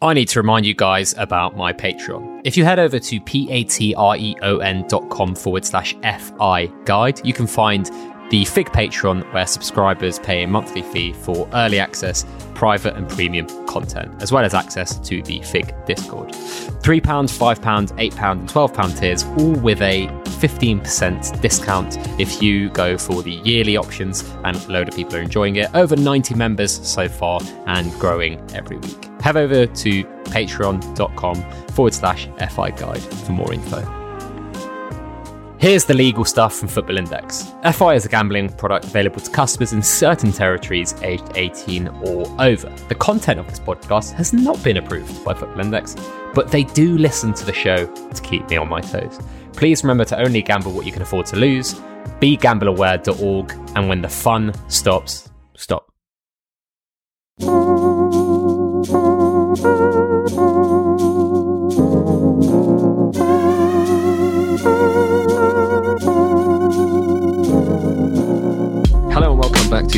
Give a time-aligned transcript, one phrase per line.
[0.00, 2.42] I need to remind you guys about my Patreon.
[2.44, 7.90] If you head over to patreon.com forward slash FI guide, you can find
[8.30, 13.46] the FIG Patreon, where subscribers pay a monthly fee for early access, private and premium
[13.66, 16.28] content, as well as access to the FIG Discord.
[16.30, 20.06] £3, £5, £8, and £12 tiers, all with a
[20.40, 25.22] 15% discount if you go for the yearly options, and a load of people are
[25.22, 25.68] enjoying it.
[25.74, 29.04] Over 90 members so far and growing every week.
[29.20, 34.07] Head over to patreon.com forward slash FI guide for more info.
[35.58, 37.52] Here's the legal stuff from Football Index.
[37.72, 42.72] FI is a gambling product available to customers in certain territories aged 18 or over.
[42.88, 45.96] The content of this podcast has not been approved by Football Index,
[46.32, 49.18] but they do listen to the show to keep me on my toes.
[49.52, 51.74] Please remember to only gamble what you can afford to lose,
[52.20, 55.92] begambleaware.org, and when the fun stops, stop.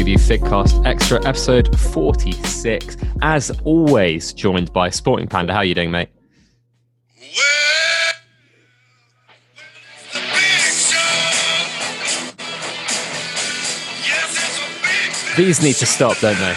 [0.00, 2.96] To the Figcast Extra, episode 46.
[3.20, 5.52] As always, joined by Sporting Panda.
[5.52, 6.08] How are you doing, mate?
[15.36, 16.56] These need to stop, don't they?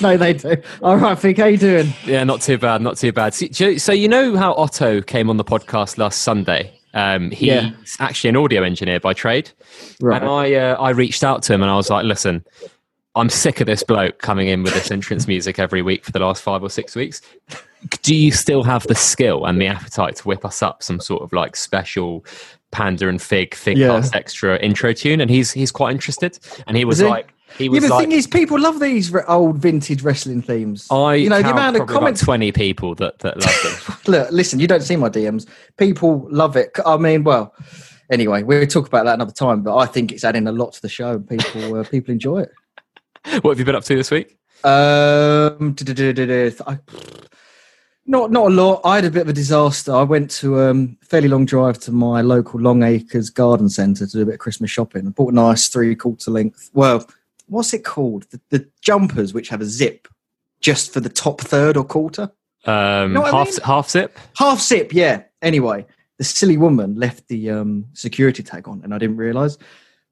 [0.00, 0.62] no, they do.
[0.82, 1.92] All right, Fig, how you doing?
[2.04, 3.34] Yeah, not too bad, not too bad.
[3.34, 6.79] So, so you know how Otto came on the podcast last Sunday?
[6.94, 7.70] Um, he's Yeah.
[8.00, 9.50] actually an audio engineer by trade,
[10.00, 10.20] Right.
[10.20, 12.44] and I uh, I reached out to him and I was like, "Listen,
[13.14, 16.18] I'm sick of this bloke coming in with this entrance music every week for the
[16.20, 17.20] last five or six weeks.
[18.02, 21.22] Do you still have the skill and the appetite to whip us up some sort
[21.22, 22.24] of like special
[22.72, 24.02] Panda and Fig Fig Yeah.
[24.12, 27.70] Extra intro tune?" And he's he's quite interested, and he was Is like, he Yeah,
[27.70, 28.08] was but the like.
[28.08, 30.86] thing is, people love these old vintage wrestling themes.
[30.90, 32.22] I you know, the amount of comments.
[32.22, 33.96] twenty people that that love them.
[34.12, 35.48] Look, listen, you don't see my DMs.
[35.76, 36.70] People love it.
[36.84, 37.54] I mean, well,
[38.10, 39.62] anyway, we'll talk about that another time.
[39.62, 42.40] But I think it's adding a lot to the show, and people uh, people enjoy
[42.40, 42.52] it.
[43.42, 44.36] what have you been up to this week?
[44.64, 45.74] Um.
[46.66, 46.78] I-
[48.10, 48.80] not not a lot.
[48.84, 49.94] I had a bit of a disaster.
[49.94, 54.12] I went to um, a fairly long drive to my local Longacres garden centre to
[54.12, 55.06] do a bit of Christmas shopping.
[55.06, 56.70] I bought a nice three quarter length.
[56.74, 57.06] Well,
[57.50, 58.24] what's it called?
[58.30, 60.08] The, the jumpers which have a zip
[60.60, 62.30] just for the top third or quarter.
[62.64, 63.58] Um, know what I half mean?
[63.64, 64.18] half zip.
[64.36, 65.22] Half zip, yeah.
[65.42, 65.86] Anyway,
[66.18, 69.56] the silly woman left the um, security tag on, and I didn't realise.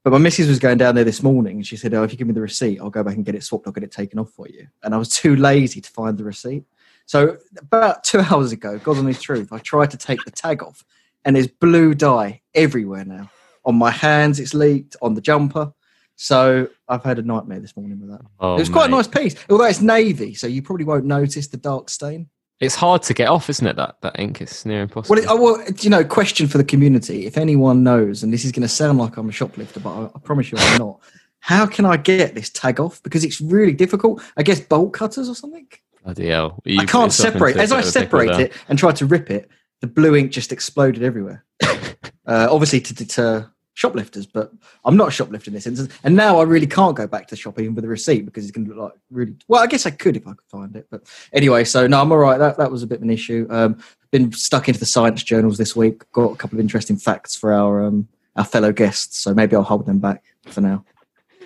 [0.05, 2.19] But my missus was going down there this morning, and she said, "Oh, if you
[2.19, 3.67] give me the receipt, I'll go back and get it swapped.
[3.67, 6.25] I'll get it taken off for you." And I was too lazy to find the
[6.25, 6.65] receipt.
[7.05, 10.85] So about two hours ago, God honest truth, I tried to take the tag off,
[11.25, 13.31] and there's blue dye everywhere now.
[13.67, 14.97] On my hands, it's leaked.
[15.03, 15.75] On the jumper.
[16.21, 18.23] So I've had a nightmare this morning with that.
[18.41, 21.47] Oh, it was quite a nice piece, although it's navy, so you probably won't notice
[21.47, 22.29] the dark stain.
[22.59, 23.77] It's hard to get off, isn't it?
[23.77, 25.15] That that ink is near impossible.
[25.15, 27.25] Well, it, oh, well, you know, question for the community.
[27.25, 30.05] If anyone knows, and this is going to sound like I'm a shoplifter, but I,
[30.07, 30.99] I promise you I'm not.
[31.39, 33.01] How can I get this tag off?
[33.05, 34.21] Because it's really difficult.
[34.37, 35.69] I guess bolt cutters or something.
[36.03, 36.61] Bloody hell!
[36.67, 37.57] I You put can't separate.
[37.57, 39.49] As I of a pickle separate it and try to rip it,
[39.83, 41.45] the blue ink just exploded everywhere.
[41.63, 44.53] uh, obviously to deter shoplifters, but
[44.85, 45.97] I'm not a shoplifter in this instance.
[46.03, 48.43] And now I really can't go back to the shop even with a receipt because
[48.45, 49.37] it's going to look like really.
[49.47, 51.03] Well, I guess I could if I could find it, but
[51.33, 51.63] anyway.
[51.63, 52.39] So no, I'm all right.
[52.39, 53.47] That that was a bit of an issue.
[53.51, 53.79] Um,
[54.11, 56.11] been stuck into the science journals this week.
[56.11, 59.63] Got a couple of interesting facts for our um, our fellow guests, so maybe I'll
[59.63, 60.85] hold them back for now.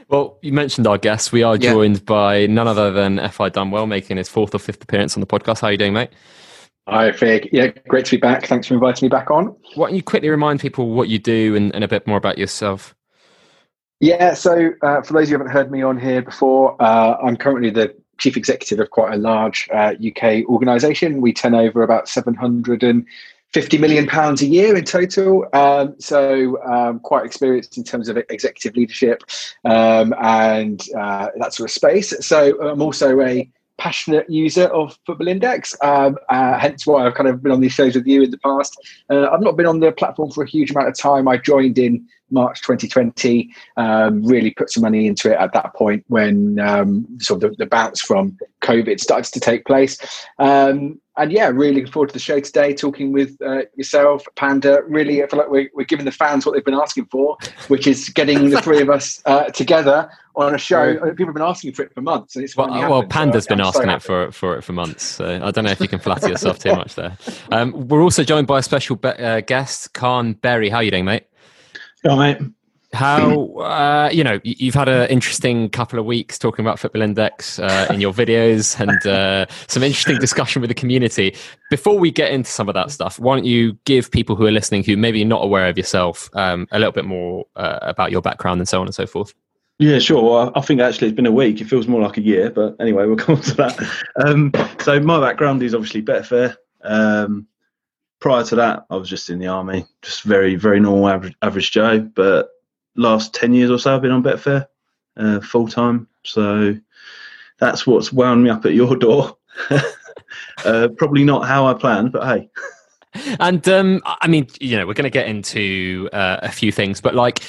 [0.08, 1.32] Well, you mentioned our guests.
[1.32, 1.72] We are Yeah.
[1.72, 5.26] joined by none other than FI Dunwell, making his fourth or fifth appearance on the
[5.26, 5.60] podcast.
[5.60, 6.10] How are you doing, mate?
[6.88, 7.48] Hi, Fig.
[7.52, 8.46] Yeah, great to be back.
[8.46, 9.56] Thanks for inviting me back on.
[9.74, 12.38] Why don't you quickly remind people what you do and, and a bit more about
[12.38, 12.94] yourself?
[14.00, 17.70] Yeah, so uh, for those who haven't heard me on here before, uh, I'm currently
[17.70, 21.20] the chief executive of quite a large uh, UK organisation.
[21.20, 25.46] We turn over about 750 million pounds a year in total.
[25.52, 29.22] Um, so um, quite experienced in terms of executive leadership
[29.64, 32.12] um, and uh, that sort of space.
[32.26, 33.48] So I'm also a
[33.82, 37.72] passionate user of Football Index, um, uh, hence why I've kind of been on these
[37.72, 38.76] shows with you in the past.
[39.10, 41.26] Uh, I've not been on the platform for a huge amount of time.
[41.26, 46.04] I joined in March 2020, um, really put some money into it at that point
[46.08, 49.98] when um, sort of the, the bounce from COVID started to take place.
[50.38, 54.80] Um, and yeah, really looking forward to the show today, talking with uh, yourself, Panda.
[54.88, 57.36] Really, I feel like we're, we're giving the fans what they've been asking for,
[57.68, 60.94] which is getting the three of us uh, together on a show.
[61.10, 63.10] People have been asking for it for months, and it's Well, well happened.
[63.10, 65.04] Panda's So been I'm so asking it for for it for months.
[65.04, 67.18] So I don't know if you can flatter yourself too much there.
[67.50, 70.70] Um, we're also joined by a special be- uh, guest, Caan Berry.
[70.70, 71.24] How are you doing, mate?
[72.04, 72.38] Yeah, mate.
[72.92, 77.58] How uh, you know you've had an interesting couple of weeks talking about Football Index
[77.58, 81.34] uh, in your videos and uh, some interesting discussion with the community.
[81.70, 84.50] Before we get into some of that stuff, why don't you give people who are
[84.50, 88.20] listening who maybe not aware of yourself um, a little bit more uh, about your
[88.20, 89.32] background and so on and so forth?
[89.78, 90.22] Yeah, sure.
[90.22, 91.62] Well, I think actually it's been a week.
[91.62, 93.90] It feels more like a year, but anyway, we'll come on to that.
[94.24, 96.56] Um, so my background is obviously Betfair.
[96.82, 97.46] Um,
[98.22, 101.72] prior to that, I was just in the army, just very, very normal average, average
[101.72, 102.00] Joe.
[102.00, 102.50] But
[102.96, 104.66] last 10 years or so, I've been on Betfair
[105.16, 106.06] uh, full time.
[106.24, 106.74] So
[107.58, 109.36] that's what's wound me up at your door.
[110.64, 112.48] uh, probably not how I planned, but hey.
[113.40, 116.98] And um, I mean, you know, we're going to get into uh, a few things,
[116.98, 117.42] but like,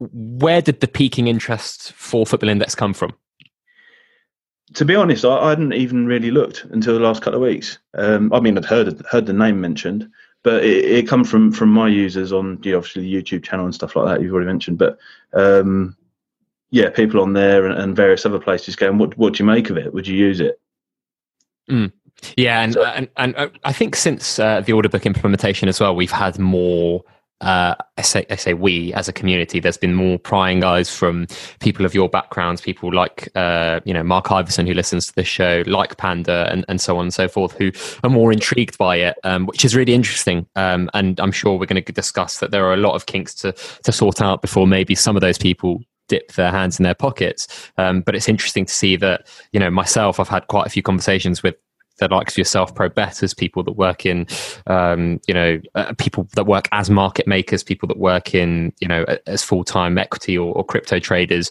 [0.00, 3.12] where did the peaking interest for Football Index come from?
[4.74, 7.78] To be honest, I, I hadn't even really looked until the last couple of weeks.
[7.94, 10.08] Um, I mean, I'd heard heard the name mentioned,
[10.42, 13.64] but it, it come from from my users on you know, obviously the YouTube channel
[13.64, 14.22] and stuff like that.
[14.22, 14.98] You've already mentioned, but
[15.32, 15.96] um,
[16.70, 19.70] yeah, people on there and, and, various other places going, "What what do you make
[19.70, 19.92] of it?
[19.94, 20.60] Would you use it?"
[21.70, 21.92] Mm.
[22.36, 25.80] Yeah, and, so, and and uh, I think since uh, the order book implementation as
[25.80, 27.04] well, we've had more
[27.40, 29.60] uh, I say I say we as a community.
[29.60, 31.26] There's been more prying eyes from
[31.60, 35.28] people of your backgrounds, people like uh, you know Mark Iverson who listens to this
[35.28, 37.70] show, like Panda, and, and so on and so forth, who
[38.02, 40.46] are more intrigued by it, um, which is really interesting.
[40.56, 43.34] Um, and I'm sure we're going to discuss that there are a lot of kinks
[43.36, 46.94] to to sort out before maybe some of those people dip their hands in their
[46.94, 47.70] pockets.
[47.78, 50.82] Um, but it's interesting to see that, you know, myself, I've had quite a few
[50.82, 51.56] conversations with
[51.98, 54.26] the likes of yourself, pro bettors, people that work in,
[54.66, 58.88] um, you know, uh, people that work as market makers, people that work in, you
[58.88, 61.50] know, as full time equity or, or, crypto traders,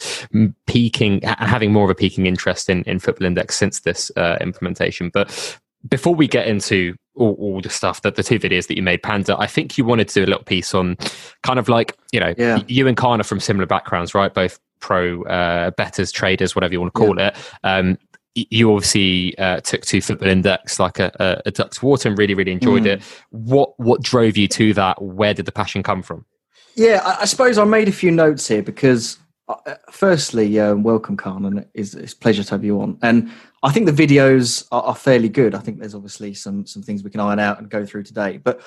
[0.68, 5.10] peaking, having more of a peaking interest in, in Football Index since this uh, implementation.
[5.14, 5.60] But
[5.90, 9.04] before we get into all, all, the stuff that the two videos that you made,
[9.04, 10.98] Panda, I think you wanted to do a little piece on
[11.44, 12.60] kind of like, you know, yeah.
[12.68, 14.34] you and Caan are from similar backgrounds, right?
[14.34, 17.28] Both pro uh, bettors, traders, whatever you want to call yeah.
[17.28, 17.38] it.
[17.64, 17.98] Um,
[18.36, 22.18] you obviously uh, took to Football Index like a, a, a duck to water and
[22.18, 22.98] really, really enjoyed mm.
[22.98, 23.04] it.
[23.30, 25.02] What what drove you to that?
[25.02, 26.26] Where did the passion come from?
[26.76, 31.16] Yeah, I, I suppose I made a few notes here because, uh, firstly, um, welcome,
[31.16, 32.98] Caan, it's, it's a pleasure to have you on.
[33.04, 33.32] And
[33.62, 35.54] I think the videos are, are, fairly good.
[35.54, 38.38] I think there's obviously some some things we can iron out and go through today,
[38.38, 38.62] but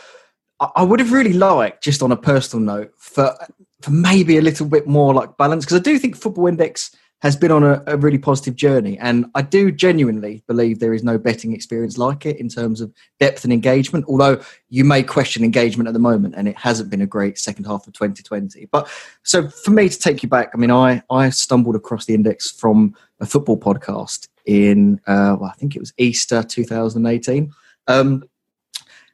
[0.61, 3.37] I, I would have really liked, just on a personal note, for
[3.83, 7.35] for maybe a little bit more like balance because I do think Football Index has
[7.35, 8.99] been on a, a, really positive journey.
[8.99, 12.93] And I do genuinely believe there is no betting experience like it in terms of
[13.19, 17.01] depth and engagement, although you may question engagement at the moment and it hasn't been
[17.01, 18.67] a great second half of 2020.
[18.67, 18.89] But
[19.23, 22.51] so for me to take you back, I mean, I, I stumbled across the index
[22.51, 27.51] from a football podcast in, uh, well, I think it was Easter 2018.
[27.89, 28.25] Um,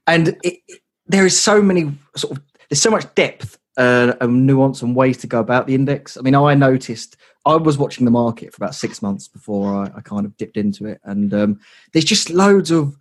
[0.08, 0.58] and it,
[1.06, 5.19] there is so many sort of, there's so much depth uh, and nuance and ways
[5.19, 6.16] to go about the index.
[6.16, 9.90] I mean, I noticed I was watching the market for about six months before I,
[9.96, 11.60] I kind of dipped into it, and um,
[11.92, 12.96] there's just loads of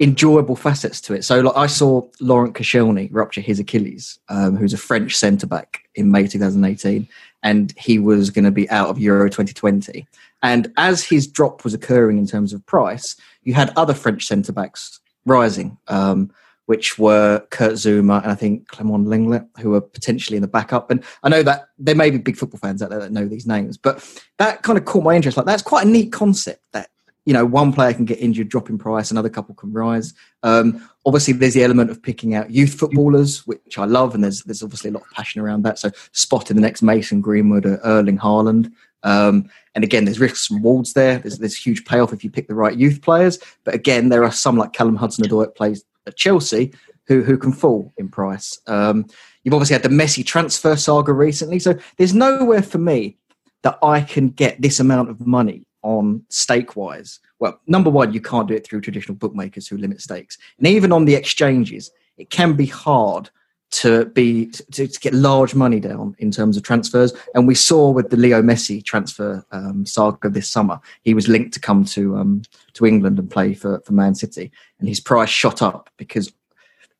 [0.00, 1.24] enjoyable facets to it.
[1.24, 5.88] So, like, I saw Laurent Koscielny rupture his Achilles, um, who's a French centre back
[5.94, 7.08] in May 2018,
[7.42, 10.06] and he was going to be out of Euro 2020.
[10.42, 14.52] And as his drop was occurring in terms of price, you had other French centre
[14.52, 15.78] backs rising.
[15.88, 16.30] Um,
[16.66, 20.90] which were Kurt Zouma and I think Clement Lenglet, who are potentially in the backup.
[20.90, 23.46] And I know that there may be big football fans out there that know these
[23.46, 24.04] names, but
[24.38, 25.36] that kind of caught my interest.
[25.36, 26.90] Like that's quite a neat concept that
[27.24, 30.12] you know one player can get injured, drop in price, another couple can rise.
[30.42, 34.42] Um, obviously, there's the element of picking out youth footballers, which I love, and there's
[34.42, 35.78] there's obviously a lot of passion around that.
[35.78, 38.72] So spotting the next Mason Greenwood or Erling Haaland.
[39.02, 41.18] Um, and again, there's risks and rewards there.
[41.18, 43.38] There's, there's huge payoff if you pick the right youth players.
[43.62, 46.72] But again, there are some like Callum Hudson-Odoi plays at Chelsea
[47.06, 48.58] who who can fall in price.
[48.66, 49.06] Um,
[49.42, 53.16] you've obviously had the Messi transfer saga recently, so there's nowhere for me
[53.62, 57.20] that I can get this amount of money on stake wise.
[57.38, 60.92] Well, number one, you can't do it through traditional bookmakers who limit stakes, and even
[60.92, 63.30] on the exchanges, it can be hard
[63.72, 67.12] to be to, to, get large money down in terms of transfers.
[67.34, 71.52] And we saw with the Leo Messi transfer um, saga this summer, he was linked
[71.54, 72.42] to come to um,
[72.74, 76.32] to England and play for for Man City, and his price shot up because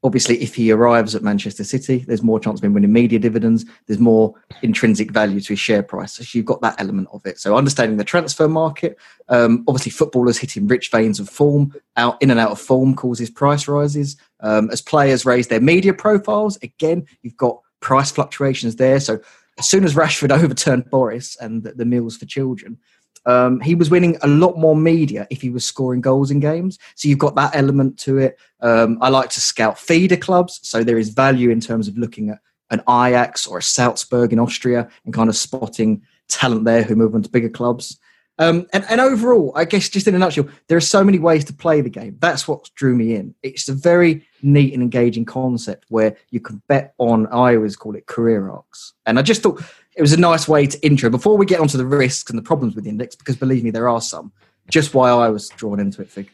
[0.02, 3.64] obviously if he arrives at Manchester City, there's more chance of him winning media dividends.
[3.86, 6.14] There's more intrinsic value to his share price.
[6.14, 7.38] So you've got that element of it.
[7.38, 8.98] So understanding the transfer market,
[9.28, 13.30] um, obviously footballers hitting rich veins of form, out in and out of form causes
[13.30, 14.16] price rises.
[14.40, 19.00] Um, as players raise their media profiles, again, you've got price fluctuations there.
[19.00, 19.18] So
[19.58, 22.78] as soon as Rashford overturned Boris and the, the meals for children,
[23.26, 26.78] um, he was winning a lot more media if he was scoring goals in games.
[26.94, 28.38] So you've got that element to it.
[28.60, 32.30] Um, I like to scout feeder clubs, so there is value in terms of looking
[32.30, 32.38] at
[32.70, 37.14] an Ajax or a Salzburg in Austria and kind of spotting talent there who move
[37.14, 37.98] on to bigger clubs.
[38.38, 41.44] Um, and, and overall, I guess just in a nutshell, there are so many ways
[41.46, 42.16] to play the game.
[42.20, 43.34] That's what drew me in.
[43.42, 47.96] It's a very neat and engaging concept where you can bet on, I always call
[47.96, 48.92] it career arcs.
[49.06, 49.62] And I just thought
[49.96, 52.42] it was a nice way to intro before we get onto the risks and the
[52.42, 54.32] problems with the index, because believe me, there are some,
[54.68, 56.30] just why I was drawn into it, Fig.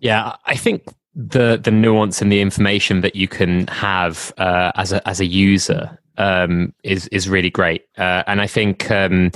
[0.00, 4.92] Yeah, I think the the nuance and the information that you can have uh, as
[4.92, 9.30] a as a user um, is is really great, uh, and I think um,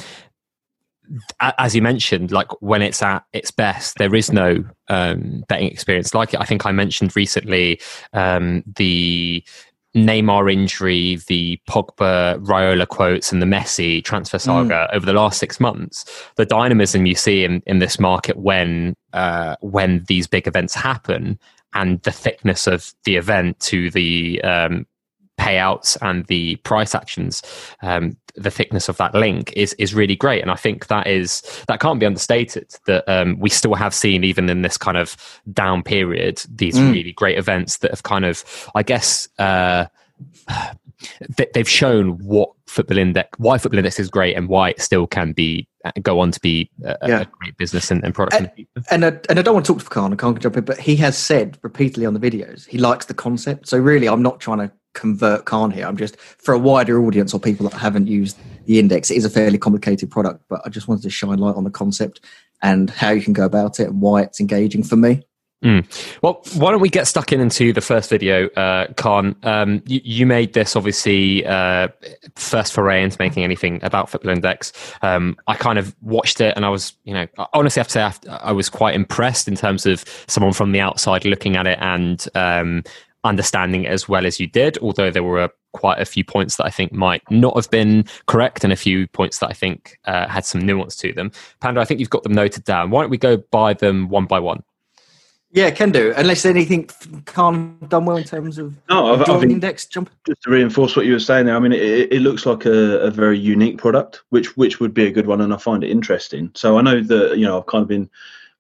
[1.41, 6.15] as you mentioned, like when it's at its best, there is no um, betting experience.
[6.15, 6.41] Like it.
[6.41, 7.81] I think I mentioned recently,
[8.13, 9.45] um, the
[9.97, 14.43] Neymar injury, the Pogba Raiola quotes, and the Messi transfer mm.
[14.43, 14.95] saga mm.
[14.95, 16.05] over the last six months.
[16.37, 21.39] The dynamism you see in, in this market when uh, when these big events happen,
[21.75, 24.87] and the thickness of the event to the um,
[25.41, 27.43] payouts and the price actions,
[27.83, 30.43] um, the thickness of that link is is really great.
[30.43, 32.75] And I think that is that can't be understated.
[32.87, 35.17] That um, we still have seen even in this kind of
[35.53, 36.93] down period these mm.
[36.93, 38.45] really great events that have kind of,
[38.75, 39.29] I guess.
[39.39, 39.87] Uh,
[41.55, 45.33] they've shown what football index why football index is great and why it still can
[45.33, 47.21] be uh, go on to be a, yeah.
[47.21, 49.83] a great business and, and product and, and, I, and I don't want to talk
[49.83, 52.77] to Caan I can't jump in but he has said repeatedly on the videos he
[52.77, 55.87] likes the concept so really I'm not trying to convert Caan here.
[55.87, 59.11] I'm just for a wider audience or people that haven't used the index.
[59.11, 61.71] It is a fairly complicated product, but I just wanted to shine light on the
[61.71, 62.21] concept
[62.63, 65.25] and how you can go about it and why it's engaging for me.
[65.65, 66.19] Mm.
[66.23, 69.37] Well, why don't we get stuck in into the first video, uh, Caan?
[69.45, 71.89] Um, you, you, made this obviously uh,
[72.35, 74.73] first foray into making anything about Football Index.
[75.03, 78.21] Um, I kind of watched it and I was, you know, honestly, I have to
[78.23, 81.79] say I was quite impressed in terms of someone from the outside looking at it
[81.83, 82.83] and um,
[83.25, 86.67] understanding it as well as you did, although there were quite a few points that
[86.67, 90.27] I think might not have been correct and a few points that I think uh,
[90.29, 91.31] had some nuance to them.
[91.61, 92.91] Panda, I think you've got them noted down.
[92.91, 94.63] Why don't we go by them one by one?
[95.53, 96.15] Yeah, can do.
[96.17, 96.89] Unless anything
[97.27, 100.09] can't done well in terms of no, I've, I've index jump.
[100.25, 103.01] Just to reinforce what you were saying there, I mean, it, it looks like a,
[103.01, 105.91] a, very unique product, which which would be a good one, and I find it
[105.91, 106.53] interesting.
[106.55, 108.09] So I know that you know I've kind of been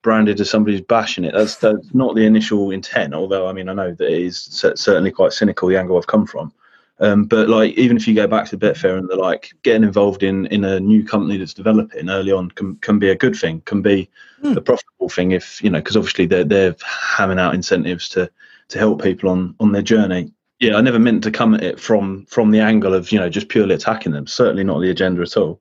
[0.02, 1.34] branded as somebody who's bashing it.
[1.34, 3.14] That's, that's not the initial intent.
[3.14, 4.38] Although I mean, I know that it is
[4.76, 6.52] certainly quite cynical the angle I've come from.
[7.00, 10.22] Um, but like, even if you go back to Betfair and they're like getting involved
[10.22, 13.62] in in a new company that's developing early on can can be a good thing,
[13.62, 14.08] can be
[14.42, 14.54] mm.
[14.54, 18.30] a profitable thing if you know because obviously they're they're hamming out incentives to
[18.68, 20.32] to help people on on their journey.
[20.60, 23.30] Yeah, I never meant to come at it from from the angle of you know
[23.30, 24.26] just purely attacking them.
[24.26, 25.58] Certainly not the agenda at all.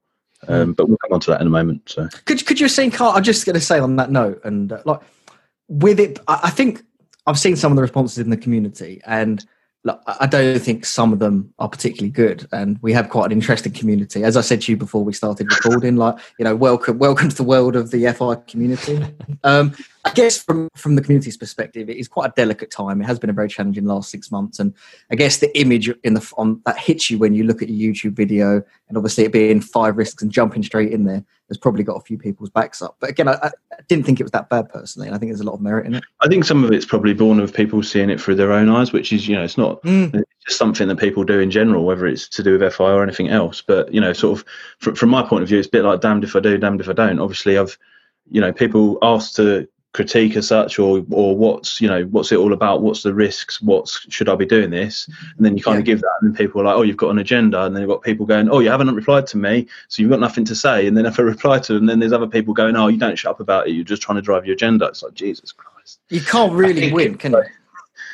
[0.50, 1.84] Um, but we'll come on to that in a moment.
[1.86, 2.90] So could could you see?
[2.90, 5.00] Carl, I'm just going to say on that note, and uh, like
[5.68, 6.84] with it, I, I think
[7.28, 9.46] I've seen some of the responses in the community, and
[9.84, 13.32] look, I don't think some of them are particularly good, and we have quite an
[13.32, 14.24] interesting community.
[14.24, 17.36] As I said to you before we started recording, like you know, welcome, welcome to
[17.36, 19.00] the world of the FI community.
[19.46, 19.74] Um,
[20.10, 23.00] I guess from from the community's perspective, it is quite a delicate time.
[23.00, 24.74] It has been a very challenging last six months, and
[25.12, 27.94] I guess the image in the on that hits you when you look at your
[27.94, 31.84] YouTube video, and obviously it being five risks and jumping straight in there has probably
[31.84, 32.96] got a few people's backs up.
[33.00, 33.52] But again, I, I,
[33.88, 35.86] didn't think it was that bad personally, and I think there's a lot of merit
[35.86, 36.04] in it.
[36.22, 38.92] I think some of it's probably born of people seeing it through their own eyes,
[38.92, 40.12] which is you know it's not mm.
[40.16, 43.04] it's just something that people do in general, whether it's to do with FI or
[43.04, 43.62] anything else.
[43.62, 44.46] But you know, sort of
[44.80, 46.82] from, from my point of view, it's a bit like damned if I do, damned
[46.82, 47.20] if I don't.
[47.20, 47.78] Obviously, I've
[48.32, 52.38] you know people asked to critique as such or or what's you know what's it
[52.38, 55.78] all about what's the risks what's should i be doing this and then you kind
[55.78, 55.80] yeah.
[55.80, 57.90] of give that and people are like oh you've got an agenda and then you've
[57.90, 60.86] got people going oh you haven't replied to me so you've got nothing to say
[60.86, 63.18] and then if i reply to them then there's other people going oh you don't
[63.18, 66.00] shut up about it you're just trying to drive your agenda it's like jesus christ
[66.10, 67.44] you can't really win can you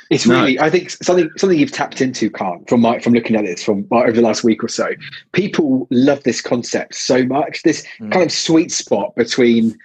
[0.09, 0.35] it's no.
[0.39, 3.63] really, I think something something you've tapped into, Caan, from my from looking at this
[3.63, 4.89] from my, over the last week or so.
[5.31, 7.63] People love this concept so much.
[7.63, 8.11] This mm.
[8.11, 9.75] kind of sweet spot between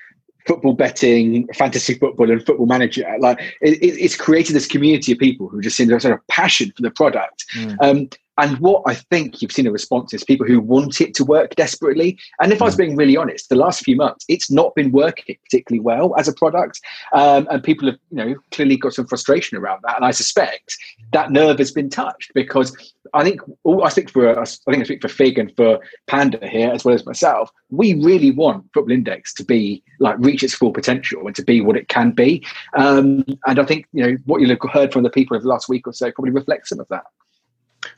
[0.46, 3.06] football betting, fantasy football, and football manager.
[3.18, 6.26] Like it, it's created this community of people who just seem to have sort of
[6.28, 7.44] passion for the product.
[7.54, 7.76] Mm.
[7.80, 11.24] Um, and what I think you've seen a response is people who want it to
[11.24, 12.18] work desperately.
[12.40, 12.78] And if I was mm.
[12.78, 16.32] being really honest, the last few months, it's not been working particularly well as a
[16.32, 16.80] product.
[17.12, 19.96] Um, and people have, you know, clearly got some frustration around that.
[19.96, 20.76] And I suspect
[21.12, 22.74] that nerve has been touched because
[23.14, 26.70] I think, I speak for I think I speak for Fig and for Panda here,
[26.70, 27.50] as well as myself.
[27.70, 31.60] We really want Football Index to be like reach its full potential and to be
[31.60, 32.44] what it can be.
[32.76, 35.68] Um, and I think, you know, what you've heard from the people of the last
[35.68, 37.04] week or so probably reflects some of that.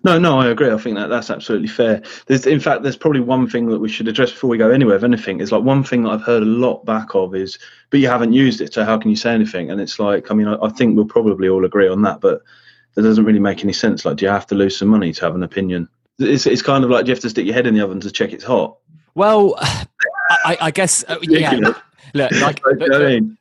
[0.04, 0.70] No, no, I agree.
[0.70, 2.02] I think that that's absolutely fair.
[2.26, 4.96] There's, in fact, there's probably one thing that we should address before we go anywhere.
[4.96, 7.58] If anything, is like one thing that I've heard a lot back of is,
[7.90, 9.70] but you haven't used it, so how can you say anything?
[9.70, 12.20] And it's like, I mean, I, I think we'll probably all agree on that.
[12.20, 12.42] But
[12.94, 14.04] that doesn't really make any sense.
[14.04, 15.88] Like, do you have to lose some money to have an opinion?
[16.18, 18.00] It's, it's kind of like do you have to stick your head in the oven
[18.00, 18.76] to check it's hot.
[19.14, 21.58] Well, I, I guess uh, yeah.
[22.14, 22.78] Look, like, but,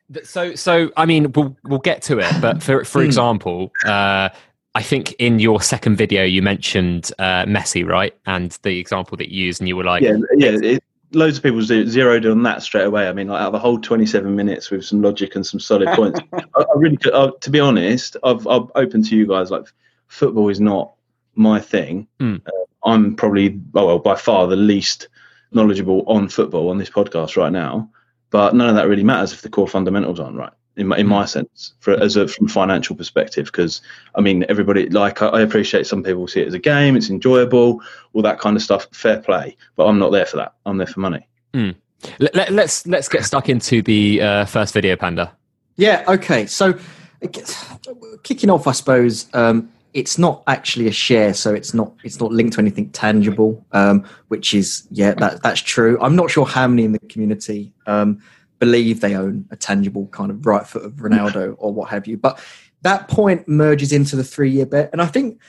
[0.10, 0.92] but, so so.
[0.96, 2.34] I mean, we'll we'll get to it.
[2.42, 4.30] But for for example, uh,
[4.74, 8.16] I think in your second video you mentioned uh, Messi, right?
[8.26, 10.58] And the example that you used, and you were like, yeah, yeah.
[10.62, 13.08] It, loads of people zeroed on that straight away.
[13.08, 15.90] I mean, like, out of a whole 27 minutes with some logic and some solid
[15.90, 16.20] points.
[16.34, 19.52] I, I, really, I, to be honest, I've, I've opened to you guys.
[19.52, 19.66] Like,
[20.08, 20.94] football is not
[21.36, 22.08] my thing.
[22.20, 22.42] Mm.
[22.46, 25.10] Uh, I'm probably, oh, well, by far the least
[25.52, 27.90] knowledgeable on football on this podcast right now.
[28.30, 31.08] But none of that really matters if the core fundamentals aren't right in my, in
[31.08, 33.46] my sense, for, as a from financial perspective.
[33.46, 33.82] Because
[34.16, 37.10] I mean, everybody like I, I, appreciate some people see it as a game, it's
[37.10, 37.82] enjoyable,
[38.14, 38.88] all that kind of stuff.
[38.92, 40.54] Fair play, but I'm not there for that.
[40.66, 41.28] I'm there for money.
[41.54, 41.76] Mm.
[42.20, 45.36] Let, us let's, let's get stuck into the uh, first video, Panda.
[45.76, 46.04] Yeah.
[46.08, 46.46] Okay.
[46.46, 46.78] So
[48.24, 49.28] kicking off, I suppose.
[49.34, 53.64] Um, it's not actually a share, so it's not it's not linked to anything tangible,
[53.74, 55.98] um, which is yeah that that's true.
[56.02, 58.22] I'm not sure how many in the community um,
[58.62, 62.16] believe they own a tangible kind of right foot of Ronaldo or what have you.
[62.16, 62.40] But
[62.84, 64.92] that point merges into the three year bet.
[64.94, 65.42] And I think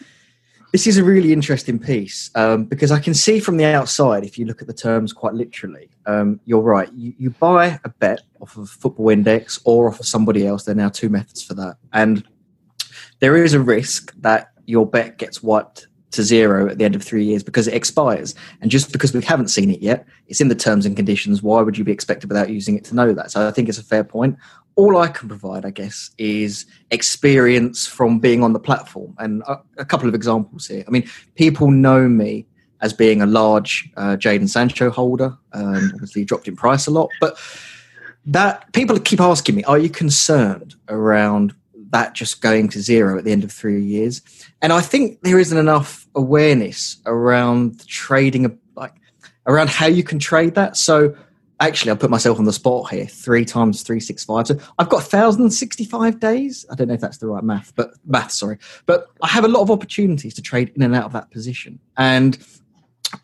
[0.73, 4.39] this is a really interesting piece um, because I can see from the outside, if
[4.39, 6.91] you look at the terms quite literally, um, you're right.
[6.95, 10.65] You, you buy a bet off of Football Index or off of somebody else.
[10.65, 11.77] There are now two methods for that.
[11.93, 12.27] And
[13.21, 17.03] there is a risk that your bet gets wiped to zero at the end of
[17.03, 18.35] three years because it expires.
[18.61, 21.43] And just because we haven't seen it yet, it's in the terms and conditions.
[21.43, 23.31] Why would you be expected without using it to know that?
[23.31, 24.37] So I think it's a fair point.
[24.77, 29.15] All I can provide, I guess, is experience from being on the platform.
[29.19, 30.85] And a, a couple of examples here.
[30.87, 32.47] I mean, people know me
[32.81, 35.37] as being a large uh, Jadon Sancho holder.
[35.53, 37.11] Um, obviously, dropped in price a lot.
[37.21, 37.39] But
[38.27, 41.55] that people keep asking me, are you concerned around
[41.91, 44.23] that just going to zero at the end of three years?
[44.61, 48.95] And I think there isn't enough awareness around trading, like
[49.47, 50.77] around how you can trade that.
[50.77, 51.17] So
[51.61, 53.07] actually, I'll put myself on the spot here.
[53.07, 54.47] Three times three six five.
[54.47, 56.67] So I've got thousand sixty five days.
[56.71, 58.33] I don't know if that's the right math, but math.
[58.33, 61.31] Sorry, but I have a lot of opportunities to trade in and out of that
[61.31, 62.39] position, and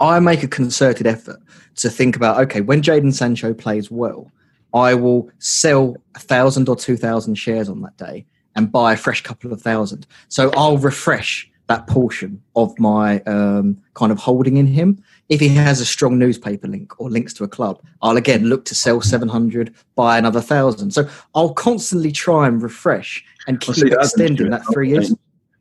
[0.00, 1.40] I make a concerted effort
[1.76, 4.30] to think about okay, when Jadon Sancho plays well,
[4.72, 8.96] I will sell a thousand or two thousand shares on that day and buy a
[8.96, 10.06] fresh couple of thousand.
[10.28, 15.02] So I'll refresh that portion of my um, kind of holding in him.
[15.28, 18.64] If he has a strong newspaper link or links to a club, I'll again look
[18.66, 20.92] to sell 700, buy another thousand.
[20.92, 25.14] So I'll constantly try and refresh and keep extending that three years.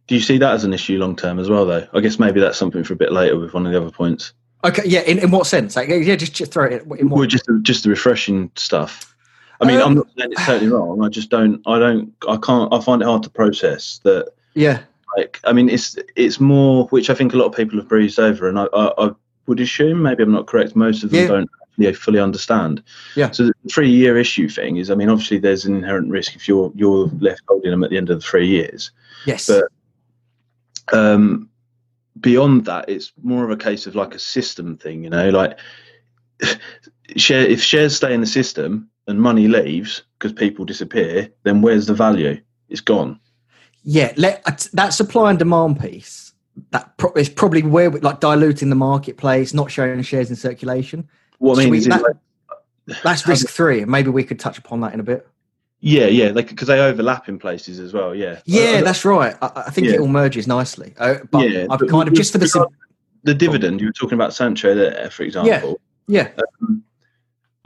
[0.07, 1.85] Do you see that as an issue long term as well, though?
[1.93, 4.31] I guess maybe that's something for a bit later with one of the other points.
[4.63, 5.01] Okay, yeah.
[5.01, 5.75] In, in what sense?
[5.75, 6.83] Like, yeah, just, just throw it.
[6.83, 7.19] In what?
[7.19, 9.13] Well, just just the refreshing stuff.
[9.59, 11.03] I mean, um, I'm not saying it's totally wrong.
[11.03, 11.61] I just don't.
[11.67, 12.13] I don't.
[12.27, 12.73] I can't.
[12.73, 14.31] I find it hard to process that.
[14.53, 14.81] Yeah.
[15.17, 18.19] Like, I mean, it's it's more, which I think a lot of people have breezed
[18.19, 19.12] over, and I, I, I
[19.47, 20.75] would assume, maybe I'm not correct.
[20.75, 21.27] Most of them yeah.
[21.27, 22.84] don't really fully understand.
[23.15, 23.32] Yeah.
[23.32, 26.71] So the three-year issue thing is, I mean, obviously there's an inherent risk if you're
[26.75, 28.91] you're left holding them at the end of the three years.
[29.25, 29.47] Yes.
[29.47, 31.49] But um,
[32.19, 35.03] beyond that, it's more of a case of like a system thing.
[35.03, 35.58] You know, like
[37.15, 41.88] share if shares stay in the system and money leaves because people disappear, then where's
[41.88, 42.39] the value?
[42.69, 43.19] It's gone.
[43.89, 46.34] Yeah, let, uh, that supply and demand piece
[46.71, 51.08] that pro- is probably where we, like diluting the marketplace, not showing shares in circulation.
[51.38, 53.86] What I mean we, that, like, that's risk three.
[53.86, 55.26] Maybe we could touch upon that in a bit.
[55.80, 58.13] Yeah, yeah, because they overlap in places as well.
[58.13, 59.38] Yeah, yeah, that's right.
[59.41, 59.93] I, I think yeah.
[59.93, 60.93] it all merges nicely.
[60.97, 62.65] Uh, but yeah, I've kind of just for the sim-
[63.23, 65.80] the dividend you were talking about Sancho there, for example.
[66.08, 66.43] Yeah, yeah.
[66.62, 66.84] Um,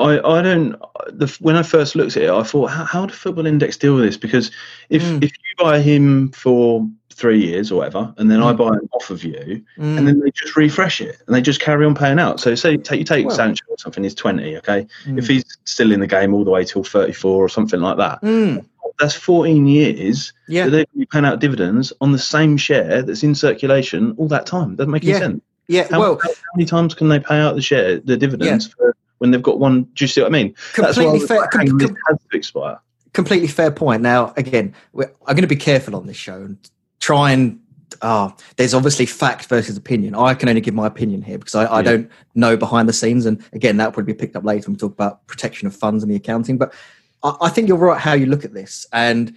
[0.02, 0.72] I, I don't.
[1.10, 3.96] The, when I first looked at it, I thought, how, how do Football Index deal
[3.96, 4.18] with this?
[4.18, 4.52] Because
[4.90, 5.24] if mm.
[5.24, 8.46] if you buy him for three years or whatever, and then mm.
[8.46, 9.98] I buy him off of you, mm.
[9.98, 12.40] and then they just refresh it and they just carry on paying out.
[12.40, 14.88] So say take, you take well, Sancho or something, he's twenty, okay.
[15.06, 15.20] Mm.
[15.20, 17.98] If he's still in the game all the way till thirty four or something like
[17.98, 18.66] that, mm.
[19.00, 20.34] that's fourteen years.
[20.48, 24.76] Yeah, they're paying out dividends on the same share that's in circulation all that time.
[24.76, 25.20] Doesn't make any yeah.
[25.20, 25.42] sense.
[25.68, 28.74] Yeah, how, well, how, many times can they pay out the share, the dividends yeah.
[28.76, 29.84] for when they've got one.
[29.84, 30.56] Do you see what I mean?
[30.74, 31.46] Completely fair.
[31.48, 32.80] Com- com- has to expire.
[33.14, 34.02] Completely fair point.
[34.02, 36.58] Now, again, I'm going to be careful on this show and
[37.00, 37.60] try and.
[38.02, 40.16] Oh, there's obviously fact versus opinion.
[40.16, 41.84] I can only give my opinion here because I, I yeah.
[41.84, 44.80] don't know behind the scenes, and again, that would be picked up later when we
[44.80, 46.58] talk about protection of funds and the accounting.
[46.58, 46.74] But
[47.22, 49.36] I, I think you're right how you look at this, and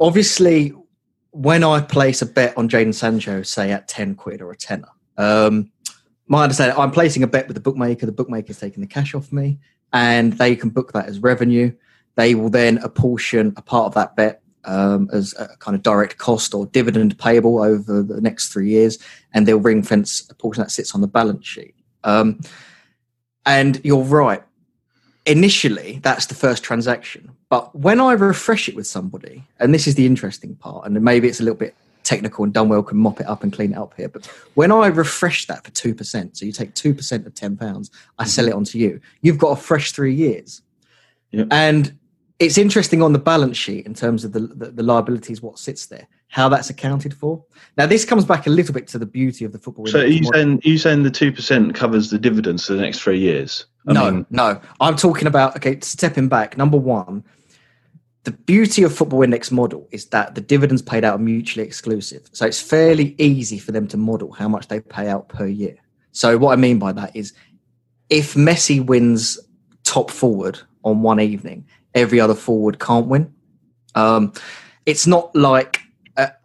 [0.00, 0.72] obviously,
[1.32, 4.88] when I place a bet on Jadon Sancho, say at ten quid or a tenner,
[5.18, 5.70] um,
[6.28, 8.06] my understanding, I'm placing a bet with the bookmaker.
[8.06, 9.58] The bookmaker's taking the cash off me,
[9.92, 11.72] and they can book that as revenue.
[12.16, 16.18] They will then apportion a part of that bet um, as a kind of direct
[16.18, 18.98] cost or dividend payable over the next three years,
[19.32, 21.74] and they'll ring fence a portion that sits on the balance sheet.
[22.04, 22.40] Um,
[23.44, 24.42] and you're right.
[25.24, 27.30] Initially, that's the first transaction.
[27.48, 31.28] But when I refresh it with somebody, and this is the interesting part, and maybe
[31.28, 31.74] it's a little bit
[32.06, 34.08] technical and Dunwell can mop it up and clean it up here.
[34.08, 38.24] But when I refresh that for 2%, so you take 2% of £10, I mm-hmm.
[38.28, 40.62] sell it onto you, you've got a fresh three years.
[41.32, 41.48] Yep.
[41.50, 41.98] And
[42.38, 45.86] it's interesting on the balance sheet in terms of the, the, the, liabilities, what sits
[45.86, 47.42] there, how that's accounted for.
[47.76, 49.86] Now, this comes back a little bit to the beauty of the football.
[49.86, 53.18] So, are you saying, you saying the 2% covers the dividends for the next three
[53.18, 53.66] years?
[53.88, 54.60] I no, mean, no.
[54.80, 56.56] I'm talking about, okay, stepping back.
[56.56, 57.24] Number one,
[58.26, 62.28] the beauty of football index model is that the dividends paid out are mutually exclusive.
[62.32, 65.76] So it's fairly easy for them to model how much they pay out per year.
[66.10, 67.34] So what i mean by that is
[68.10, 69.38] if messi wins
[69.84, 73.32] top forward on one evening every other forward can't win.
[73.94, 74.32] Um,
[74.86, 75.80] it's not like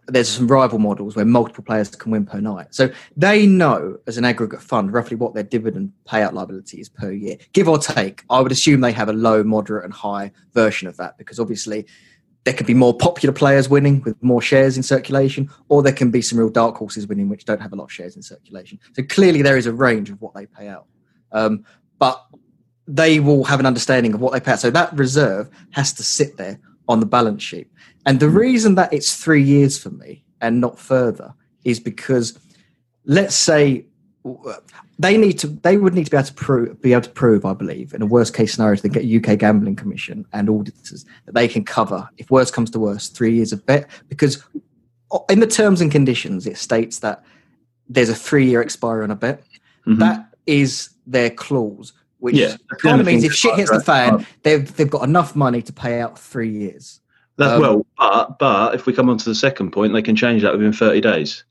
[0.08, 2.68] there's some rival models where multiple players can win per night.
[2.72, 7.12] So they know as an aggregate fund roughly what their dividend payout liability is per
[7.12, 8.24] year, give or take.
[8.30, 11.86] I would assume they have a low, moderate, and high version of that because obviously
[12.44, 16.10] there can be more popular players winning with more shares in circulation, or there can
[16.10, 18.80] be some real dark horses winning which don't have a lot of shares in circulation.
[18.94, 20.88] So clearly there is a range of what they pay out.
[21.32, 21.64] Um,
[22.00, 22.26] but
[22.88, 24.60] they will have an understanding of what they pay out.
[24.60, 27.70] So that reserve has to sit there on the balance sheet.
[28.06, 31.34] And the reason that it's three years for me and not further
[31.64, 32.38] is because
[33.06, 33.86] let's say
[35.00, 37.44] they need to they would need to be able to prove be able to prove
[37.44, 41.34] i believe in a worst case scenario to the uk gambling commission and auditors that
[41.34, 44.44] they can cover if worst comes to worst three years of bet because
[45.30, 47.24] in the terms and conditions it states that
[47.90, 49.42] there's a three year expiry on a bet
[49.88, 50.00] mm-hmm.
[50.00, 52.56] that is their clause which yeah.
[52.78, 56.00] kind of means if shit hits the fan they've, they've got enough money to pay
[56.00, 57.01] out three years
[57.42, 60.16] that, um, well, but but if we come on to the second point, they can
[60.16, 61.44] change that within thirty days.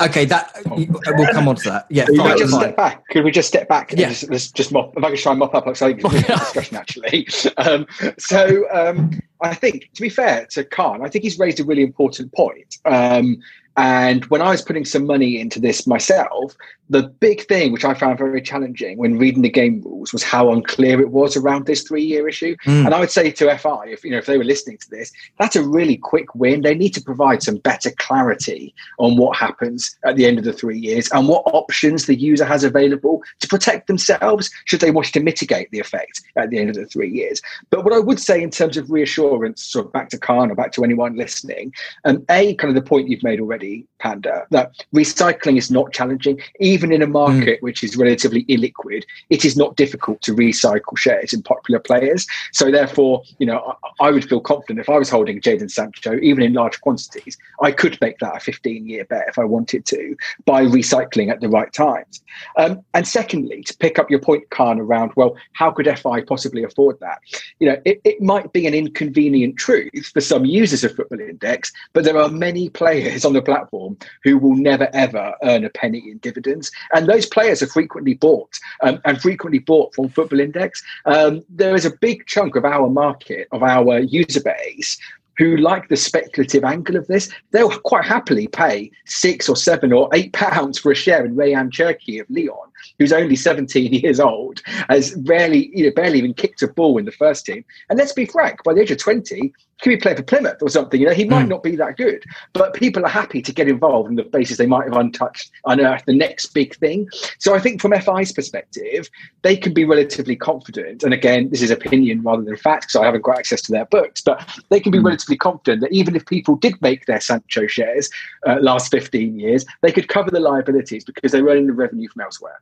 [0.00, 1.86] Okay, that we'll come on to that.
[1.90, 2.60] Yeah, Could fine, we just fine.
[2.62, 3.08] step back?
[3.08, 3.92] Could we just step back?
[3.92, 4.08] Yeah.
[4.08, 4.94] Just, let's just mop.
[4.96, 7.28] If I could try and mop up, because I think it's a discussion actually.
[7.58, 7.86] Um,
[8.18, 11.82] so um, I think, to be fair to Caan, I think he's raised a really
[11.82, 12.78] important point.
[12.84, 13.40] Um,
[13.76, 16.54] and when I was putting some money into this myself,
[16.90, 20.52] the big thing which I found very challenging when reading the game rules was how
[20.52, 22.54] unclear it was around this three-year issue.
[22.66, 22.84] Mm.
[22.84, 25.10] And I would say to FI, if you know if they were listening to this,
[25.38, 26.60] that's a really quick win.
[26.60, 30.52] They need to provide some better clarity on what happens at the end of the
[30.52, 35.12] three years and what options the user has available to protect themselves should they wish
[35.12, 37.40] to mitigate the effect at the end of the three years.
[37.70, 40.54] But what I would say in terms of reassurance, sort of back to Caan or
[40.54, 41.72] back to anyone listening,
[42.04, 43.61] um, a kind of the point you've made already,
[43.98, 47.62] Panda, that recycling is not challenging, even even in a market mm.
[47.62, 52.26] which is relatively illiquid, it is not difficult to recycle shares in popular players.
[52.52, 56.18] So therefore, you know, I, I would feel confident if I was holding Jadon Sancho,
[56.20, 60.16] even in large quantities, I could make that a 15-year bet if I wanted to
[60.44, 62.20] by recycling at the right times.
[62.56, 66.64] Um, and secondly, to pick up your point, Caan, around well, how could FI possibly
[66.64, 67.18] afford that?
[67.60, 71.72] You know, it, it might be an inconvenient truth for some users of Football Index,
[71.92, 76.02] but there are many players on the platform who will never ever earn a penny
[76.10, 80.82] in dividends and those players are frequently bought um, and frequently bought from Football Index.
[81.04, 84.98] Um, there is a big chunk of our market, of our user base,
[85.38, 90.08] who like the speculative angle of this, they'll quite happily pay six or seven or
[90.12, 94.62] eight pounds for a share in Rayan Cherki of Lyon, who's only 17 years old,
[94.88, 97.64] has barely, you know, barely even kicked a ball in the first team.
[97.88, 100.62] And let's be frank, by the age of 20, he could be playing for Plymouth
[100.62, 101.00] or something.
[101.00, 101.48] You know, he might mm.
[101.48, 104.66] not be that good, but people are happy to get involved in the basis they
[104.66, 107.08] might have untouched, unearthed the next big thing.
[107.38, 109.08] So I think from FI's perspective,
[109.42, 111.02] they can be relatively confident.
[111.02, 113.86] And again, this is opinion rather than fact because I haven't got access to their
[113.86, 115.04] books, but they can be mm.
[115.04, 118.08] relatively confident that even if people did make their Sancho shares
[118.46, 122.22] uh, last 15 years, they could cover the liabilities because they're earning the revenue from
[122.22, 122.60] elsewhere.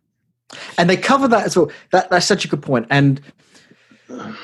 [0.78, 1.70] And they cover that as well.
[1.92, 2.86] That, that's such a good point.
[2.90, 3.20] And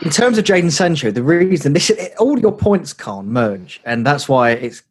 [0.02, 4.28] in terms of Jadon Sancho, the reason this all your points can't merge, and that's
[4.28, 4.82] why it's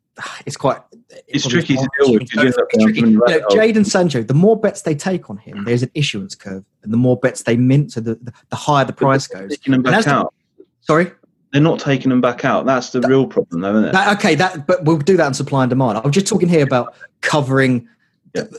[0.45, 2.29] it's quite it's, it's tricky to deal with.
[2.29, 5.65] Jadon Sancho, the more bets they take on him, mm.
[5.65, 8.83] there's an issuance curve, and the more bets they mint, so the, the, the higher
[8.83, 9.51] the price goes.
[9.51, 10.33] Taking them back out.
[10.57, 11.11] The, sorry.
[11.53, 12.65] They're not taking them back out.
[12.65, 13.91] That's the that, real problem, though, isn't it?
[13.93, 16.01] That, okay, that but we'll do that in supply and demand.
[16.03, 17.87] I'm just talking here about covering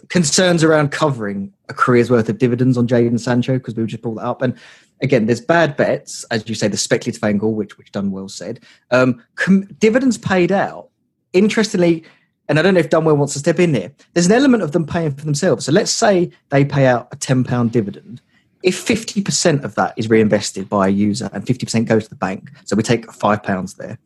[0.09, 4.17] concerns around covering a career's worth of dividends on Jadon Sancho because we just brought
[4.17, 4.43] that up.
[4.43, 4.57] And
[5.03, 8.61] again, there's bad bets, as you say, the speculative angle, which which Dunwell said.
[8.91, 10.89] Um, com- dividends paid out.
[11.33, 12.05] Interestingly,
[12.49, 13.93] and I don't know if Dunwell wants to step in here.
[14.15, 15.67] There's an element of them paying for themselves.
[15.67, 18.23] So let's say they pay out a ten pound dividend.
[18.63, 22.11] If fifty percent of that is reinvested by a user and fifty percent goes to
[22.11, 23.99] the bank, so we take five pounds there.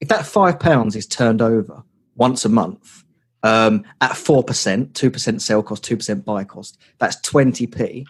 [0.00, 1.82] if that five pounds is turned over
[2.16, 3.01] once a month
[3.42, 8.06] um, at four percent, two percent sell cost, two percent buy cost, that's twenty p.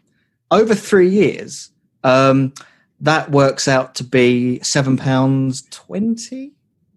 [0.51, 1.71] Over three years,
[2.05, 2.53] um,
[3.01, 6.53] that works out to be seven pounds twenty.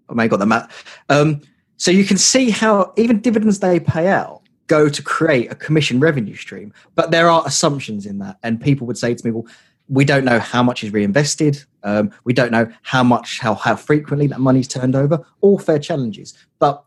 [0.10, 1.02] I may have got the math.
[1.10, 1.42] Um,
[1.78, 6.00] so you can see how even dividends they pay out go to create a commission
[6.00, 6.74] revenue stream.
[6.96, 9.48] But there are assumptions in that, and people would say to me, "Well,
[9.88, 11.64] we don't know how much is reinvested.
[11.84, 15.26] Um, we don't know how much, how how frequently that money's turned over.
[15.42, 16.84] All fair challenges, but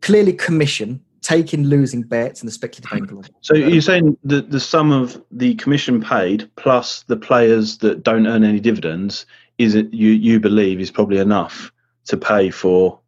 [0.00, 3.24] clearly commission." Taking losing bets and the speculative angle.
[3.42, 8.26] So you're saying the the sum of the commission paid plus the players that don't
[8.26, 9.26] earn any dividends
[9.58, 11.70] is it you you believe is probably enough
[12.06, 12.98] to pay for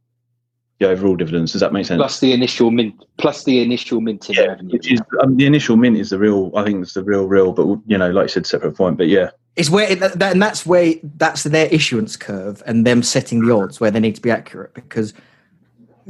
[0.81, 1.53] the overall dividends.
[1.53, 1.99] Does that make sense?
[1.99, 4.73] Plus the initial mint, plus the initial minting yeah, revenue.
[4.73, 6.51] which is um, the initial mint is the real.
[6.57, 7.53] I think it's the real, real.
[7.53, 8.97] But you know, like you said, separate point.
[8.97, 13.03] But yeah, It's where it, that, and that's where that's their issuance curve and them
[13.03, 15.13] setting the odds where they need to be accurate because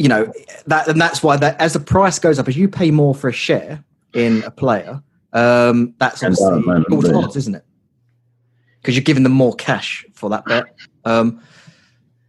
[0.01, 0.33] you know
[0.67, 3.29] that and that's why that as the price goes up as you pay more for
[3.29, 3.85] a share
[4.15, 5.03] in a player
[5.35, 7.17] um that's And obviously the moment, yeah.
[7.17, 7.65] odds isn't it
[8.81, 10.65] because you're giving them more cash for that bet
[11.05, 11.43] um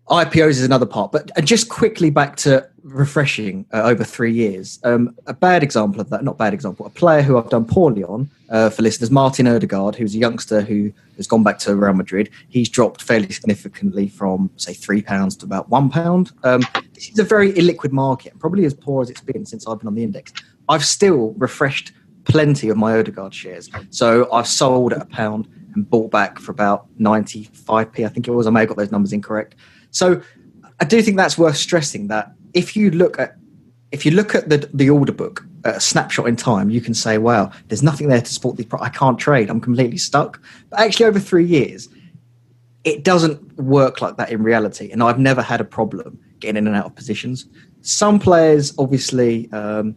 [0.10, 4.80] IPOs is another part but and just quickly back to refreshing uh, over three years.
[4.84, 8.04] Um, a bad example of that not bad example a player who I've done poorly
[8.04, 11.94] on uh, for listeners Martin Odegaard who's a youngster who has gone back to Real
[11.94, 12.30] Madrid.
[12.50, 16.32] He's dropped fairly significantly from say three pounds to about one pound.
[16.44, 16.64] Um,
[16.94, 19.88] this is a very illiquid market probably as poor as it's been since I've been
[19.88, 20.34] on the index.
[20.70, 21.92] I've still refreshed
[22.26, 23.70] plenty of my Odegaard shares.
[23.90, 28.32] So I've sold at a pound and bought back for about 95p I think it
[28.32, 28.48] was.
[28.48, 29.56] I may have got those numbers incorrect.
[29.92, 30.22] So
[30.80, 33.36] I do think that's worth stressing that if you look at
[33.92, 37.18] if you look at the the order book a snapshot in time, you can say,
[37.18, 38.66] "Wow, there's nothing there to support the.
[38.66, 39.50] Pro- I can't trade.
[39.50, 41.88] I'm completely stuck." But actually, over three years,
[42.84, 44.90] it doesn't work like that in reality.
[44.92, 47.46] And I've never had a problem getting in and out of positions.
[47.82, 49.96] Some players, obviously, um,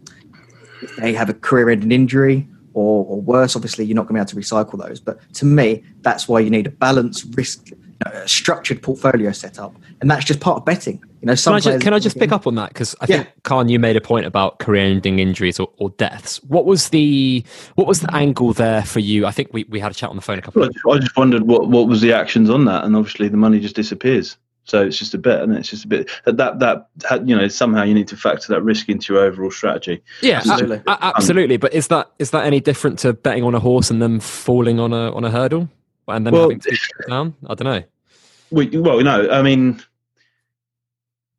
[0.99, 3.55] they have a career-ending injury or, or worse.
[3.55, 4.99] Obviously, you're not going to be able to recycle those.
[4.99, 9.75] But to me, that's why you need a balanced risk, you know, structured portfolio setup,
[10.01, 11.03] and that's just part of betting.
[11.25, 12.69] You know, some Can I just, can I just pick up on that?
[12.69, 13.15] Because I Yeah.
[13.23, 16.37] think, Caan, you made a point about career-ending injuries or, or deaths.
[16.43, 19.25] What was the what was the angle there for you?
[19.25, 20.85] I think we, we had a chat on the phone a couple I of just,
[20.87, 23.75] I just wondered what, what was the actions on that, and obviously the money just
[23.75, 24.37] disappears.
[24.65, 26.59] So it's just a bit, and it's just a bit that that
[27.09, 30.03] that you know somehow you need to factor that risk into your overall strategy.
[30.21, 30.81] Yeah, Absolutely.
[30.85, 31.57] a- a- absolutely.
[31.57, 34.79] But is that is that any different to betting on a horse and then falling
[34.79, 35.69] on a on a hurdle
[36.07, 36.77] and then Well- having to be
[37.09, 37.33] down?
[37.47, 37.83] I don't know.
[38.51, 39.81] We, well, no, I mean,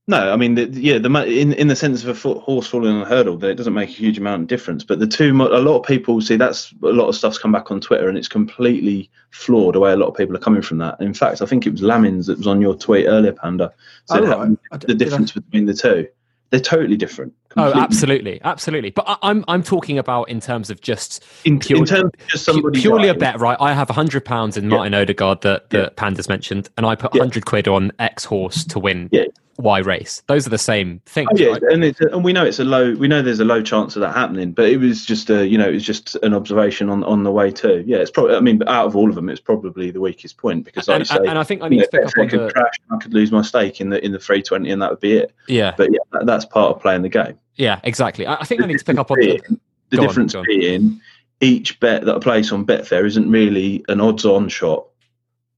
[0.09, 2.95] no, I mean, the, yeah, the in in the sense of a fo- horse falling
[2.95, 4.85] on a hurdle, that it doesn't make a huge amount of difference.
[4.85, 7.71] But the two, a lot of people see that's a lot of stuff's come back
[7.73, 10.79] on Twitter, and it's completely flawed the way a lot of people are coming from
[10.79, 11.01] that.
[11.01, 13.73] In fact, I think it was Lamins that was on your tweet earlier, Panda,
[14.05, 14.59] said Oh, how- right.
[14.71, 16.07] I d- the did I- difference between the two.
[16.51, 17.33] They're totally different.
[17.57, 18.91] Oh, absolutely, absolutely.
[18.91, 22.27] But I, I'm I'm talking about in terms of just In, pure- in terms of
[22.29, 23.57] just somebody purely a bet, right?
[23.61, 24.77] I have hundred pounds in Yeah.
[24.77, 25.89] Martin Odegaard that that Yeah.
[25.97, 27.23] Pandas mentioned, and I put Yeah.
[27.23, 29.25] hundred quid on X horse to win Yeah.
[29.59, 30.23] Y race.
[30.27, 31.63] Those are the same things, Oh, yeah, right?
[31.63, 32.95] and it's, and we know it's a low.
[32.95, 35.57] We know there's a low chance of that happening, but it was just a you
[35.59, 37.83] know it was just an observation on on the way too.
[37.87, 38.37] Yeah, it's probably.
[38.37, 41.07] I mean, out of all of them, it's probably the weakest point because, like And,
[41.09, 42.75] say, and I think I need know, to pick up Betfair on could the crash,
[42.91, 45.33] I could lose my stake in the in the 320, and that would be it.
[45.49, 47.39] yeah, But yeah, that, that's part of playing the game.
[47.57, 48.27] yeah, exactly.
[48.27, 50.45] I, I think I need to pick up on the, difference the difference on.
[50.47, 51.01] being
[51.41, 54.87] each bet that I place on Betfair isn't really an odds-on shot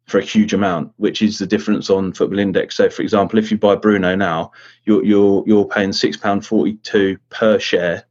[0.09, 2.75] for a huge amount, which is the difference on Football Index.
[2.75, 4.51] So, for example, if you buy Bruno now,
[4.85, 8.05] you're you're you're paying six pound forty-two per share,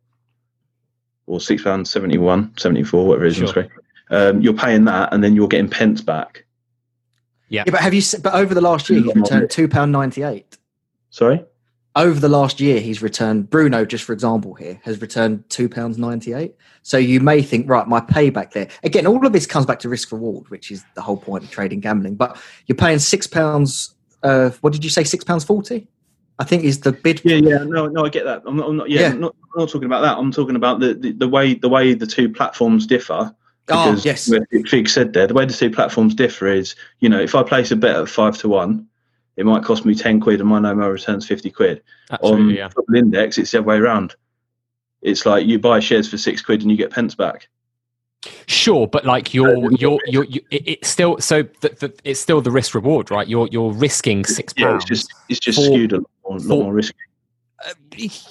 [1.26, 3.50] or six pound 71, 74, whatever it is on Sure.
[3.50, 3.70] screen.
[4.10, 6.46] Um, you're paying that, and then you're getting pence back.
[7.50, 8.02] Yeah, but have you?
[8.22, 9.50] But over the last year, he's Not returned yet.
[9.52, 10.58] two pound ninety eight.
[11.10, 11.44] Sorry.
[11.98, 13.50] Over the last year, he's returned.
[13.50, 16.56] Bruno, just for example, here has returned two pounds ninety eight.
[16.84, 18.70] So you may think, right, my payback there.
[18.84, 21.50] Again, all of this comes back to risk reward, which is the whole point of
[21.50, 22.14] trading gambling.
[22.14, 23.96] But you're paying six pounds.
[24.22, 25.04] Uh, what did you say?
[25.04, 25.88] Six pounds forty.
[26.38, 27.20] I think is the bid.
[27.26, 28.44] Yeah, yeah, no, no, I get that.
[28.46, 29.08] I'm not, I'm not yeah, Yeah.
[29.14, 30.20] I'm not, I'm not talking about that.
[30.20, 33.34] I'm talking about the, the, the way the way the two platforms differ.
[33.70, 34.32] Oh, Because yes.
[34.68, 37.72] Fig said there, the way the two platforms differ is, you know, if I place
[37.72, 38.88] a bet at five to one,
[39.38, 41.82] it might cost me ten quid, and my Nomo returns fifty quid.
[42.12, 42.70] absolutely, On yeah.
[42.70, 44.16] Football Index, it's the other way around.
[45.02, 47.48] It's like you buy shares for six quid and you get pence back.
[48.48, 52.42] Sure, but like you're you're you're, you it, it's still so the, the, it's still
[52.42, 53.28] the risk reward, right?
[53.28, 54.70] You're you're risking six pounds.
[54.72, 56.98] Yeah, it's just it's just for- skewed a lot more, lot more risky.
[57.66, 57.74] Uh,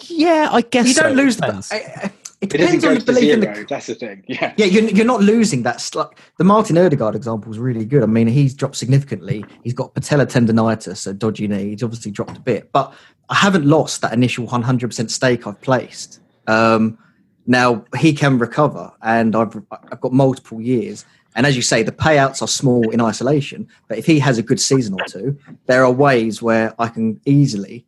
[0.09, 1.23] yeah, I guess You don't so.
[1.23, 1.47] lose the.
[1.47, 1.73] Depends.
[1.73, 2.13] I- I-
[2.55, 3.67] it It depends on the belief in the.
[3.69, 4.25] That's the thing.
[4.27, 4.55] Yeah.
[4.57, 5.81] Yeah, you're, you're not losing that.
[5.81, 6.03] Sl-
[6.39, 8.03] the Martin Odegaard example is really good.
[8.03, 9.45] I mean, he's dropped significantly.
[9.63, 11.71] He's got patella tendonitis, a dodgy knee.
[11.71, 12.95] He's obviously dropped a bit, but
[13.29, 16.21] I haven't lost that initial 100% stake I've placed.
[16.47, 16.99] Um,
[17.47, 21.05] now he can recover, and I've I've got multiple years.
[21.37, 23.69] And as you say, the payouts are small in isolation.
[23.89, 27.21] But if he has a good season or two, there are ways where I can
[27.27, 27.85] easily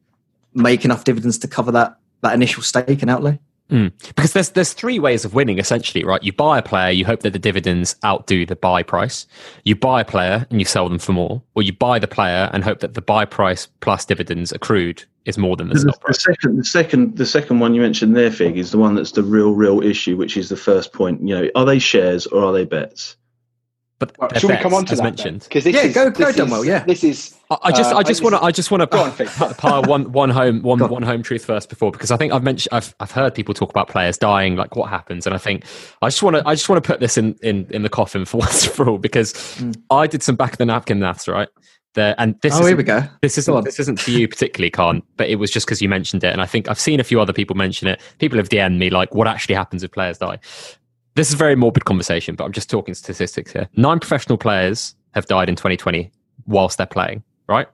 [0.54, 3.38] make enough dividends to cover that that initial stake and outlay.
[3.70, 3.92] Mm.
[4.08, 6.22] Because there's there's three ways of winning essentially, right?
[6.22, 9.26] You buy a player, you hope that the dividends outdo the buy price.
[9.64, 12.48] You buy a player and you sell them for more, or you buy the player
[12.52, 16.00] and hope that the buy price plus dividends accrued is more than the The, stock
[16.06, 16.22] the price.
[16.24, 19.22] second, the second, the second one you mentioned there, Fig, is the one that's the
[19.22, 21.20] real, real issue, which is the first point.
[21.20, 23.16] You know, are they shares or are they bets?
[23.98, 25.40] But Well, they're should we come on to as that mentioned?
[25.42, 26.84] Because this Yeah, is, go- go, this Dunwell, is- yeah.
[26.84, 29.10] This is I I just, Uh, I just want to, I just want Go on,
[29.10, 29.56] to Fig.
[29.56, 30.88] pile one, one home, one, on.
[30.90, 33.70] one home truth first before, because I think I've mentioned, I've, I've heard people talk
[33.70, 35.64] about players dying, like what happens, and I think
[36.00, 38.24] I just want to, I just want to put this in, in, in the coffin
[38.24, 39.74] for once for all, because Mm.
[39.90, 41.48] I did some back of the napkin maths, right?
[41.94, 43.02] There, and this oh, is here we go.
[43.22, 43.64] This isn't on.
[43.64, 46.40] this isn't for you particularly, Caan, but it was just because you mentioned it, and
[46.42, 47.98] I think I've seen a few other people mention it.
[48.18, 50.38] People have DM'd me like, "What actually happens if players die?"
[51.18, 53.68] This is a very morbid conversation, but I'm just talking statistics here.
[53.74, 56.12] Nine professional players have died in 2020
[56.46, 57.24] whilst they're playing.
[57.48, 57.66] Right?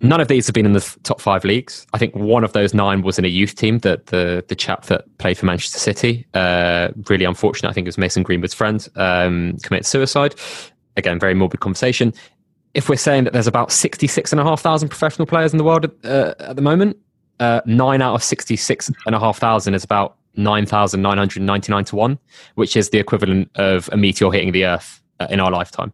[0.00, 1.86] None of these have been in the top five leagues.
[1.92, 3.80] I think one of those nine was in a youth team.
[3.80, 7.68] That the the chap that played for Manchester City, uh, really unfortunate.
[7.68, 10.34] I think it was Mason Greenwood's friend, um, committed suicide.
[10.96, 12.14] Again, very morbid conversation
[12.72, 16.62] if we're saying that there's about 66,500 professional players in the world uh, at the
[16.62, 16.96] moment,
[17.40, 22.18] uh, nine out of 66,500 is about 9,999 to one,
[22.54, 25.92] which is the equivalent of a meteor hitting the Earth uh, in our lifetime.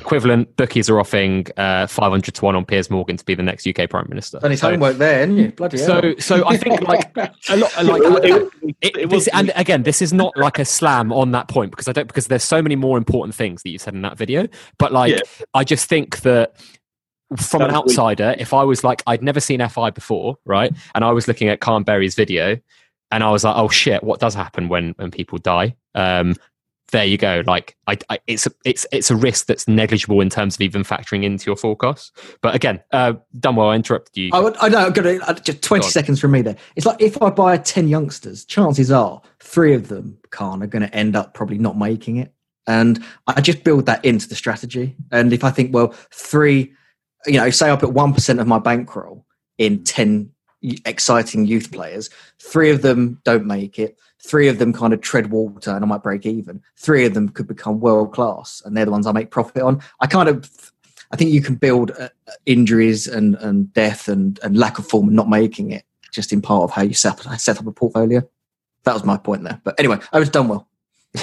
[0.00, 3.66] Equivalent bookies are offering uh, 500 to one on Piers Morgan to be the next
[3.66, 4.38] UK Prime Minister.
[4.40, 5.50] And his So- homework then, hadn't you?
[5.52, 6.02] Bloody hell.
[6.02, 7.10] so, so I think like
[7.48, 10.64] a lot, like It- it, it this, was- and again, this is not like a
[10.64, 13.70] slam on that point because I don't because there's so many more important things that
[13.70, 14.46] you said in that video.
[14.78, 15.20] But like, Yeah.
[15.52, 16.54] I just think that
[17.36, 17.90] from an That weak.
[17.98, 21.48] outsider, if I was like, I'd never seen FI before, right, and I was looking
[21.48, 22.58] at Caan Berry's video,
[23.12, 25.76] and I was like, oh shit, what does happen when when people die?
[25.94, 26.34] Um,
[26.90, 27.42] there you go.
[27.46, 30.82] Like, I, I, it's a, it's it's a risk that's negligible in terms of even
[30.82, 32.16] factoring into your forecast.
[32.42, 34.30] But again, uh, Dunwell, I interrupted you.
[34.32, 34.78] I, would, I know.
[34.78, 36.56] I'm gonna uh, just twenty seconds from me there.
[36.76, 40.82] It's like if I buy ten youngsters, chances are three of them, Caan, are going
[40.82, 42.34] to end up probably not making it.
[42.66, 44.94] And I just build that into the strategy.
[45.10, 46.72] And if I think, well, three,
[47.26, 49.26] you know, say I put one percent of my bankroll
[49.58, 50.31] in ten
[50.84, 53.98] exciting youth players, three of them don't make it.
[54.24, 56.62] Three of them kind of tread water, and I might break even.
[56.76, 59.82] Three of them could become world class, and they're the ones I make profit on.
[60.00, 60.72] I kind of
[61.12, 62.08] I think you can build uh,
[62.46, 66.40] injuries and, and death and, and lack of form and not making it just in
[66.40, 68.22] part of how you set, set up a portfolio.
[68.84, 69.60] That was my point there.
[69.62, 70.68] But anyway, I was done well.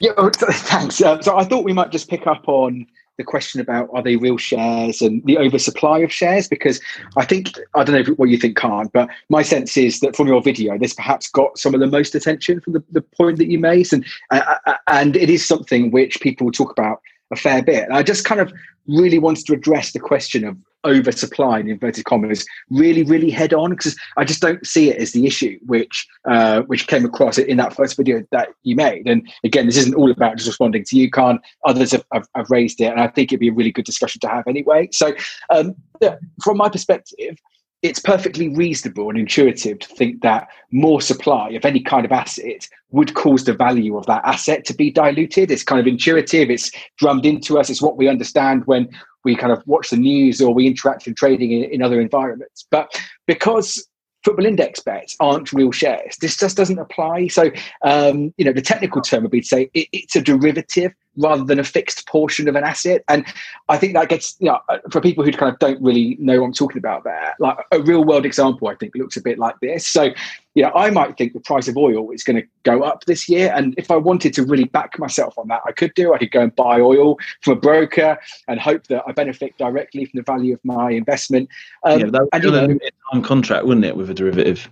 [0.00, 1.02] Yeah, thanks.
[1.02, 2.86] Um, so I thought we might just pick up on
[3.18, 6.48] the question about are they real shares and the oversupply of shares?
[6.48, 6.80] Because
[7.16, 10.28] I think I don't know what you think, Caan, but my sense is that from
[10.28, 13.50] your video, this perhaps got some of the most attention from the, the point that
[13.50, 17.62] you made, and uh, uh, and it is something which people talk about a fair
[17.62, 17.84] bit.
[17.84, 18.52] And I just kind of
[18.86, 23.70] really wanted to address the question of oversupply in inverted commas really really head on
[23.70, 27.56] because i just don't see it as the issue which uh which came across in
[27.56, 30.96] that first video that you made and again this isn't all about just responding to
[30.96, 31.40] you Caan.
[31.64, 34.20] others have, have, have raised it and i think it'd be a really good discussion
[34.20, 35.12] to have anyway so
[35.50, 37.36] um yeah, from my perspective
[37.82, 42.68] it's perfectly reasonable and intuitive to think that more supply of any kind of asset
[42.90, 45.50] would cause the value of that asset to be diluted.
[45.50, 48.88] It's kind of intuitive, it's drummed into us, it's what we understand when
[49.24, 52.66] we kind of watch the news or we interact in trading in, in other environments.
[52.70, 53.86] But because
[54.24, 57.28] football index bets aren't real shares, this just doesn't apply.
[57.28, 57.50] So,
[57.84, 61.44] um, you know, the technical term would be to say it, it's a derivative rather
[61.44, 63.02] than a fixed portion of an asset.
[63.08, 63.24] And
[63.68, 66.46] I think that gets, you know, for people who kind of don't really know what
[66.46, 69.58] I'm talking about there, like a real world example, I think looks a bit like
[69.60, 69.86] this.
[69.86, 70.10] So,
[70.54, 73.28] you know, I might think the price of oil is going to go up this
[73.28, 73.52] year.
[73.54, 76.14] And if I wanted to really back myself on that, I could do.
[76.14, 80.04] I could go and buy oil from a broker and hope that I benefit directly
[80.04, 81.48] from the value of my investment.
[81.84, 82.78] Um, yeah, that would and, be you on a know,
[83.12, 84.70] time contract, wouldn't it, with a derivative?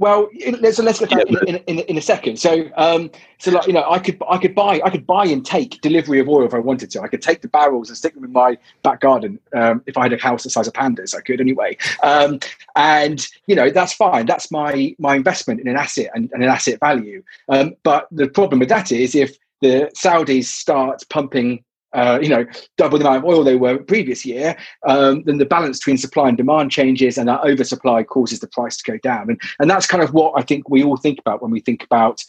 [0.00, 0.30] Well,
[0.62, 2.38] let's let's look at Yeah, in, in, in, in a second.
[2.38, 5.44] So, um, so like you know, I could I could buy I could buy and
[5.44, 7.02] take delivery of oil if I wanted to.
[7.02, 9.38] I could take the barrels and stick them in my back garden.
[9.54, 11.76] Um, if I had a house the size of pandas, I could anyway.
[12.02, 12.40] Um,
[12.76, 14.24] and you know, that's fine.
[14.24, 17.22] That's my my investment in an asset and, and an asset value.
[17.50, 21.62] Um, but the problem with that is if the Saudis start pumping
[21.92, 22.44] uh, you know,
[22.76, 26.28] double the amount of oil they were previous year, um, then the balance between supply
[26.28, 29.28] and demand changes, and that oversupply causes the price to go down.
[29.30, 31.84] And and that's kind of what I think we all think about when we think
[31.84, 32.22] about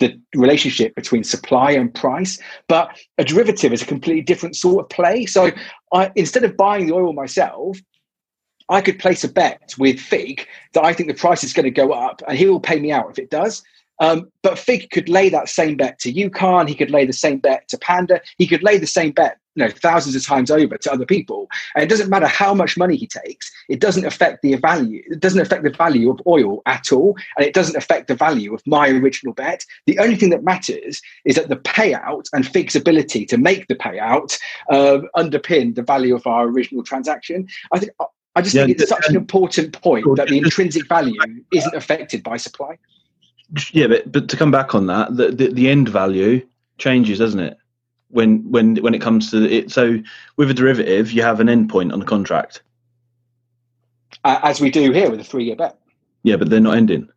[0.00, 2.38] the relationship between supply and price.
[2.68, 5.26] But a derivative is a completely different sort of play.
[5.26, 5.50] So
[5.92, 7.78] I, instead of buying the oil myself,
[8.68, 11.70] I could place a bet with Fig that I think the price is going to
[11.70, 13.62] go up, and he will pay me out if it does.
[14.00, 16.66] Um, but Fig could lay that same bet to Yukon.
[16.66, 18.20] He could lay the same bet to Panda.
[18.38, 21.48] He could lay the same bet, you know, thousands of times over to other people.
[21.74, 23.50] And it doesn't matter how much money he takes.
[23.68, 25.02] It doesn't affect the value.
[25.06, 28.52] It doesn't affect the value of oil at all, and it doesn't affect the value
[28.54, 29.64] of my original bet.
[29.86, 33.76] The only thing that matters is that the payout and Fig's ability to make the
[33.76, 34.38] payout
[34.70, 37.48] uh, underpin the value of our original transaction.
[37.72, 37.92] I think.
[38.36, 41.20] I just yeah, think it's such an important point that the intrinsic value
[41.52, 42.76] isn't affected by supply
[43.72, 46.46] yeah, but but to come back on that, the, the, the end value
[46.78, 47.56] changes, doesn't it?
[48.08, 49.98] When when when it comes to it, so
[50.36, 52.62] with a derivative, you have an end point on the contract,
[54.22, 55.78] uh, as we do here with a three-year bet.
[56.22, 57.08] Yeah, but they're not ending.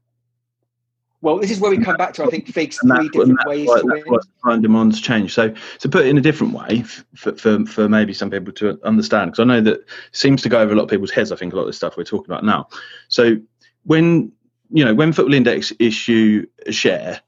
[1.22, 3.80] Well, this is where we come back to I think Fig's three different ways why,
[3.80, 4.04] to win.
[4.22, 5.34] Supply and demand's change.
[5.34, 6.84] So to put it in a different way
[7.16, 9.80] for, for, for maybe some people to understand, because I know that
[10.12, 11.32] seems to go over a lot of people's heads.
[11.32, 12.68] I think a lot of the stuff we're talking about now.
[13.08, 13.38] So
[13.84, 14.32] when
[14.70, 17.22] you know, when Football Index issue a share,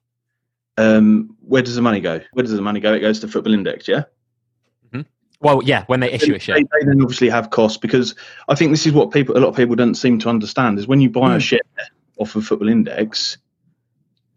[0.78, 2.22] um, where does the money go?
[2.34, 2.94] Where does the money go?
[2.94, 4.04] It goes to Football Index, yeah.
[4.88, 5.02] Mm-hmm.
[5.42, 8.16] Well, yeah, when they issue a share, they, they, then obviously have costs because
[8.48, 10.88] I think this is what people, a lot of people don't seem to understand is
[10.88, 11.38] when you buy mm.
[11.38, 11.60] a share
[12.18, 13.38] off of Football Index,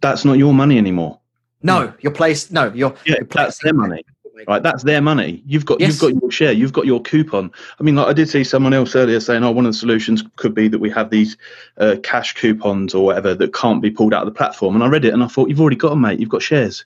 [0.01, 1.21] that's not your money anymore.
[1.65, 2.51] No, your place.
[2.51, 4.05] No, your yeah, your place, that's their money
[4.47, 4.63] right?
[4.63, 5.43] That's their money.
[5.47, 5.91] You've got yes.
[5.91, 6.53] you've got your share.
[6.53, 7.51] You've got your coupon.
[7.79, 10.23] I mean, like I did see someone else earlier saying, "Oh, one of the solutions
[10.37, 11.37] could be that we have these
[11.79, 14.89] uh, cash coupons or whatever that can't be pulled out of the platform." And I
[14.89, 16.21] read it and I thought, "You've already got them, mate.
[16.21, 16.85] You've got shares."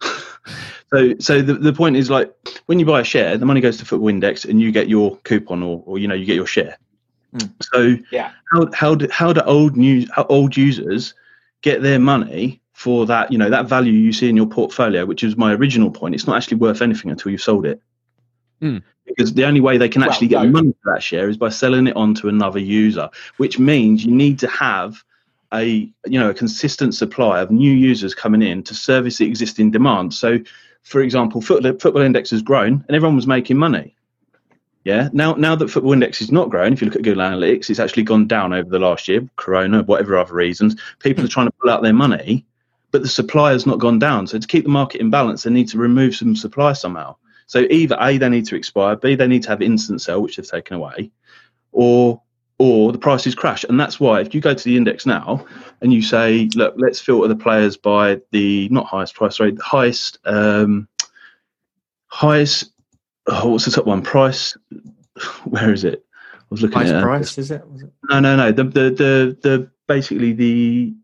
[0.02, 2.32] so, so the, the point is like
[2.66, 5.16] when you buy a share, the money goes to Football Index, and you get your
[5.18, 6.78] coupon or, or you know you get your share.
[7.34, 7.52] Mm.
[7.62, 11.14] So, yeah, how how do, how do old new how old users
[11.62, 15.24] get their money for that, you know, that value you see in your portfolio, which
[15.24, 17.82] is my original point, it's not actually worth anything until you've sold it.
[18.62, 18.84] Mm.
[19.04, 20.52] Because the only way they can actually well, get no.
[20.52, 24.12] money for that share is by selling it on to another user, which means you
[24.12, 25.02] need to have
[25.52, 29.72] a you know a consistent supply of new users coming in to service the existing
[29.72, 30.14] demand.
[30.14, 30.38] So,
[30.84, 33.96] for example, football, football index has grown and everyone was making money.
[34.84, 35.08] Yeah.
[35.12, 37.80] Now, now that football index is not growing, if you look at Google Analytics, it's
[37.80, 39.28] actually gone down over the last year.
[39.34, 42.46] Corona, whatever other reasons, people are trying to pull out their money
[42.90, 44.26] but the supply has not gone down.
[44.26, 47.16] So to keep the market in balance, they need to remove some supply somehow.
[47.46, 50.36] So either A, they need to expire, B, they need to have instant sell, which
[50.36, 51.10] they've taken away,
[51.72, 52.22] or
[52.58, 53.64] or the prices crash.
[53.64, 55.46] And that's why if you go to the index now
[55.80, 59.62] and you say, look, let's filter the players by the not highest price, sorry, the
[59.62, 60.88] highest um
[62.08, 62.72] highest
[63.28, 64.02] oh, what's the top one?
[64.02, 64.56] Price
[65.44, 66.04] where is it?
[66.34, 67.68] I was looking highest at price, is it?
[67.68, 67.92] Was it?
[68.10, 68.52] No, no, no.
[68.52, 70.94] The the the the basically the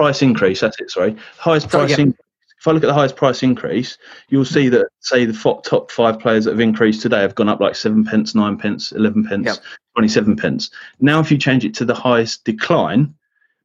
[0.00, 0.60] price increase.
[0.60, 0.90] That's it.
[0.90, 1.90] Sorry, highest price.
[1.98, 2.06] Yeah.
[2.06, 3.98] if I look at the highest price increase,
[4.30, 7.60] you'll see that say the top five players that have increased today have gone up
[7.60, 9.58] like seven pence, nine pence, eleven pence, yep.
[9.94, 10.70] twenty-seven pence.
[11.00, 13.14] Now, if you change it to the highest decline,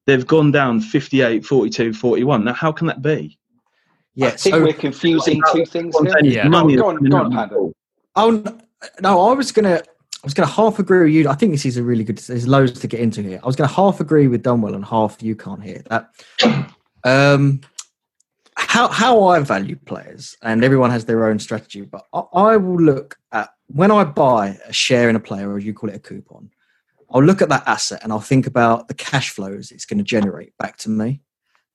[0.06, 2.44] they've gone down 58, 42, 41.
[2.44, 3.40] Now, how can that be?
[4.14, 6.16] Yeah, I think so, we're confusing two things here.
[6.22, 6.50] Yeah.
[6.50, 7.72] Go on, go on, go on Panda.
[8.18, 8.44] Oh
[9.02, 9.84] no, I was gonna
[10.26, 11.30] I was going to half agree with you.
[11.30, 12.18] I think this is a really good.
[12.18, 13.40] There's loads to get into here.
[13.44, 16.10] I was going to half agree with Dunwell and half you can't hear that.
[17.04, 17.62] Um,
[18.58, 21.82] how how I value players, and everyone has their own strategy.
[21.82, 25.60] But I, I, will look at when I buy a share in a player, or
[25.60, 26.50] you call it a coupon.
[27.12, 30.04] I'll look at that asset and I'll think about the cash flows it's going to
[30.04, 31.22] generate back to me,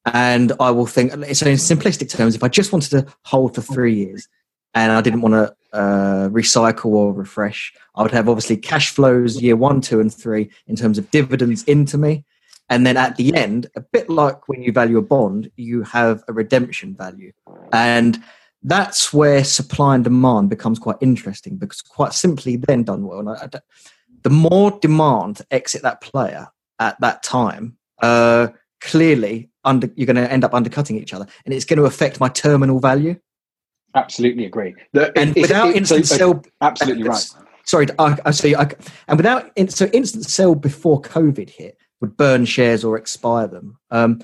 [0.04, 1.12] and I will think.
[1.12, 4.26] So in simplistic terms, if I just wanted to hold for three years,
[4.74, 7.72] and I didn't want to uh, recycle or refresh.
[7.94, 11.62] I would have obviously cash flows year one, two, and three in terms of dividends
[11.64, 12.24] into me.
[12.68, 16.22] And then at the end, a bit like when you value a bond, you have
[16.28, 17.32] a redemption value.
[17.72, 18.22] And
[18.62, 23.60] that's where supply and demand becomes quite interesting because, quite simply, then Dunwell.
[24.22, 26.48] the more demand to exit that player
[26.78, 28.48] at that time, uh,
[28.80, 31.26] clearly under, you're going to end up undercutting each other.
[31.44, 33.18] And it's going to affect my terminal value.
[33.94, 34.74] Absolutely agree.
[34.92, 37.28] The, and without instant so, sell, absolutely right.
[37.64, 38.70] Sorry, I, I so I,
[39.08, 43.78] and without so instant sell before COVID hit would burn shares or expire them.
[43.90, 44.20] Um,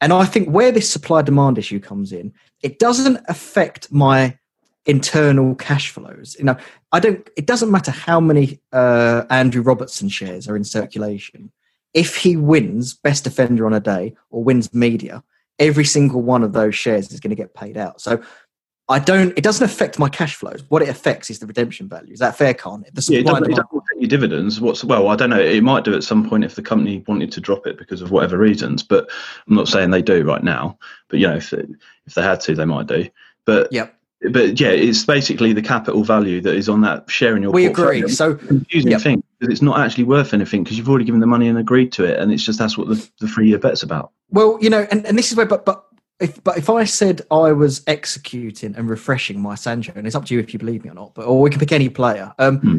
[0.00, 4.38] and I think where this supply demand issue comes in, it doesn't affect my
[4.86, 6.36] internal cash flows.
[6.38, 6.56] You know,
[6.92, 7.28] I don't.
[7.36, 11.52] It doesn't matter how many uh, Andrew Robertson shares are in circulation.
[11.92, 15.22] If he wins best defender on a day or wins media,
[15.58, 18.00] every single one of those shares is going to get paid out.
[18.00, 18.22] So
[18.90, 19.32] I don't.
[19.38, 20.64] It doesn't affect my cash flows.
[20.68, 22.12] What it affects is the redemption value.
[22.12, 22.82] Is that fair, Caan?
[22.92, 24.60] The Yeah, it doesn't, it doesn't affect your dividends.
[24.60, 25.40] What's well, I don't know.
[25.40, 28.10] It might do at some point if the company wanted to drop it because of
[28.10, 28.82] whatever reasons.
[28.82, 29.08] But
[29.48, 30.76] I'm not saying they do right now.
[31.08, 31.64] But you know, if they,
[32.06, 33.08] if they had to, they might do.
[33.44, 33.94] But Yep.
[34.32, 37.52] but yeah, it's basically the capital value that is on that share in your.
[37.52, 38.00] We portfolio.
[38.06, 38.08] agree.
[38.12, 39.00] So confusing Yep.
[39.02, 41.92] thing because it's not actually worth anything because you've already given the money and agreed
[41.92, 44.10] to it, and it's just that's what the, the three year bet's about.
[44.30, 45.84] Well, you know, and, and this is where, but but
[46.20, 50.26] if but if I said I was executing and refreshing my Sancho, and it's up
[50.26, 52.32] to you if you believe me or not, but or we can pick any player.
[52.38, 52.78] Um, Hmm.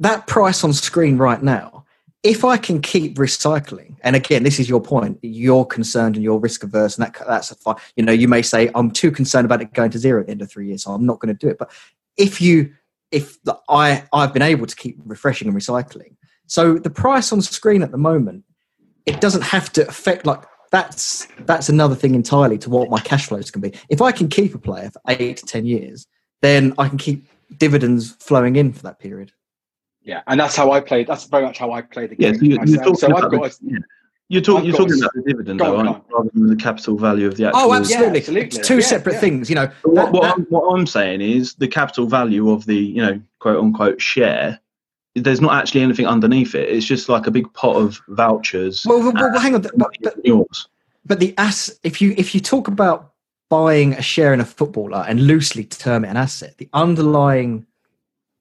[0.00, 1.86] That price on screen right now,
[2.24, 5.18] if I can keep recycling, and again, this is your point.
[5.22, 7.76] You're concerned and you're risk averse, and that that's a fine.
[7.96, 10.32] You know, you may say I'm too concerned about it going to zero at the
[10.32, 11.58] end of three years, so I'm not going to do it.
[11.58, 11.70] But
[12.16, 12.72] if you,
[13.12, 17.40] if the, I I've been able to keep refreshing and recycling, so the price on
[17.40, 18.44] screen at the moment
[19.06, 20.42] it doesn't have to affect like
[20.74, 23.72] that's that's another thing entirely to what my cash flows can be.
[23.88, 26.06] If I can keep a player for eight to ten years,
[26.42, 29.30] then I can keep dividends flowing in for that period.
[30.02, 31.06] Yeah, and that's how I played.
[31.06, 33.30] That's very much how I played the Yeah, so you're, you're talking So I've about
[33.30, 33.52] got.
[33.52, 33.78] the, yeah.
[34.28, 36.16] You're, talk, I've you're talking a- about the dividend, though, on, aren't you?
[36.16, 37.60] rather than the capital value of the oh, actual.
[37.62, 38.18] Oh, absolutely!
[38.18, 38.58] absolutely.
[38.58, 39.20] It's two Yeah, separate yeah.
[39.20, 39.48] things.
[39.48, 42.66] You know, What, that- what, that- I'm, what I'm saying is the capital value of
[42.66, 44.58] the, you know, quote unquote share.
[45.14, 46.68] There's not actually anything underneath it.
[46.68, 48.84] It's just like a big pot of vouchers.
[48.86, 50.68] well, well, well, hang on, but, but, yours.
[51.04, 51.70] but the ass.
[51.82, 53.12] If you if you talk about
[53.48, 57.66] buying a share in a footballer and loosely term it an asset, the underlying,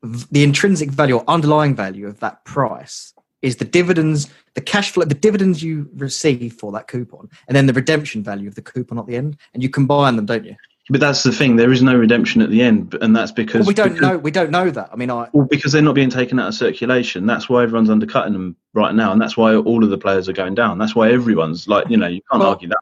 [0.01, 3.13] the intrinsic value or underlying value of that price
[3.43, 7.67] is the dividends, the cash flow, the dividends you receive for that coupon, and then
[7.67, 10.55] the redemption value of the coupon at the end, and you combine them, don't you?
[10.89, 11.55] But that's the thing.
[11.55, 14.17] There is no redemption at the end, and that's because Well, we don't because, know.
[14.17, 14.89] We don't know that.
[14.91, 17.25] I mean, I Well, because they're not being taken out of circulation.
[17.25, 20.33] That's why everyone's undercutting them right now, and that's why all of the players are
[20.33, 20.77] going down.
[20.79, 22.79] That's why everyone's like, you know, you can't Well, argue that.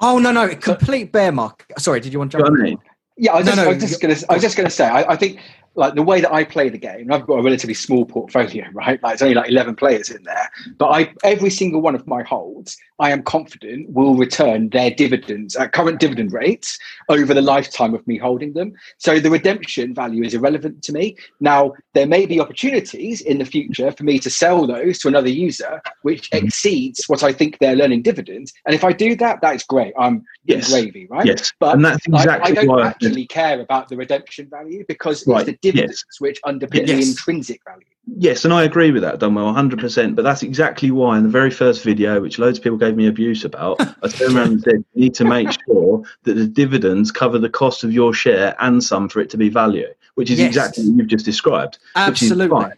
[0.00, 1.80] oh no no complete bear market.
[1.80, 2.58] Sorry, did you want to Do you jump?
[2.58, 2.70] know I in?
[2.74, 2.78] mean?
[3.16, 4.86] Yeah, I was No, just, no, I was just gonna, I was just gonna say,
[4.86, 5.40] I, I think
[5.78, 9.02] like the way that I play the game, I've got a relatively small portfolio, right?
[9.02, 12.22] Like it's only like eleven players in there, but I every single one of my
[12.22, 17.94] holds, I am confident will return their dividends at current dividend rates over the lifetime
[17.94, 18.72] of me holding them.
[18.98, 21.16] So the redemption value is irrelevant to me.
[21.40, 25.30] Now there may be opportunities in the future for me to sell those to another
[25.30, 26.42] user, which Mhm.
[26.44, 29.94] exceeds what I think they're learning dividends, and if I do that, that's great.
[29.98, 30.70] I'm Yes.
[30.70, 31.26] gravy, right?
[31.26, 32.80] Yes, But and that's I- exactly I, don't.
[32.80, 37.00] I actually care about the redemption value because Right, it's the dividends which underpin the
[37.00, 37.84] intrinsic value.
[38.16, 40.14] Yes, and I agree with that, Dunwell, 100%.
[40.14, 43.06] But that's exactly why in the very first video, which loads of people gave me
[43.06, 47.12] abuse about, I turned around and said, you need to make sure that the dividends
[47.12, 50.38] cover the cost of your share and some for it to be value, which is
[50.38, 50.48] Yes.
[50.48, 51.78] exactly what you've just described.
[52.06, 52.48] Which is Absolutely.
[52.48, 52.72] fine.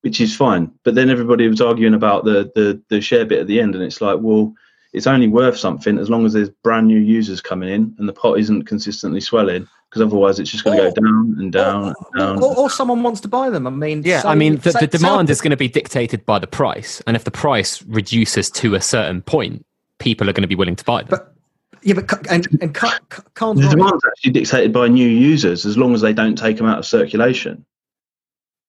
[0.00, 0.72] Which is fine.
[0.84, 3.84] But then everybody was arguing about the, the, the share bit at the end, and
[3.84, 4.54] it's like, well,
[4.92, 8.12] it's only worth something as long as there's brand new users coming in and the
[8.12, 11.94] pot isn't consistently swelling, because otherwise it's just going to go down and down and
[12.14, 12.42] or, down.
[12.42, 13.66] or, or someone wants to buy them.
[13.66, 15.68] I mean, Yeah, say- I mean, the, say- the say- demand is going to be
[15.68, 17.02] dictated by the price.
[17.08, 19.66] And if the price reduces to a certain point,
[19.98, 21.08] people are going to be willing to buy them.
[21.10, 21.34] But
[21.82, 23.76] yeah, but ca- and and ca- ca- Caan's The right.
[23.76, 26.86] demand's actually dictated by new users as long as they don't take them out of
[26.86, 27.64] circulation.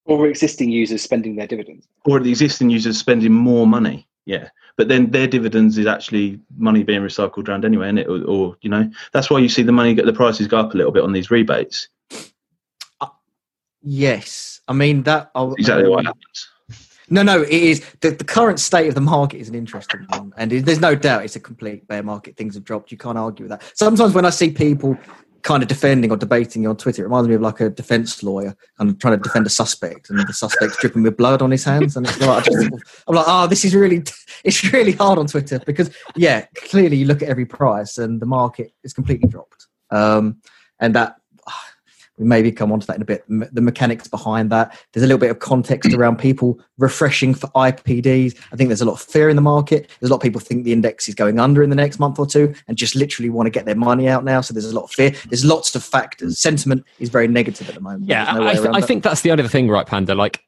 [0.05, 1.87] Or existing users spending their dividends.
[2.05, 4.07] Or the existing users spending more money.
[4.25, 4.49] Yeah.
[4.77, 8.57] But then their dividends is actually money being recycled around anyway, and it or, or
[8.61, 10.91] you know that's why you see the money get the prices go up a little
[10.91, 11.89] bit on these rebates.
[12.99, 13.07] Uh,
[13.81, 15.31] yes, I mean that.
[15.35, 16.49] I'll, Exactly what happens.
[17.09, 20.33] No, no, it is the, the current state of the market is an interesting one,
[20.37, 22.37] and it, there's no doubt it's a complete bear market.
[22.37, 22.89] Things have dropped.
[22.89, 23.69] You can't argue with that.
[23.75, 24.97] Sometimes when I see people
[25.43, 28.55] kind of defending or debating on Twitter, it reminds me of like a defense lawyer
[28.79, 31.95] of trying to defend a suspect, and the suspect's dripping with blood on his hands,
[31.95, 32.69] and it's like, I
[33.07, 34.03] I'm like, oh, this is really,
[34.43, 38.25] it's really hard on Twitter because yeah, clearly you look at every price and the
[38.25, 40.41] market is completely dropped, um,
[40.79, 41.15] and that
[42.17, 43.23] we maybe come onto that in a bit.
[43.27, 44.77] The mechanics behind that.
[44.93, 48.37] There's a little bit of context around people refreshing for IPDs.
[48.51, 49.89] I think there's a lot of fear in the market.
[49.99, 52.19] There's a lot of people think the index is going under in the next month
[52.19, 54.41] or two and just literally want to get their money out now.
[54.41, 55.11] So there's a lot of fear.
[55.29, 56.37] There's lots of factors.
[56.37, 58.05] Sentiment is very negative at the moment.
[58.05, 60.13] Yeah, no I, th- I think that's the other thing, right, Panda?
[60.13, 60.43] Like,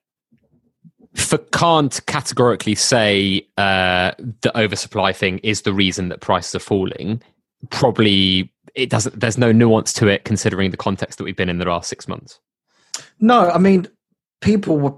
[1.15, 4.11] for can't categorically say uh,
[4.41, 7.21] the oversupply thing is the reason that prices are falling.
[7.69, 9.19] Probably it doesn't.
[9.19, 12.07] There's no nuance to it, considering the context that we've been in the last six
[12.07, 12.39] months.
[13.19, 13.49] no.
[13.49, 13.87] I mean,
[14.41, 14.93] people were.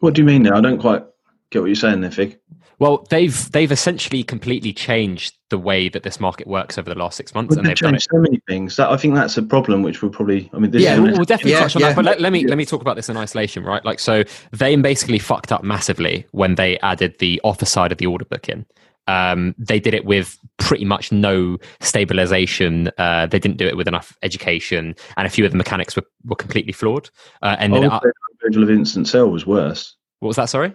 [0.00, 0.56] What do you mean now?
[0.56, 1.04] I don't quite
[1.50, 2.38] get what you're saying there, Fig.
[2.78, 7.16] Well, they've they've essentially completely changed the way that this market works over the last
[7.18, 7.98] six months, Well, and they've they've done it.
[7.98, 8.76] changed so many things.
[8.76, 10.48] That, I think that's a problem, which we'll probably.
[10.54, 11.88] I mean, this Yeah, is we'll, we'll definitely Yeah, touch on yeah.
[11.88, 11.96] that.
[11.96, 13.84] But let, let me let me talk about this in isolation, right?
[13.84, 18.06] Like, so they basically fucked up massively when they added the offer side of the
[18.06, 18.64] order book in.
[19.10, 22.90] Um, they did it with pretty much no stabilization.
[22.96, 26.06] Uh, they didn't do it with enough education, and a few of the mechanics were,
[26.24, 27.10] were completely flawed.
[27.42, 29.96] Uh, and then, the removal of instant sell was worse.
[30.20, 30.48] what was that?
[30.48, 30.72] Sorry.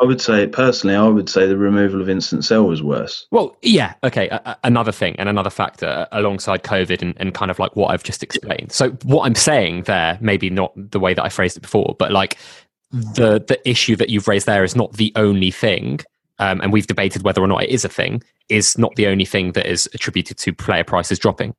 [0.00, 3.26] I would say personally, I would say the removal of instant sell was worse.
[3.32, 4.30] Well, yeah, okay.
[4.62, 8.04] Another thing and another factor uh, alongside COVID and, and kind of like what I've
[8.04, 8.70] just explained.
[8.70, 12.12] So, what I'm saying there, maybe not the way that I phrased it before, but
[12.12, 12.38] like
[12.92, 16.00] the the issue that you've raised there is not the only thing,
[16.38, 18.22] um, and we've debated whether or not it is a thing.
[18.48, 21.54] Is not the only thing that is attributed to player prices dropping.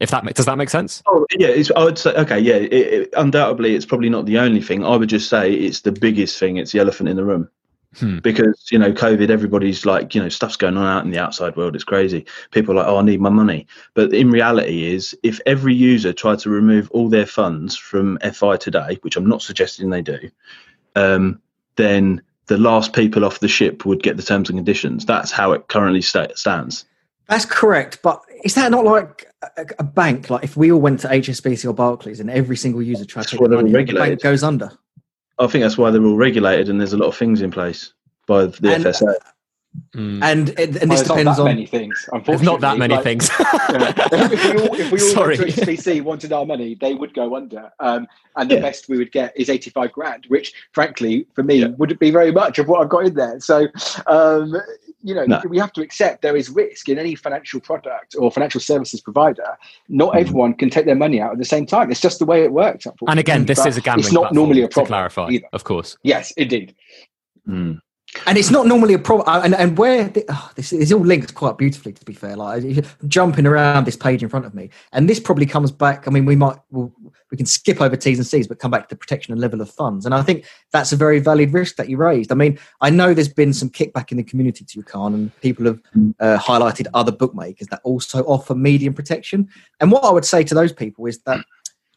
[0.00, 1.02] If that does that make sense?
[1.06, 2.56] Oh yeah, it's, I would say okay, yeah.
[2.56, 4.84] It, it, undoubtedly, it's probably not the only thing.
[4.84, 6.56] I would just say it's the biggest thing.
[6.56, 7.48] It's the elephant in the room.
[7.96, 8.18] Hmm.
[8.18, 11.54] Because you know, COVID, everybody's like, you know, stuff's going on out in the outside
[11.56, 11.76] world.
[11.76, 12.26] It's crazy.
[12.50, 13.68] People are like, oh, I need my money.
[13.94, 18.56] But in reality, is if every user tried to remove all their funds from FI
[18.56, 20.18] today, which I'm not suggesting they do,
[20.96, 21.40] um,
[21.76, 25.06] then the last people off the ship would get the terms and conditions.
[25.06, 26.84] That's how it currently sta- stands.
[27.28, 29.26] That's correct, but is that not like
[29.56, 30.28] a, a bank?
[30.28, 33.40] Like if we all went to HSBC or Barclays and every single user tried to
[33.48, 34.70] money, the bank goes under.
[35.38, 37.92] I think that's why they're all regulated, and there's a lot of things in place
[38.26, 39.14] by the And- FSA.
[39.94, 40.22] Mm.
[40.22, 41.44] And and, and Well, this depends on.
[41.46, 42.06] many things.
[42.10, 43.28] There's Unfortunately, not that many Like, things.
[43.40, 43.92] yeah.
[43.96, 45.36] if we all, if we all Sorry.
[45.38, 47.70] went to HSBC wanted our money, they would go under.
[47.80, 48.06] Um,
[48.36, 48.60] and the Yeah.
[48.60, 51.68] best we would get is 85 grand, which frankly, for me, Yeah.
[51.78, 53.38] wouldn't be very much of what I've got in there.
[53.40, 53.66] So,
[54.06, 54.56] um,
[55.02, 55.42] you know, No.
[55.48, 59.46] we have to accept there is risk in any financial product or financial services provider.
[59.88, 60.20] Not Mhm.
[60.20, 61.90] everyone can take their money out at the same time.
[61.90, 62.86] It's just the way it works.
[63.08, 64.04] And again, this But is a gambling.
[64.06, 64.88] It's not normally a to problem.
[64.88, 65.46] clarify, either.
[65.52, 65.96] of course.
[66.02, 66.74] Yes, indeed.
[67.48, 67.80] Mm.
[68.26, 69.28] And it's not normally a problem.
[69.28, 72.36] And, and where the, oh, this is all linked quite beautifully, to be fair.
[72.36, 76.06] Like jumping around this page in front of me, and this probably comes back.
[76.06, 76.92] I mean, we might we'll,
[77.30, 79.60] we can skip over T's and C's, but come back to the protection and level
[79.60, 80.06] of funds.
[80.06, 82.30] And I think that's a very valid risk that you raised.
[82.30, 85.66] I mean, I know there's been some kickback in the community to Caan, and people
[85.66, 85.80] have
[86.20, 89.48] uh, highlighted other bookmakers that also offer medium protection.
[89.80, 91.44] And what I would say to those people is that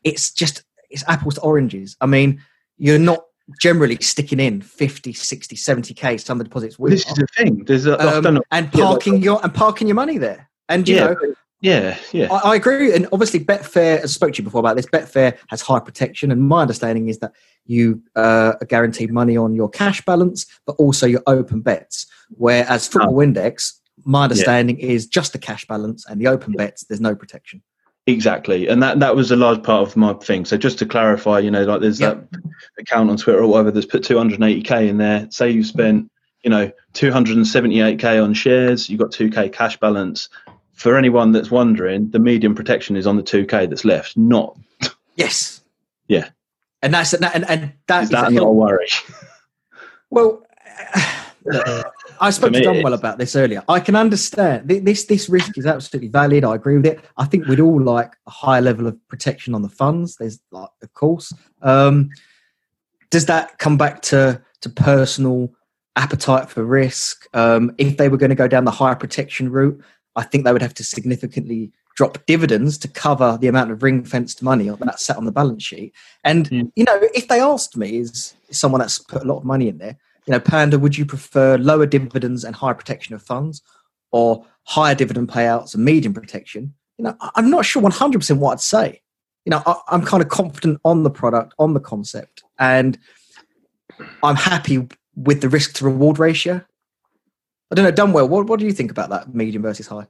[0.03, 1.95] it's just it's apples to oranges.
[2.01, 2.41] I mean,
[2.77, 3.26] you're not
[3.59, 7.63] generally sticking in 50 60 70k some of the deposits This is the thing.
[7.65, 10.49] There's a, Um, and Yeah, parking your and parking your money there.
[10.69, 11.15] And you Yeah, know
[11.59, 12.31] yeah, yeah.
[12.31, 12.93] I, I agree.
[12.93, 16.31] And obviously betfair i spoke to you before about this betfair has high protection.
[16.31, 17.33] And my understanding is that
[17.65, 22.05] you uh, are guaranteed money on your cash balance but also your open bets.
[22.29, 27.01] Whereas football index my understanding is just the cash balance and the open bets there's
[27.01, 27.61] no protection
[28.09, 30.45] Exactly, and that that was a large part of my thing.
[30.45, 32.13] So just to clarify, you know, like there's Yeah.
[32.13, 32.39] that
[32.79, 35.27] account on Twitter or whatever that's put 280k in there.
[35.29, 36.09] Say you spent,
[36.41, 40.29] you know, 278k on shares, you got 2k cash balance.
[40.73, 44.57] For anyone that's wondering, the medium protection is on the 2k that's left, not
[45.17, 45.61] yes
[46.07, 46.29] Yeah.
[46.81, 48.87] and that's and, and, and that is is that not a worry?
[50.11, 50.45] Well,
[51.53, 51.83] uh,
[52.19, 53.63] I spoke to Dunwell about this earlier.
[53.67, 55.05] I can understand this.
[55.05, 56.43] This risk is absolutely valid.
[56.43, 56.99] I agree with it.
[57.17, 60.17] I think we'd all like a higher level of protection on the funds.
[60.17, 62.09] There's, like, of course, um,
[63.09, 65.53] does that come back to to personal
[65.95, 67.25] appetite for risk?
[67.33, 69.81] Um, if they were going to go down the higher protection route,
[70.15, 74.03] I think they would have to significantly drop dividends to cover the amount of ring
[74.03, 75.93] fenced money that's sat on the balance sheet.
[76.23, 76.71] And Mm.
[76.75, 79.79] you know, if they asked me, is someone that's put a lot of money in
[79.79, 79.97] there,
[80.27, 83.61] you know, Panda, would you prefer lower dividends and higher protection of funds,
[84.11, 86.73] or higher dividend payouts and medium protection?
[86.97, 89.01] You know, I'm not sure 100 percent what I'd say.
[89.45, 92.97] You know, I, I'm kind of confident on the product, on the concept, and
[94.21, 96.61] I'm happy with the risk to reward ratio.
[97.71, 98.29] I don't know, Dunwell.
[98.29, 100.07] What, what do you think about that medium versus high?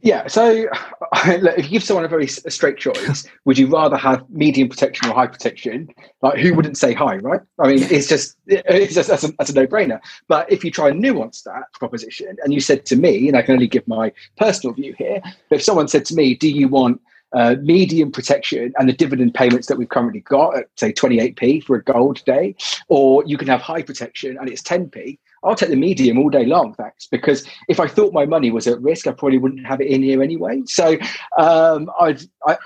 [0.00, 0.52] Yeah, so
[1.26, 5.08] look, if you give someone a very straight choice, would you rather have medium protection
[5.08, 5.88] or high protection?
[6.22, 7.40] Like, who wouldn't say high, right?
[7.58, 10.00] I mean, it's just, it's just that's a, that's a no-brainer.
[10.28, 13.42] But if you try and nuance that proposition, and you said to me, and I
[13.42, 16.68] can only give my personal view here, but if someone said to me, "Do you
[16.68, 17.00] want
[17.32, 21.76] uh, medium protection and the dividend payments that we've currently got at say 28p for
[21.76, 22.54] a gold day,
[22.88, 26.44] or you can have high protection and it's 10p?" I'll take the medium all day
[26.44, 27.06] long, thanks.
[27.06, 30.02] Because if I thought my money was at risk, I probably wouldn't have it in
[30.02, 30.62] here anyway.
[30.66, 30.98] So,
[31.38, 32.56] um, I'd, I,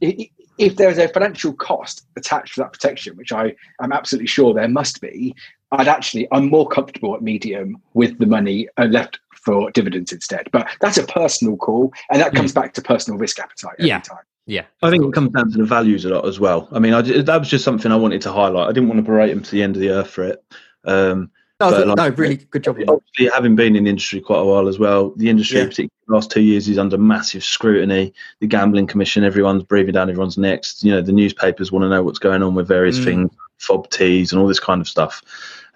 [0.00, 4.68] if there's a financial cost attached to that protection, which I am absolutely sure there
[4.68, 5.34] must be,
[5.72, 10.48] I'd actually I'm more comfortable at medium with the money uh, left for dividends instead.
[10.52, 14.00] But that's a personal call, and that comes back to personal risk appetite every Yeah.
[14.00, 14.18] time.
[14.46, 16.68] Yeah, I think it comes down to the values a lot as well.
[16.72, 18.68] I mean, I, that was just something I wanted to highlight.
[18.68, 20.42] I didn't want to berate him to the end of the earth for it.
[20.84, 21.30] Um,
[21.60, 22.76] No, But, no, really good job.
[22.88, 25.66] obviously, having been in the industry quite a while as well, the industry, Yeah.
[25.66, 28.12] particularly the last two years, is under massive scrutiny.
[28.40, 30.82] The gambling commission, everyone's breathing down everyone's necks.
[30.82, 33.04] You know, the newspapers want to know what's going on with various Mm.
[33.04, 33.30] things,
[33.60, 35.22] FOBTs, and all this kind of stuff.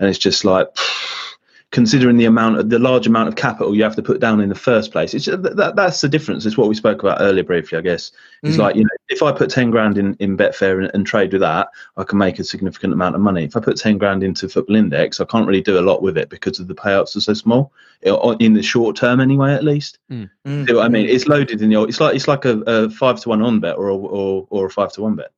[0.01, 0.67] And it's just like,
[1.73, 4.49] considering the amount of the large amount of capital you have to put down in
[4.49, 5.15] the first place.
[5.15, 6.47] It's that, that's the difference.
[6.47, 8.13] It's what we spoke about earlier briefly, I guess.
[8.43, 8.61] It's mm.
[8.61, 11.43] like you know, if I put ten grand in in Betfair and, and, trade with
[11.43, 13.45] that, I can make a significant amount of money.
[13.45, 16.17] If I put ten grand into Football Index, I can't really do a lot with
[16.17, 19.53] it because of the payouts are so small in the short term, anyway.
[19.53, 20.31] At least, mm.
[20.47, 21.09] see what I mean?
[21.09, 21.83] It's loaded in the.
[21.83, 24.67] It's like it's like a, a five to one on bet or a, or or
[24.67, 25.33] a five to one bet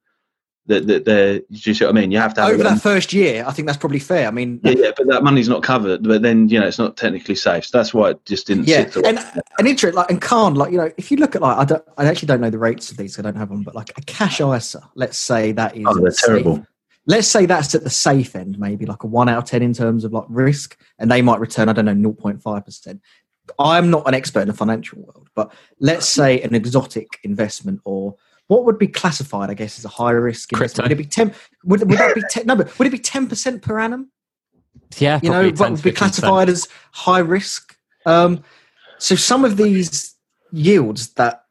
[0.69, 2.11] that that they're you see what I mean?
[2.11, 3.45] You have to have over that first year.
[3.47, 4.29] I think that's probably fair.
[4.29, 6.05] I mean, yeah, yeah, but that money's not covered.
[6.05, 7.67] But then you know it's not technically safe.
[7.67, 8.69] So that's why it just didn't.
[8.69, 9.19] Yeah, and
[9.59, 11.83] an interest like and Khan, like you know, if you look at like I don't,
[11.97, 13.19] I actually don't know the rates of these.
[13.19, 15.85] I don't have them, but like a cash ISA, let's say that is.
[15.87, 16.65] Oh, they're terrible.
[17.07, 19.73] Let's say that's at the safe end, maybe like a one out of ten in
[19.73, 23.01] terms of like risk, and they might return I don't know 0.5 percent.
[23.59, 28.17] I'm not an expert in the financial world, but let's say an exotic investment or
[28.49, 30.89] what would be classified, I guess, as a high risk investment?
[30.89, 31.33] Would it be ten?
[31.65, 32.47] Would, would that be ten?
[32.47, 34.11] No, but would it be ten percent per annum?
[34.99, 37.77] Yeah, you know, what would be classified as high risk?
[38.07, 38.43] Um,
[38.99, 40.15] so some of these
[40.51, 41.45] yields that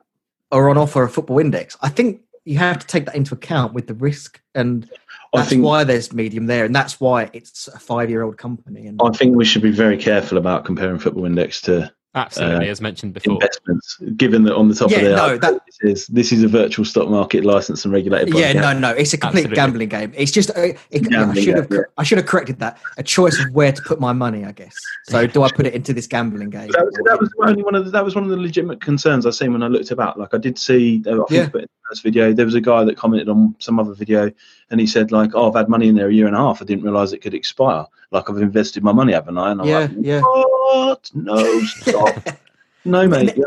[0.52, 3.74] are on offer a football index, I think you have to take that into account
[3.74, 4.90] with the risk, and
[5.34, 8.88] that's think, why there's medium there, and that's why it's a five-year-old company.
[8.88, 12.72] And I think we should be very careful about comparing football index to Absolutely, uh,
[12.72, 13.36] as mentioned before.
[13.36, 16.44] Investments, given that on the top yeah, of their no, that, this is this is
[16.44, 18.34] a virtual stock market license and regulated.
[18.34, 19.56] yeah, no, no, it's a complete Absolutely.
[19.56, 20.14] gambling game.
[20.16, 21.82] It's just uh, it, I should have yeah.
[21.98, 22.80] I should have corrected that.
[22.98, 24.76] A choice of where to put my money, I guess.
[25.10, 26.70] So do I put it into this gambling game?
[26.72, 29.26] That was, that was only one of the, that was one of the legitimate concerns
[29.26, 30.20] I seen when I looked about.
[30.20, 31.62] Like I did see, I think yeah.
[31.90, 34.32] First video, there was a guy that commented on some other video,
[34.70, 36.62] and he said like, "Oh, I've had money in there a year and a half.
[36.62, 37.86] I didn't realize it could expire.
[38.12, 40.22] Like I've invested my money, haven't I?" And I'm yeah, like, yeah.
[40.22, 41.12] "What?
[41.14, 42.16] No, stop."
[42.86, 43.38] No, mate.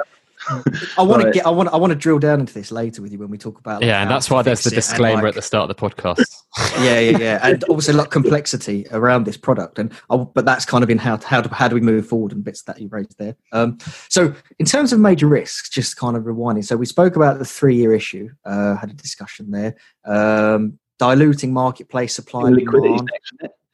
[0.98, 1.46] I want to get.
[1.46, 1.68] I want.
[1.70, 3.80] I want to drill down into this later with you when we talk about.
[3.80, 6.24] Like, yeah, and that's why there's the disclaimer like, at the start of the podcast.
[6.82, 10.64] yeah, yeah, yeah, and also a lot of complexity around this product, and but that's
[10.64, 12.88] kind of in how how do, how do we move forward and bits that you
[12.88, 13.36] raised there.
[13.52, 13.78] Um,
[14.08, 16.64] so in terms of major risks, just kind of rewinding.
[16.64, 18.30] So we spoke about the three year issue.
[18.44, 19.76] Uh, had a discussion there.
[20.04, 23.10] Um, diluting marketplace supply and demand.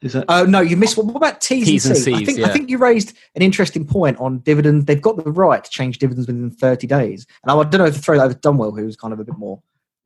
[0.01, 0.25] Is that?
[0.29, 1.07] Oh no, you missed one.
[1.07, 2.13] What about T's, T's and, C's?
[2.13, 2.45] I think yeah.
[2.45, 4.85] I think you raised an interesting point on dividends.
[4.85, 7.25] They've got the right to change dividends within 30 days.
[7.43, 9.23] And I don't know if to throw that over to Dunwell, who's kind of a
[9.23, 9.59] bit more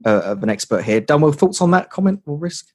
[0.05, 1.01] uh, of an expert here.
[1.01, 2.67] Dunwell, thoughts on that comment or risk?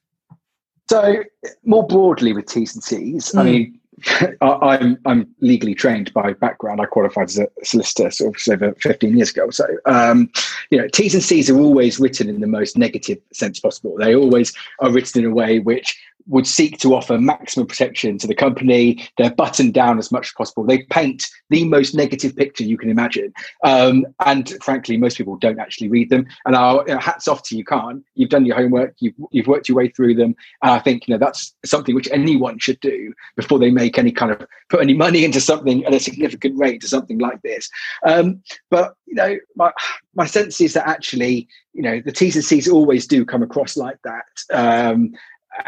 [0.89, 1.23] So
[1.63, 3.39] more broadly with T's and C's, mm.
[3.39, 3.49] I hmm.
[3.49, 3.79] mean,
[4.41, 6.81] I'm I'm legally trained by background.
[6.81, 9.49] I qualified as a solicitor sort of over 15 years ago.
[9.49, 10.29] So um,
[10.69, 13.95] you know, T's and C's are always written in the most negative sense possible.
[13.97, 18.27] They always are written in a way which would seek to offer maximum protection to
[18.27, 19.07] the company.
[19.17, 20.63] They're buttoned down as much as possible.
[20.63, 23.33] They paint the most negative picture you can imagine.
[23.63, 26.27] Um, and frankly, most people don't actually read them.
[26.45, 28.03] And our you know, hats off to you, Caan.
[28.15, 28.95] You've done your homework.
[28.99, 30.35] You've, you've worked your way through them.
[30.61, 34.11] And I think you know that's something which anyone should do before they make any
[34.11, 37.69] kind of put any money into something at a significant rate to something like this.
[38.05, 39.71] Um, but you know, my
[40.15, 43.77] my sense is that actually, you know, the T's and C's always do come across
[43.77, 44.25] like that.
[44.51, 45.13] Um,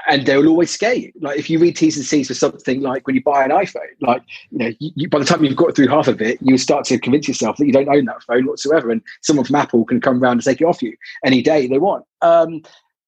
[0.08, 1.12] and they will always scare you.
[1.20, 3.90] Like if you read T's and C's for something like when you buy an iPhone,
[4.02, 6.58] like you know, you, you, by the time you've got through half of it, you
[6.58, 9.86] start to convince yourself that you don't own that phone whatsoever, and someone from Apple
[9.86, 12.06] can come around and take it off you any day they want.
[12.22, 12.62] Um,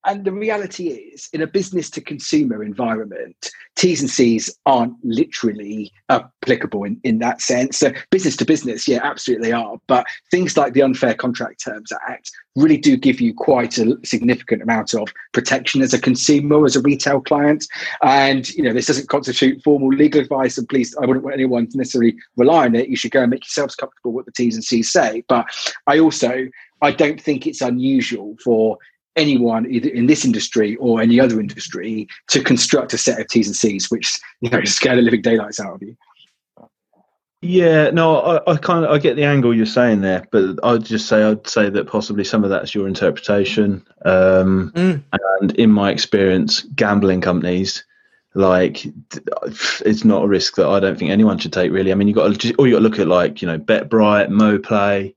[0.06, 5.92] and the reality is, in a business to consumer environment, T's and C's aren't literally
[6.10, 7.78] applicable in, in that sense.
[7.78, 9.78] So, business to business, yeah, absolutely they are.
[9.88, 14.62] But things like the Unfair Contract Terms Act really do give you quite a significant
[14.62, 17.68] amount of protection as a consumer, as a retail client.
[18.02, 20.58] And, you know, this doesn't constitute formal legal advice.
[20.58, 22.90] And please, I wouldn't want anyone to necessarily rely on it.
[22.90, 25.24] You should go and make yourselves comfortable what the T's and C's say.
[25.28, 25.46] But
[25.88, 26.48] I also
[26.82, 28.78] I don't think it's unusual for
[29.16, 33.48] anyone either in this industry or any other industry to construct a set of T's
[33.48, 35.96] and C's which you know scare the living daylights out of you.
[37.44, 40.86] Yeah, no, I, I kind of I get the angle you're saying there, but I'd
[40.86, 43.84] just say I'd say that possibly some of that's your interpretation.
[44.06, 45.04] Um, mm.
[45.40, 47.84] And in my experience, gambling companies
[48.34, 48.86] like
[49.86, 51.72] it's not a risk that I don't think anyone should take.
[51.72, 53.58] Really, I mean, you got to or you got to look at like you know
[53.58, 55.16] BetBright, MoPlay,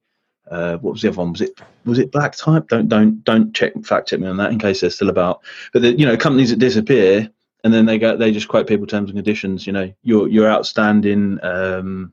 [0.50, 1.32] uh, what was the other one?
[1.32, 2.68] Was it was it Black Type?
[2.68, 5.40] Don't don't don't check fact check me on that in case they're still about.
[5.72, 7.30] But the, you know, companies that disappear
[7.64, 9.66] and then they go they just quote people terms and conditions.
[9.66, 12.12] You know, your your outstanding um,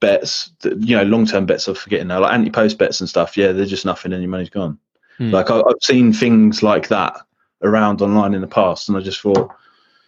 [0.00, 1.68] bets, you know, long term bets.
[1.68, 3.36] I'm forgetting now, like anti post bets and stuff.
[3.36, 4.78] Yeah, they're just nothing, and your money's gone.
[5.18, 5.30] Hmm.
[5.30, 7.16] Like I, I've seen things like that
[7.62, 9.54] around online in the past, and I just thought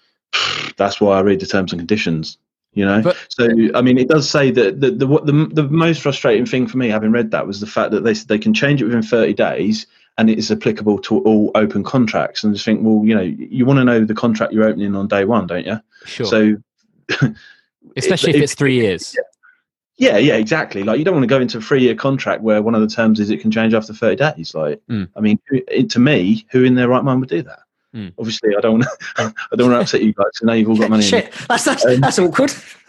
[0.77, 2.39] that's why I read the terms and conditions
[2.73, 5.65] you know but, so i mean it does say that the, the, what the the
[5.65, 8.55] most frustrating thing for me having read that was the fact that they they can
[8.55, 9.87] change it within 30 days
[10.19, 13.67] and it is applicable to all open contracts and just think well you know you
[13.67, 16.57] want to know the contract you're opening on day one don't you sure so
[17.97, 19.17] especially it- if it's three years.
[19.97, 20.83] Yeah, yeah, exactly.
[20.83, 23.21] Like you don't want to go into a three-year contract where one of the terms
[23.21, 24.55] is it can change after thirty days.
[24.55, 25.11] Like, Mm.
[25.15, 27.59] I mean, it, to me, who in their right mind would do that?
[27.95, 28.13] Mm.
[28.19, 28.79] Obviously, I don't.
[28.79, 30.27] Want to, I don't want to upset you guys.
[30.43, 31.03] I know you've all got money.
[31.05, 32.53] in Shit, that's that's, Um, that's awkward.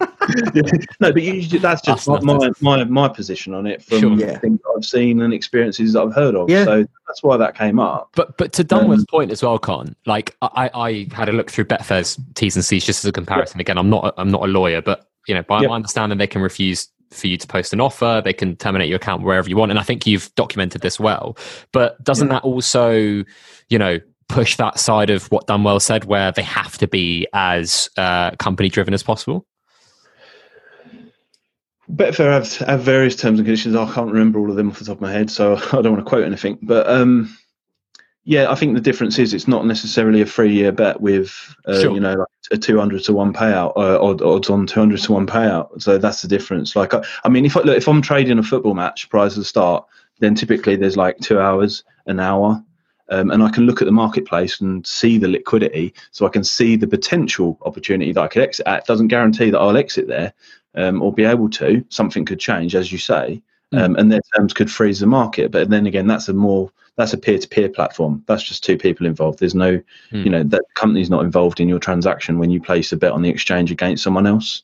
[1.00, 2.60] no, but you, that's just Us my, nutters.
[2.62, 4.12] my my position on it from Sure.
[4.16, 4.38] Yeah.
[4.38, 6.48] things that I've seen and experiences that I've heard of.
[6.50, 6.64] Yeah.
[6.64, 8.10] So that's why that came up.
[8.14, 9.94] But but to Dunwell's Um, point as well, Caan.
[10.06, 13.60] Like I, I had a look through Betfair's T's and C's just as a comparison.
[13.60, 15.68] Again, I'm not I'm not a lawyer, but you know, by Yep.
[15.70, 18.22] my understanding, they can refuse for you to post an offer.
[18.24, 21.36] They can terminate your account wherever you want, and I think you've documented this well.
[21.72, 22.92] But doesn't that also,
[23.68, 23.98] you know,
[24.32, 28.68] push that side of what Dunwell said, where they have to be as uh, company
[28.68, 29.46] driven as possible?
[31.90, 33.76] Betfair have, have various terms and conditions.
[33.76, 35.92] I can't remember all of them off the top of my head, so I don't
[35.92, 36.58] want to quote anything.
[36.62, 37.36] But um,
[38.24, 41.92] yeah, I think the difference is it's not necessarily a three-year bet with uh, Sure.
[41.92, 45.00] you know like a two hundred to one payout, uh, odd, odds on two hundred
[45.00, 45.82] to one payout.
[45.82, 46.74] So that's the difference.
[46.74, 49.38] Like I, I mean, if I, look, if I'm trading a football match prior to
[49.38, 49.84] the start,
[50.20, 52.64] then typically there's like two hours, an hour.
[53.12, 56.42] Um, and I can look at the marketplace and see the liquidity, so I can
[56.42, 58.80] see the potential opportunity that I could exit at.
[58.80, 60.32] It doesn't guarantee that I'll exit there,
[60.74, 61.84] um, or be able to.
[61.90, 63.42] Something could change, as you say,
[63.72, 65.50] um, and their terms could freeze the market.
[65.50, 68.22] But then again, that's a more that's a peer-to-peer platform.
[68.26, 69.38] That's just two people involved.
[69.38, 70.22] There's no, Hmm.
[70.24, 73.22] you know, that company's not involved in your transaction when you place a bet on
[73.22, 74.62] the exchange against someone else.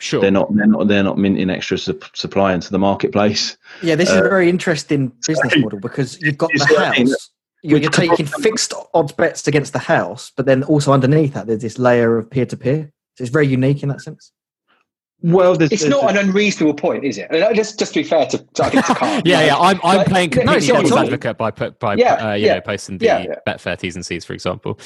[0.00, 0.20] Sure.
[0.20, 3.56] They're not they're not they're not minting extra sup- supply into the marketplace.
[3.82, 6.84] Yeah, this is Uh, a very interesting business model because you've got the see what
[6.84, 7.06] I mean?
[7.08, 7.30] house.
[7.64, 11.62] You're, you're taking fixed odds bets against the house, but then also underneath that, there's
[11.62, 12.92] this layer of peer to peer.
[13.16, 14.30] So it's very unique in that sense.
[15.20, 17.26] Well, there's, It's there's- not an unreasonable point, is it?
[17.32, 19.22] I mean, just, just to be fair to, to I think to Carl.
[19.24, 19.56] yeah, yeah.
[19.56, 21.04] I'm, I'm Like, playing completely it's not devil's at all.
[21.06, 22.54] advocate by put by Yeah, uh, you yeah.
[22.54, 23.34] know posting the Yeah, yeah.
[23.44, 24.78] Betfair T's and C's, for example.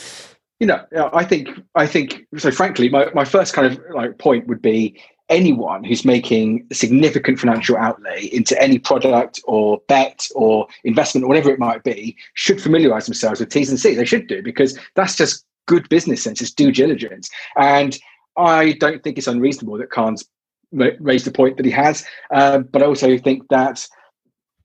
[0.63, 4.47] You know, I think, I think, so frankly, my, my first kind of like point
[4.47, 4.97] would be
[5.29, 11.27] anyone who's making a significant financial outlay into any product or bet or investment or
[11.27, 13.97] whatever it might be should familiarize themselves with T's and C's.
[13.97, 17.29] They should do because that's just good business sense, it's due diligence.
[17.57, 17.99] And
[18.37, 20.25] I don't think it's unreasonable that Caan's
[20.71, 23.85] raised the point that he has, um, but I also think that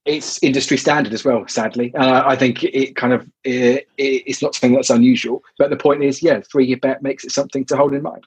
[0.07, 1.47] it's industry standard as well.
[1.47, 5.43] Sadly, uh, I think it kind of it, it's not something that's unusual.
[5.57, 8.25] But the point is, yeah, three year bet makes it something to hold in mind.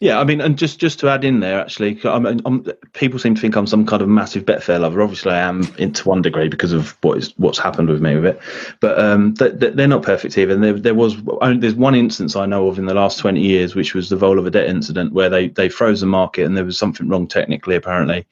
[0.00, 3.18] Yeah, I mean, and just just to add in there, actually, I mean, I'm, people
[3.18, 5.00] seem to think I'm some kind of massive Betfair lover.
[5.00, 8.26] Obviously, I am into one degree because of what is what's happened with me with
[8.26, 8.40] it.
[8.80, 10.52] But um, th- th- they're not perfect either.
[10.52, 11.16] And there, there was
[11.58, 14.42] there's one instance I know of in the last 20 years, which was the Vola
[14.42, 18.26] Vedette incident, where they they froze the market and there was something wrong technically, apparently,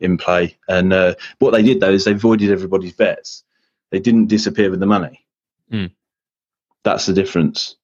[0.00, 0.56] in play.
[0.68, 3.44] And uh, what they did though is they voided everybody's bets.
[3.90, 5.24] They didn't disappear with the money.
[5.72, 5.92] Mm.
[6.84, 7.76] That's the difference.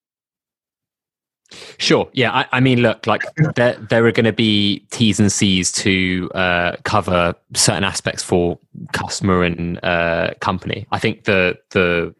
[1.77, 2.09] Sure.
[2.13, 2.31] Yeah.
[2.31, 3.23] I, I mean, look, like
[3.55, 8.57] there there are going to be T's and C's to uh, cover certain aspects for
[8.91, 10.87] customer and uh, company.
[10.91, 12.15] I think the the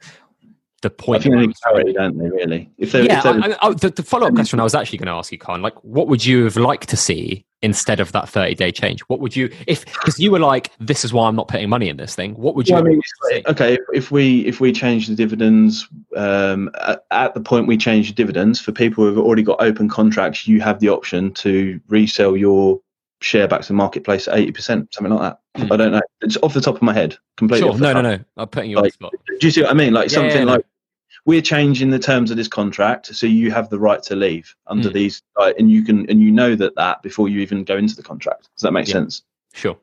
[0.83, 1.23] the I point.
[1.23, 2.29] think they I was trying- clarity, don't they?
[2.29, 3.17] Really, if they yeah.
[3.17, 5.13] if they I, I, I- the, the follow up question I was actually going to
[5.13, 8.53] ask you, Caan, like, what would you have liked to see instead of that thirty
[8.55, 9.01] day change?
[9.07, 11.89] What would you if because you were like, this is why I'm not putting money
[11.89, 12.33] in this thing.
[12.35, 12.75] What would you?
[12.75, 13.43] Well, I mean, have to see?
[13.51, 18.09] okay, if, we if we change the dividends um, at, at the point we change
[18.09, 22.37] the dividends for people who've already got open contracts, you have the option to resell
[22.37, 22.79] your
[23.21, 25.39] share back to the marketplace at eighty percent, something like that.
[25.65, 25.71] Hmm.
[25.71, 26.01] I don't know.
[26.21, 27.61] It's off the top of my head, completely.
[27.65, 27.71] Sure.
[27.73, 28.19] off the No, no, top.
[28.35, 28.41] no.
[28.43, 29.13] I'm putting you on the spot.
[29.39, 29.93] Do you see what I mean?
[29.93, 30.51] Like Yeah, something yeah, no.
[30.53, 30.65] like
[31.25, 34.89] we're changing the terms of this contract, so you have the right to leave under
[34.89, 34.93] Hmm.
[34.93, 37.95] these, like, and you can and you know that that before you even go into
[37.95, 38.49] the contract.
[38.55, 38.93] Does that make Yeah.
[38.93, 39.23] sense?
[39.53, 39.77] Sure.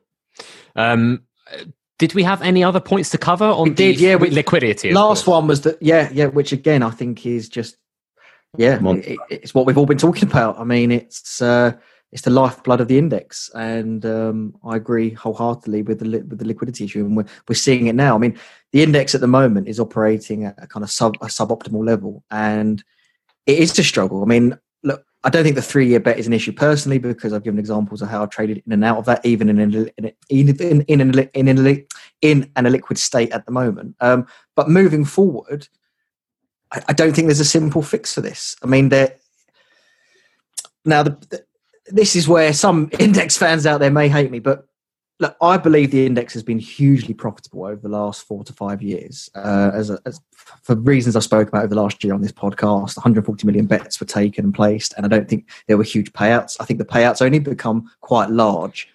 [0.75, 1.65] Um, uh,
[1.97, 4.91] did we have any other points to cover on We did, the yeah, we- liquidity?
[4.93, 7.77] Last one was that, yeah, yeah, which again I think is just,
[8.57, 10.59] yeah, it, it's what we've all been talking about.
[10.59, 11.73] I mean, it's uh,
[12.11, 16.39] it's the lifeblood of the index, and um, I agree wholeheartedly with the li- with
[16.39, 18.15] the liquidity issue, and we're we're seeing it now.
[18.15, 18.37] I mean,
[18.71, 22.23] the index at the moment is operating at a kind of sub a suboptimal level,
[22.31, 22.83] and
[23.45, 24.23] it is a struggle.
[24.23, 27.33] I mean, look, I don't think the three year bet is an issue personally because
[27.33, 29.89] I've given examples of how I've traded in and out of that, even in an,
[29.97, 30.49] in in
[30.87, 31.85] in, an- in, an-
[32.21, 33.95] in an illiquid state at the moment.
[33.99, 35.67] Um, but moving forward,
[36.71, 38.55] I, I don't think there's a simple fix for this.
[38.63, 39.15] I mean, there
[40.85, 41.45] now the, the,
[41.87, 44.65] this is where some index fans out there may hate me, but
[45.21, 48.81] look, I believe the index has been hugely profitable over the last four to five
[48.81, 49.29] years.
[49.35, 50.19] Uh, as, a, as
[50.63, 53.99] for reasons I spoke about over the last year on this podcast, 140 million bets
[53.99, 56.57] were taken and placed, and I don't think there were huge payouts.
[56.59, 58.89] I think the payouts only become quite large.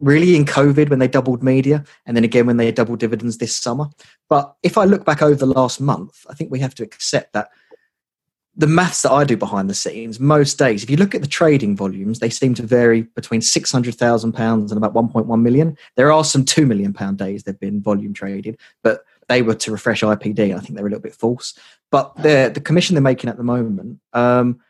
[0.00, 3.56] Really, in COVID, when they doubled media, and then again when they doubled dividends this
[3.56, 3.86] summer.
[4.28, 7.34] But if I look back over the last month, I think we have to accept
[7.34, 7.50] that
[8.56, 11.26] the maths that I do behind the scenes, most days, if you look at the
[11.26, 15.26] trading volumes, they seem to vary between six hundred thousand pounds and about one point
[15.26, 15.76] one million.
[15.96, 19.72] There are some two million pound days they've been volume traded, but they were to
[19.72, 20.56] refresh IPD.
[20.56, 21.58] I think they're a little bit false.
[21.90, 24.60] But the the commission they're making at the moment um,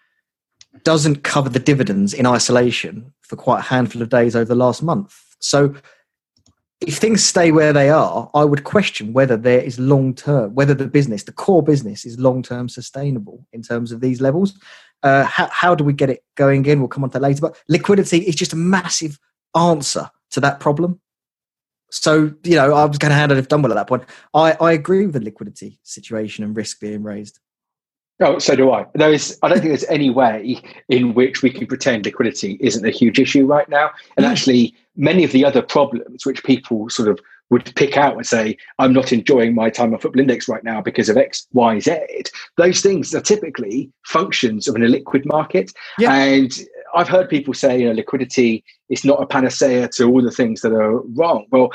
[0.83, 4.83] doesn't cover the dividends in isolation for quite a handful of days over the last
[4.83, 5.37] month.
[5.39, 5.75] So
[6.81, 10.75] if things stay where they are, I would question whether there is long term, whether
[10.75, 14.59] the business, the core business, is long term sustainable in terms of these levels.
[15.03, 16.81] Uh, how, how do we get it going again?
[16.81, 17.41] We'll come on to that later.
[17.41, 19.19] But liquidity is just a massive
[19.57, 21.01] answer to that problem.
[21.91, 24.05] So, you know, I was going to hand it if Dunwell at that point.
[24.35, 27.39] I, I agree with the liquidity situation and risk being raised.
[28.21, 28.87] Oh, so do I.
[28.95, 29.39] There is.
[29.43, 33.19] I don't think there's any way in which we can pretend liquidity isn't a huge
[33.19, 33.91] issue right now.
[34.17, 34.31] And mm.
[34.31, 37.19] actually, many of the other problems which people sort of
[37.51, 40.81] would pick out and say, "I'm not enjoying my time on Football Index right now
[40.81, 41.97] because of X, Y, Z."
[42.57, 45.73] Those things are typically functions of an illiquid market.
[45.99, 46.13] Yeah.
[46.13, 46.53] And
[46.95, 50.63] I've heard people say, you know, liquidity is not a panacea to all the things
[50.63, 51.47] that are wrong.
[51.51, 51.71] Well,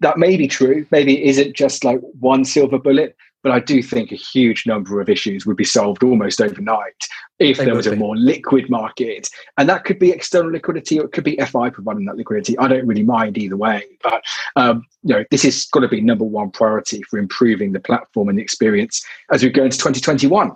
[0.00, 0.86] that may be true.
[0.90, 5.02] Maybe it isn't just like one silver bullet, but I do think a huge number
[5.02, 6.96] of issues would be solved almost overnight
[7.38, 9.28] if there was a more liquid market.
[9.58, 12.56] And that could be external liquidity or it could be FI providing that liquidity.
[12.58, 13.84] I don't really mind either way.
[14.02, 14.24] But
[14.56, 18.30] um, you know, this is got to be number one priority for improving the platform
[18.30, 20.50] and the experience as we go into 2021.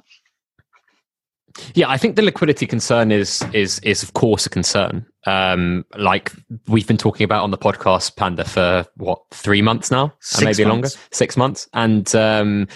[1.75, 5.07] Yeah, I think the liquidity concern is is is of course a concern.
[5.27, 6.33] Um, like
[6.67, 10.69] we've been talking about on the podcast, Panda, for what three months now, Six maybe
[10.69, 10.95] months.
[10.95, 12.69] longer, six months, and um,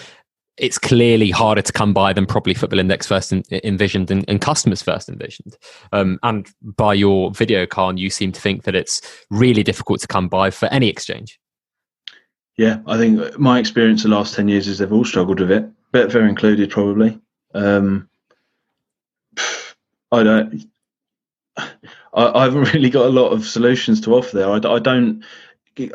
[0.57, 4.39] it's clearly harder to come by than probably Football Index first in, envisioned and, and,
[4.39, 5.57] customers first envisioned.
[5.91, 10.07] Um, and by your video, Caan, you seem to think that it's really difficult to
[10.07, 11.39] come by for any exchange.
[12.55, 15.67] Yeah, I think my experience the last ten years is they've all struggled with it,
[15.91, 17.19] Betfair included, probably.
[17.55, 18.09] Um,
[20.13, 20.65] I don't.
[22.13, 24.49] I, haven't really got a lot of solutions to offer there.
[24.49, 25.23] I, I don't.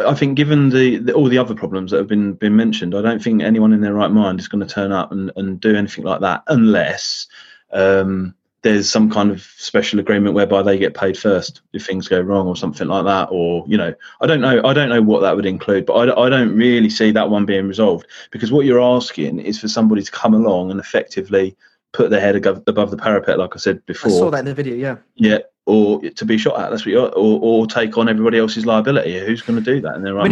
[0.04, 3.02] I think, given the, the, all the other problems that have been been mentioned, I
[3.02, 5.76] don't think anyone in their right mind is going to turn up and, and do
[5.76, 7.28] anything like that unless
[7.72, 12.20] um, there's some kind of special agreement whereby they get paid first if things go
[12.20, 13.28] wrong or something like that.
[13.30, 14.60] Or you know, I don't know.
[14.64, 17.46] I don't know what that would include, but I, I don't really see that one
[17.46, 21.56] being resolved because what you're asking is for somebody to come along and effectively
[21.93, 24.11] put their head above the parapet, like I said before.
[24.11, 24.76] I saw that in the video.
[24.76, 24.97] Yeah.
[25.14, 26.70] Yeah, or to be shot at.
[26.70, 29.18] That's what you're, or, or take on everybody else's liability.
[29.20, 29.95] Who's going to do that?
[29.95, 30.30] And they're right.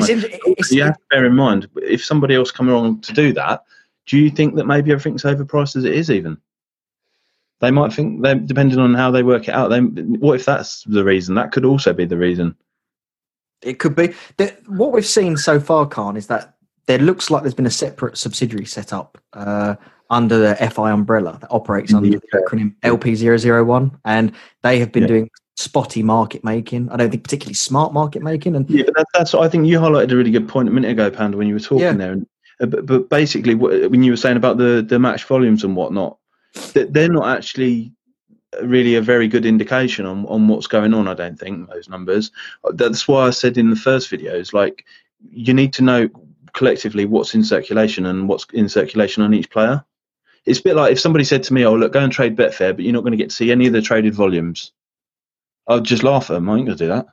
[0.71, 3.63] You have to bear in mind if somebody else come along to do that.
[4.07, 6.11] Do you think that maybe everything's overpriced as it is?
[6.11, 6.39] Even
[7.61, 9.69] they might think they depending on how they work it out.
[9.71, 11.35] Then what if that's the reason?
[11.35, 12.55] That could also be the reason.
[13.63, 14.15] It could be.
[14.37, 17.71] That what we've seen so far, Caan, is that there looks like there's been a
[17.71, 19.19] separate subsidiary set up.
[19.33, 19.75] Uh,
[20.11, 24.33] under the FI umbrella that operates under the acronym LP001, and
[24.63, 25.09] they have been yeah.
[25.09, 26.89] doing spotty market making.
[26.91, 28.57] I don't think particularly smart market making.
[28.57, 31.11] And yeah, but that's I think you highlighted a really good point a minute ago,
[31.11, 31.93] Panda, when you were talking yeah.
[31.93, 32.17] there.
[32.61, 36.19] Uh, but, but, basically, when you were saying about the the match volumes and whatnot,
[36.73, 37.93] that they're not actually
[38.63, 41.09] really a very good indication on, on what's going on.
[41.09, 42.31] I don't think those numbers.
[42.73, 44.85] That's why I said in the first videos, like
[45.31, 46.09] you need to know
[46.53, 49.85] collectively what's in circulation and what's in circulation on each player
[50.47, 52.75] it's a bit like if somebody said to me, "Oh, look, go and trade Betfair,
[52.75, 54.73] but you're not going to get to see any of the traded volumes."
[55.69, 56.49] I'd just laugh at them.
[56.49, 57.07] I ain't going to do that.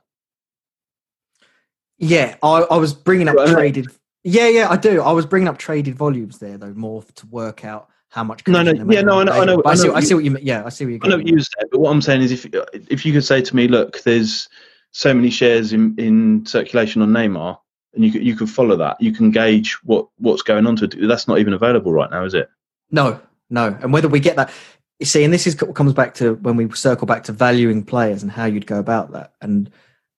[1.98, 3.88] Yeah, I, I was bringing up traded.
[4.22, 5.02] Yeah, yeah, I do.
[5.02, 8.46] I was bringing up traded volumes there though, more to work out how much.
[8.46, 10.46] No, no, yeah, no, I know, I know, I, see, I see what you mean.
[10.46, 11.00] Yeah, I see what you.
[11.02, 12.46] I know what you said, but what I'm saying is, if
[12.88, 14.48] if you could say to me, "Look, there's
[14.92, 17.58] so many shares in in circulation on Neymar,"
[17.94, 20.84] and you could you could follow that, you can gauge what what's going on to
[20.84, 20.96] it.
[21.06, 22.48] That's not even available right now, is it?
[22.90, 23.20] No,
[23.50, 23.76] no.
[23.80, 24.52] And whether we get that,
[24.98, 28.22] you see, and this is comes back to when we circle back to valuing players
[28.22, 29.32] and how you'd go about that.
[29.40, 29.70] And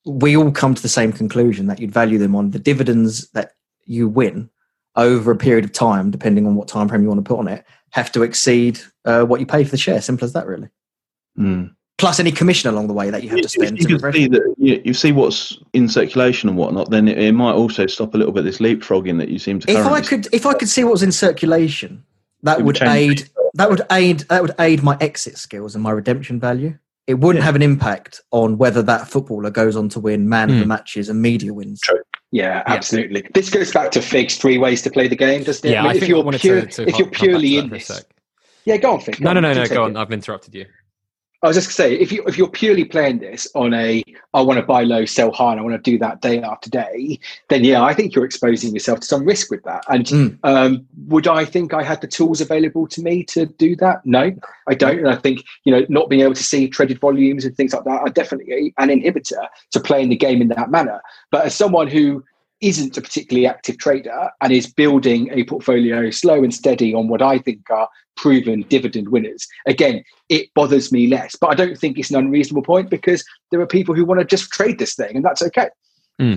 [0.04, 3.52] we all come to the same conclusion that you'd value them on the dividends that
[3.84, 4.50] you win
[4.94, 7.48] over a period of time, depending on what time frame you want to put on
[7.48, 10.00] it, have to exceed uh, what you pay for the share.
[10.00, 10.68] Simple as that, really.
[11.38, 11.74] Mm.
[11.98, 13.78] Plus any commission along the way that you have to spend.
[13.78, 17.54] You, see that, you, you, see what's in circulation and whatnot, then it, it, might
[17.54, 19.70] also stop a little bit this leapfrogging that you seem to.
[19.70, 22.04] If I could, if I could see what was in circulation,
[22.46, 26.40] that would aid that would aid that would aid my exit skills and my redemption
[26.40, 26.76] value.
[27.06, 27.46] It wouldn't yeah.
[27.46, 30.52] have an impact on whether that footballer goes on to win man mm.
[30.52, 30.68] of the hmm.
[30.70, 31.80] matches and media wins.
[31.80, 32.02] True.
[32.32, 33.22] Yeah, absolutely.
[33.22, 33.28] Yeah.
[33.32, 35.72] This goes back to Fig's three ways to play the game, doesn't it?
[35.72, 38.04] Yeah, I mean, I if, you're pure, to, to if you're purely in this,
[38.64, 39.20] yeah, go on, Fig.
[39.20, 39.66] No, no, no, no.
[39.66, 39.96] Go on.
[39.96, 40.66] I've interrupted you.
[41.42, 44.02] I was just gonna say, if you if you're purely playing this on a
[44.34, 46.70] I want to buy low, sell high, and I want to do that day after
[46.70, 47.18] day,
[47.48, 49.84] then yeah, I think you're exposing yourself to some risk with that.
[49.88, 50.38] And Mm.
[50.44, 54.04] um, would I think I had the tools available to me to do that?
[54.06, 54.32] No,
[54.66, 54.98] I don't.
[54.98, 57.84] And I think you know, not being able to see traded volumes and things like
[57.84, 61.00] that are definitely an inhibitor to playing the game in that manner.
[61.30, 62.24] But as someone who
[62.60, 67.20] isn't a particularly active trader and is building a portfolio slow and steady on what
[67.22, 69.46] I think are proven dividend winners.
[69.66, 73.60] Again, it bothers me less, but I don't think it's an unreasonable point because there
[73.60, 75.68] are people who want to just trade this thing, and that's okay.
[76.18, 76.34] Hmm.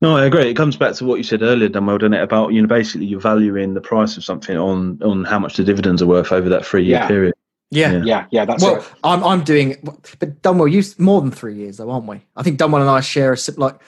[0.00, 0.50] No, I agree.
[0.50, 2.22] It comes back to what you said earlier, Dunwell, doesn't it?
[2.22, 5.62] About you know, basically you're valuing the price of something on on how much the
[5.62, 7.06] dividends are worth over that three year Yeah.
[7.06, 7.34] period.
[7.70, 7.92] Yeah.
[7.92, 8.02] Yeah.
[8.04, 8.92] Yeah, yeah, that's well, right.
[9.04, 9.76] I'm I'm doing,
[10.18, 12.20] but Dunwell, you more than three years though, aren't we?
[12.36, 13.80] I think Dunwell and I share a sim- like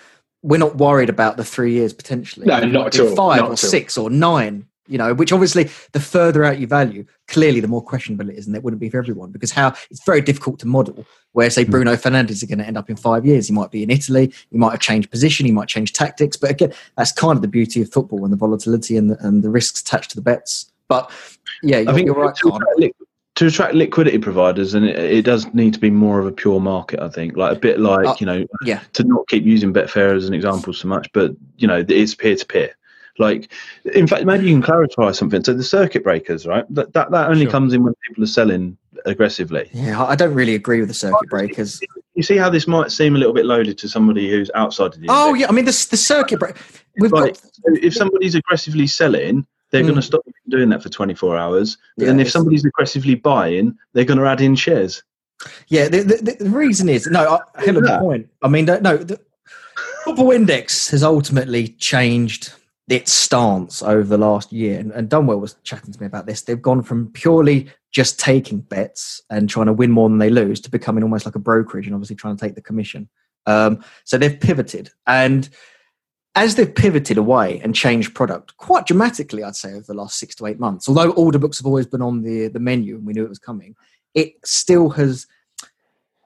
[0.44, 2.46] we're not worried about the three years potentially.
[2.46, 3.56] No, not at all, Five not or at all.
[3.56, 4.66] six or nine.
[4.86, 8.46] You know, which obviously the further out you value, clearly the more questionable it is,
[8.46, 11.06] and it wouldn't be for everyone because how it's very difficult to model.
[11.32, 11.52] Where Hmm.
[11.52, 13.90] say Bruno Fernandes is going to end up in five years, he might be in
[13.90, 16.36] Italy, he might have changed position, he might change tactics.
[16.36, 19.42] But again, that's kind of the beauty of football and the volatility and the, and
[19.42, 20.70] the risks attached to the bets.
[20.86, 21.10] But
[21.62, 22.36] yeah, you're, I think you're right.
[23.36, 26.20] To, attract li- to attract liquidity providers, and it, it does need to be more
[26.20, 27.00] of a pure market.
[27.00, 30.14] I think, like a bit like Uh, you know, Yeah, to not keep using Betfair
[30.16, 32.76] as an example so much, but you know, it's peer to peer.
[33.16, 33.52] Like,
[33.94, 35.44] in fact, maybe you can clarify something.
[35.44, 36.64] So the circuit breakers, right?
[36.74, 37.52] That that, that only Sure.
[37.52, 38.76] comes in when people are selling
[39.06, 39.68] aggressively.
[39.72, 41.80] yeah, I I don't really agree with the circuit breakers.
[42.14, 45.00] You see how this might seem a little bit loaded to somebody who's outside of
[45.00, 45.40] the Oh index?
[45.40, 46.56] yeah, I mean the the circuit break.
[46.98, 49.86] We've Like, got so if somebody's aggressively selling, they're Mm.
[49.86, 51.76] going to stop you from doing that for 24 hours.
[51.96, 55.02] Yeah, and if somebody's aggressively buying, they're going to add in shares.
[55.66, 55.88] yeah.
[55.88, 58.28] The, the, the reason is no, I, hell of a point.
[58.40, 59.18] I mean, no, the
[60.04, 62.52] football index has ultimately changed
[62.88, 66.42] its stance over the last year, and, and Dunwell was chatting to me about this.
[66.42, 70.60] They've gone from purely just taking bets and trying to win more than they lose
[70.60, 73.08] to becoming almost like a brokerage and obviously trying to take the commission.
[73.46, 75.48] Um, so they've pivoted and.
[76.36, 80.34] As they've pivoted away and changed product quite dramatically, I'd say over the last six
[80.36, 80.88] to eight months.
[80.88, 83.38] Although order books have always been on the the menu and we knew it was
[83.38, 83.76] coming,
[84.14, 85.26] it still has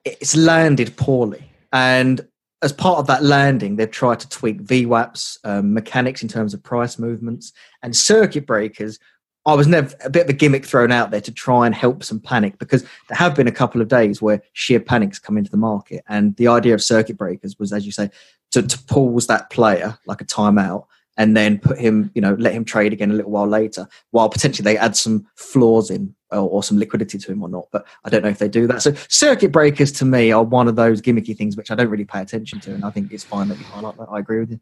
[0.05, 2.25] it's landed poorly and
[2.61, 6.63] as part of that landing they've tried to tweak VWAPs um, mechanics in terms of
[6.63, 7.51] price movements
[7.83, 8.99] and circuit breakers
[9.45, 12.03] I was never a bit of a gimmick thrown out there to try and help
[12.03, 15.49] some panic because there have been a couple of days where sheer panics come into
[15.49, 18.09] the market and the idea of circuit breakers was as you say
[18.51, 20.85] to, to pause that player like a timeout
[21.17, 24.29] and then put him, you know, let him trade again a little while later, while
[24.29, 27.67] potentially they add some flaws in or, or some liquidity to him or not.
[27.71, 28.81] But I don't know if they do that.
[28.81, 32.05] So circuit breakers to me are one of those gimmicky things which I don't really
[32.05, 34.07] pay attention to, and I think it's fine that you highlight that.
[34.09, 34.59] I agree with you.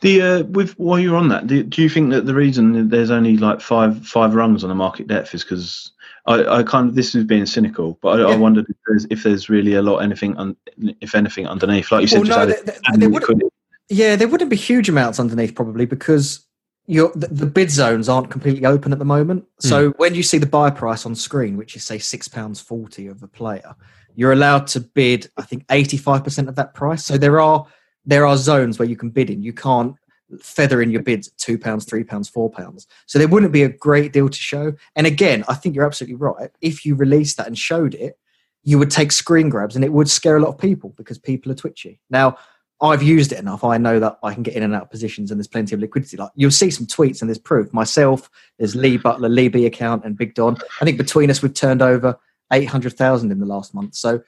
[0.00, 2.90] The uh, with while you're on that, do, do you think that the reason that
[2.90, 5.92] there's only like five five rungs on the market depth is because
[6.26, 9.22] I, I kind of this is being cynical, but I, I wondered if there's, if
[9.22, 10.56] there's really a lot anything un,
[11.00, 13.50] if anything underneath, like you said, Well, just no, added- there- there- adding there.
[13.88, 16.44] Yeah, there wouldn't be huge amounts underneath probably because
[16.86, 19.44] your the, the bid zones aren't completely open at the moment.
[19.62, 19.68] Hmm.
[19.68, 23.06] So when you see the buy price on screen, which is say six pounds forty
[23.06, 23.76] of a player,
[24.16, 25.30] you're allowed to bid.
[25.36, 27.04] I think eighty five percent of that price.
[27.04, 27.66] So there are
[28.04, 29.42] there are zones where you can bid in.
[29.42, 29.94] You can't
[30.40, 32.86] feather in your bids at two pounds, three pounds, four pounds.
[33.06, 34.74] So there wouldn't be a great deal to show.
[34.94, 36.50] And again, I think you're absolutely right.
[36.60, 38.18] If you released that and showed it,
[38.64, 41.52] you would take screen grabs and it would scare a lot of people because people
[41.52, 42.00] are twitchy.
[42.10, 42.36] Now,
[42.80, 43.64] I've used it enough.
[43.64, 45.80] I know that I can get in and out of positions and there's plenty of
[45.80, 46.16] liquidity.
[46.16, 47.72] Like you'll see some tweets and there's proof.
[47.72, 50.58] Myself, there's Lee Butler, Lee B account, and Big Don.
[50.80, 52.18] I think between us we've turned over
[52.52, 53.94] eight hundred thousand in the last month.
[53.94, 54.22] So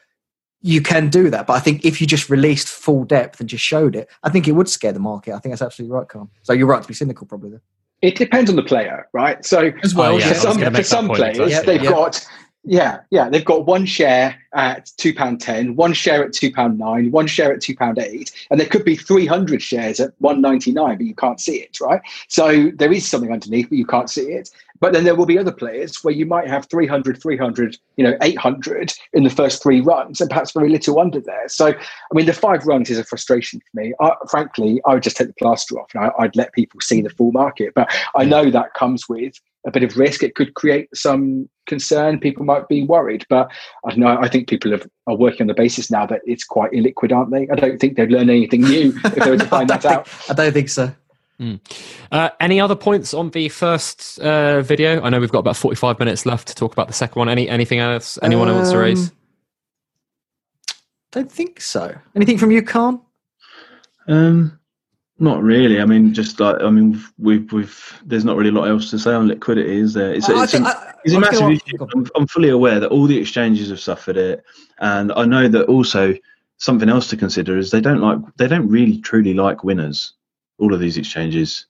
[0.61, 1.46] you can do that.
[1.46, 4.48] But I think if you just released full depth and just showed it, I think
[4.48, 5.34] it would scare the market.
[5.34, 6.30] I think that's absolutely right, Carl.
[6.42, 7.50] So you're right to be cynical, probably.
[7.50, 7.62] There.
[8.02, 9.44] It depends on the player, right?
[9.44, 11.74] So As well, Oh, yeah, for some, for some players, exactly.
[11.78, 11.90] they've Yeah.
[11.90, 12.24] got
[12.69, 16.79] yeah, yeah, they've got one share at two pound ten, one share at two pound
[16.79, 20.12] nine, one share at two pound eight, and there could be three hundred shares at
[20.19, 22.03] one ninety nine, but you can't see it, right?
[22.29, 24.51] So there is something underneath, but you can't see it.
[24.81, 28.16] But then there will be other players where you might have 300, 300, you know,
[28.23, 31.49] 800 in the first three runs and perhaps very little under there.
[31.49, 33.93] So, I mean, the five runs is a frustration for me.
[34.01, 37.03] I, frankly, I would just take the plaster off and I, I'd let people see
[37.03, 37.73] the full market.
[37.74, 39.35] But I know that comes with
[39.66, 40.22] a bit of risk.
[40.22, 42.18] It could create some concern.
[42.18, 43.26] People might be worried.
[43.28, 43.51] But
[43.85, 44.18] I don't know.
[44.20, 47.30] I think people have, are working on the basis now that it's quite illiquid, aren't
[47.30, 47.48] they?
[47.51, 49.93] I don't think they'd learn anything new if they were to I find don't that
[49.93, 50.09] out.
[50.28, 50.93] I don't think so.
[52.10, 55.01] Uh, any other points on the first uh, video?
[55.02, 57.28] I know we've got about forty-five minutes left to talk about the second one.
[57.28, 58.18] Any anything else?
[58.22, 59.10] Anyone wants to raise?
[59.10, 59.16] Um,
[61.12, 61.94] Don't think so.
[62.16, 63.01] Anything from you, Caan?
[64.09, 64.57] Um,
[65.20, 65.81] Not really.
[65.81, 68.99] I mean, just like I mean, we've we've there's not really a lot else to
[69.01, 70.15] say on liquidity, is there?
[70.15, 71.86] It's, I it's, a, I- it's a I was massive issue.
[71.93, 74.45] I'm, I'm fully aware that all the exchanges have suffered it,
[74.78, 76.15] and I know that also
[76.59, 80.12] something else to consider is they don't like they don't really truly like winners.
[80.61, 81.66] All of these exchanges,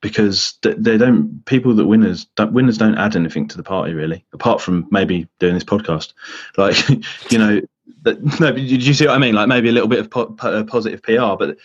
[0.00, 3.92] because they, they don't people that winners don't, winners don't add anything to the party
[3.92, 6.12] really, apart from maybe doing this podcast.
[6.56, 6.88] Like
[7.30, 7.60] you know,
[8.02, 9.34] that, no, did you see what I mean?
[9.34, 11.56] Like maybe a little bit of po- po- uh, positive PR, but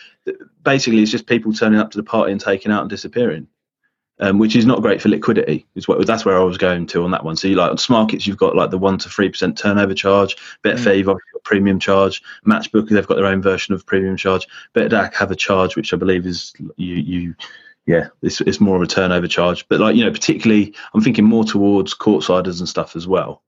[0.64, 3.48] basically it's just people turning up to the party and taking out and disappearing.
[4.22, 5.66] Um, which is not great for liquidity.
[5.76, 7.36] Is what that's where I was going to on that one.
[7.36, 10.38] So you like on Smarkets, you've got like the one to three percent turnover charge.
[10.64, 12.24] Betfair, you've obviously got premium charge.
[12.48, 14.48] Matchbook, they've got their own version of premium charge.
[14.74, 17.36] Betdaq have a charge which I believe is you you
[17.88, 19.68] yeah, it's it's more of a turnover charge.
[19.68, 23.44] But like you know, particularly I'm thinking more towards courtsiders and stuff as well.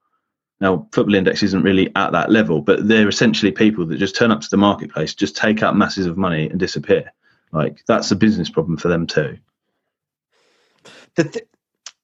[0.60, 4.32] Now, Football Index isn't really at that level, but they're essentially people that just turn
[4.32, 7.12] up to the marketplace, just take out masses of money and disappear.
[7.52, 9.38] Like that's a business problem for them too.
[11.16, 11.46] the th-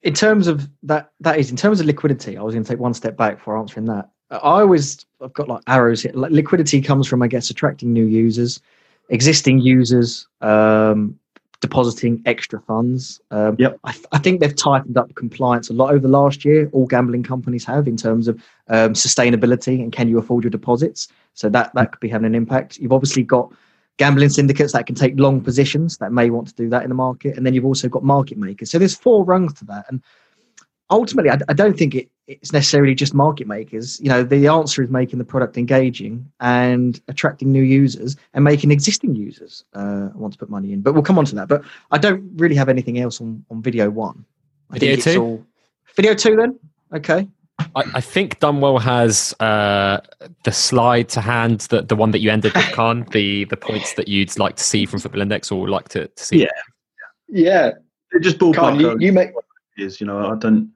[0.01, 2.80] in terms of that that is in terms of liquidity i was going to take
[2.80, 6.81] one step back for answering that i always i've got like arrows here like liquidity
[6.81, 8.59] comes from i guess attracting new users
[9.09, 11.17] existing users um
[11.64, 13.02] depositing extra funds.
[13.31, 13.80] Um Yep.
[13.84, 16.85] I, th- I think they've tightened up compliance a lot over the last year all
[16.85, 18.35] gambling companies have in terms of
[18.68, 21.07] um, sustainability and can you afford your deposits?
[21.34, 22.77] So that that could be having an impact.
[22.77, 23.52] You've obviously got
[23.98, 26.95] gambling syndicates that can take long positions that may want to do that in the
[27.07, 28.72] market and then you've also got market makers.
[28.72, 30.02] So there's four rungs to that and
[30.90, 34.81] ultimately i, I don't think it, it's necessarily just market makers you know the answer
[34.81, 40.31] is making the product engaging and attracting new users and making existing users uh, want
[40.33, 42.69] to put money in but we'll come on to that but i don't really have
[42.69, 44.23] anything else on, on video one
[44.71, 45.21] I Video think two?
[45.21, 45.45] all-
[45.95, 46.59] video two then
[46.93, 47.27] okay
[47.75, 50.01] I, I think Dunwell has uh,
[50.43, 53.93] the slide to hand, the, the one that you ended with, Caan, the, the points
[53.93, 56.41] that you'd like to see from Football Index or like to, to see.
[56.41, 56.47] Yeah.
[57.29, 57.71] Yeah,
[58.11, 58.55] They're just ballpark.
[58.55, 59.31] Caan, you, you make
[59.77, 60.71] is you know I don't.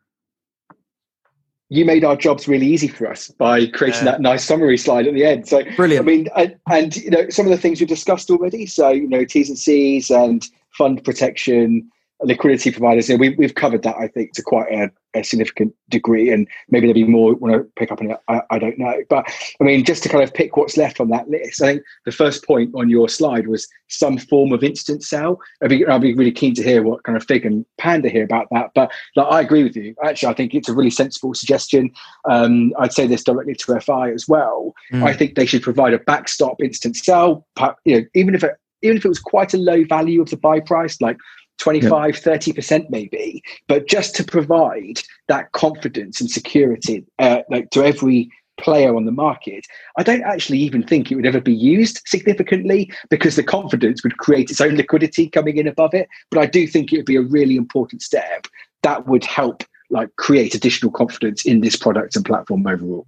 [1.70, 4.12] You made our jobs really easy for us by creating Yeah.
[4.12, 5.48] that nice summary slide at the end.
[5.48, 8.66] So brilliant I mean, and, and you know, some of the things we've discussed already.
[8.66, 11.92] So you know, T's and C's and fund protection,
[12.22, 13.10] liquidity providers.
[13.10, 16.32] You know, we, we've covered that, I think, to quite a, a significant degree.
[16.32, 18.18] And maybe there'll be more want to pick up on it.
[18.28, 19.26] I, I don't know, but
[19.60, 21.62] I mean, just to kind of pick what's left on that list.
[21.62, 25.40] I think the first point on your slide was some form of instant sell.
[25.62, 28.24] I'd be, I'd be really keen to hear what kind of Fig and Panda hear
[28.24, 28.72] about that.
[28.74, 29.96] But like, I agree with you.
[30.04, 31.92] Actually, I think it's a really sensible suggestion.
[32.30, 34.74] Um, I'd say this directly to FI as well.
[34.92, 35.04] Mm.
[35.04, 37.46] I think they should provide a backstop instant sell.
[37.86, 40.38] You know, even if it even if it was quite a low value of the
[40.38, 41.18] buy price, like
[41.58, 48.30] 25, 30% maybe, but just to provide that confidence and security uh, like to every
[48.60, 49.66] player on the market,
[49.98, 54.18] I don't actually even think it would ever be used significantly because the confidence would
[54.18, 56.08] create its own liquidity coming in above it.
[56.32, 58.48] But I do think it would be a really important step
[58.84, 63.08] that would help like create additional confidence in this product and platform overall.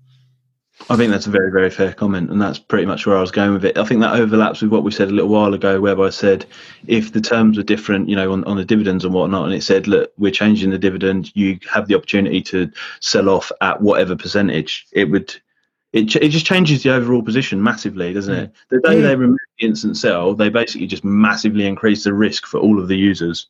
[0.90, 3.32] I think that's a very, very fair comment, and that's pretty much where I was
[3.32, 3.78] going with it.
[3.78, 6.46] I think that overlaps with what we said a little while ago, whereby I said
[6.88, 9.62] if the terms were different, you know, on, on the dividends and whatnot, and it
[9.62, 14.16] said, look, we're changing the dividend, you have the opportunity to sell off at whatever
[14.16, 15.36] percentage, it would.
[15.92, 18.52] It, ch- it just changes the overall position massively, doesn't it?
[18.52, 18.56] Mm.
[18.70, 19.08] The day Yeah.
[19.08, 22.88] they remove the instant sell, they basically just massively increase the risk for all of
[22.88, 23.48] the users.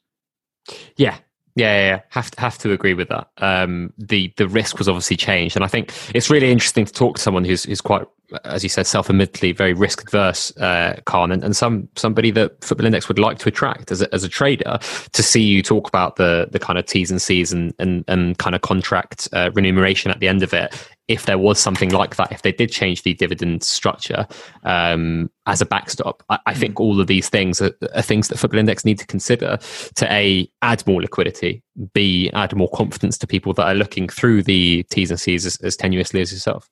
[0.96, 1.18] Yeah.
[1.60, 2.02] Yeah, yeah, yeah.
[2.10, 3.28] Have to have to agree with that.
[3.40, 7.18] Um, the the risk was obviously changed, and I think it's really interesting to talk
[7.18, 8.08] to someone who's who's quite,
[8.44, 12.86] as you said, self-admittedly very risk adverse, uh, Caan, and, and some somebody that Football
[12.86, 14.80] Index would like to attract as a, as a trader
[15.12, 18.38] to see you talk about the the kind of T's and C's and and, and
[18.38, 20.76] kind of contract uh, remuneration at the end of it.
[21.08, 24.28] If there was something like that, if they did change the dividend structure
[24.64, 28.38] um, as a backstop, I, I think all of these things are, are things that
[28.38, 29.58] Football Index need to consider
[29.96, 34.44] to a add more liquidity, b add more confidence to people that are looking through
[34.44, 36.70] the T's and C's as, as tenuously as yourself.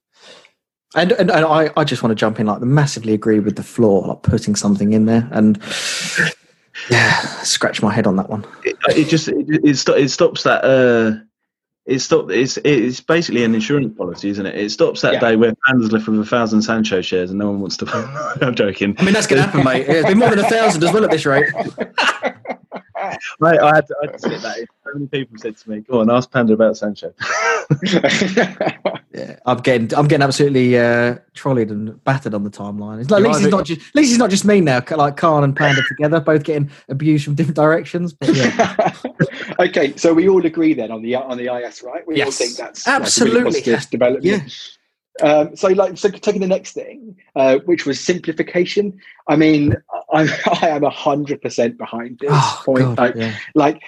[0.95, 3.63] And, and, and I, I just want to jump in, like, massively agree with the
[3.63, 5.27] floor, like putting something in there.
[5.31, 5.57] And
[6.89, 8.45] yeah, scratch my head on that one.
[8.63, 11.17] it, it just it, it, sto- it stops that uh
[11.85, 15.19] it stop it's it's basically an insurance policy isn't it it stops that Yeah.
[15.21, 17.85] day where panda's left with a thousand sancho shares and no one wants to
[18.41, 19.87] i'm joking I mean, that's going to happen, mate.
[19.87, 21.45] It's been more than a thousand as well at this rate.
[23.39, 24.65] Mate, I, had to, I had to sit that in.
[24.83, 27.13] so many people said to me go on ask panda about sancho
[29.17, 33.01] Yeah, I'm getting, I'm getting absolutely uh, trolleyed and battered on the timeline.
[33.01, 34.75] It's like, at least either- it's not just, at least it's not just me now.
[34.75, 38.13] Like Caan and Panda together, both getting abused from different directions.
[38.13, 38.93] But yeah,
[39.59, 42.05] okay, so we all agree then on the on the IS, right?
[42.05, 43.39] We all think that's Absolutely.
[43.39, 44.25] Like a really positive development.
[44.25, 44.47] Yeah.
[45.21, 48.99] Um, so, like, so taking the next thing, uh, which was simplification.
[49.27, 49.75] I mean,
[50.13, 50.27] I,
[50.61, 52.83] I am hundred percent behind this Oh, point.
[52.83, 53.35] God, like, yeah.
[53.55, 53.81] like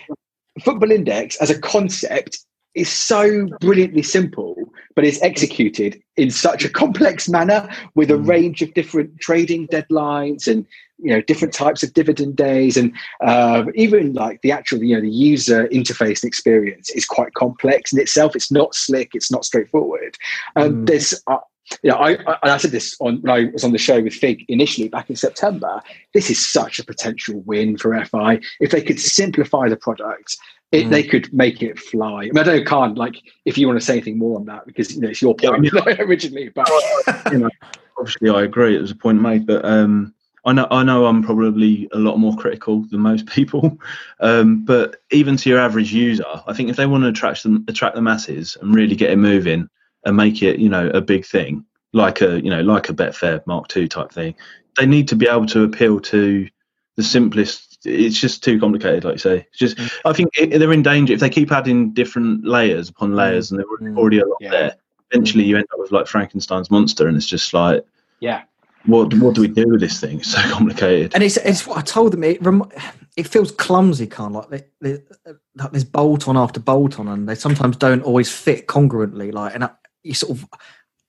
[0.64, 2.40] Football Index as a concept
[2.76, 4.56] is so brilliantly simple,
[5.00, 8.28] but it's executed in such a complex manner with a Mm.
[8.28, 10.66] range of different trading deadlines and
[10.98, 12.92] you know different types of dividend days and
[13.24, 17.94] uh, even like the actual you know the user interface and experience is quite complex
[17.94, 18.36] in itself.
[18.36, 19.12] It's not slick.
[19.14, 20.18] It's not straightforward.
[20.58, 20.88] Um, Mm.
[20.88, 21.38] There's uh,
[21.84, 24.02] you know, I, I, and I said this on when I was on the show
[24.02, 25.82] with Fig initially back in September.
[26.14, 30.36] This is such a potential win for FI if they could simplify the product.
[30.72, 30.90] It, Mm.
[30.92, 32.24] They could make it fly.
[32.24, 33.16] I mean, I don't know, Caan, like
[33.46, 35.52] if you want to say anything more on that because you know it's your Yeah,
[35.52, 36.70] point originally, but
[37.98, 38.76] obviously I agree.
[38.76, 40.14] It was a point made, but um,
[40.46, 43.78] I know I know I'm probably a lot more critical than most people.
[44.22, 47.64] Um, but even to your average user, I think if they want to attract them,
[47.70, 49.70] attract the masses and really get it moving
[50.04, 51.64] and make it, you know, a big thing,
[51.94, 54.36] like a you know like a Betfair Mark II type thing,
[54.76, 56.50] they need to be able to appeal to
[56.98, 57.69] the simplest.
[57.86, 59.48] It's just too complicated, like you say.
[59.50, 63.16] It's just I think it, they're in danger if they keep adding different layers upon
[63.16, 63.98] layers, and they're Mm.
[63.98, 64.50] already a lot Yeah.
[64.52, 64.76] there.
[65.12, 67.86] Eventually, you end up with like Frankenstein's monster, and it's just like
[68.20, 68.42] yeah,
[68.86, 70.20] what what do we do with this thing?
[70.20, 71.14] It's so complicated.
[71.14, 72.24] And it's it's what I told them.
[72.24, 72.70] It rem-
[73.18, 77.08] it feels clumsy, kind of like, they, they, like there's bolt on after bolt on,
[77.08, 79.34] and they sometimes don't always fit congruently.
[79.34, 79.70] Like, and I,
[80.04, 80.46] you sort of,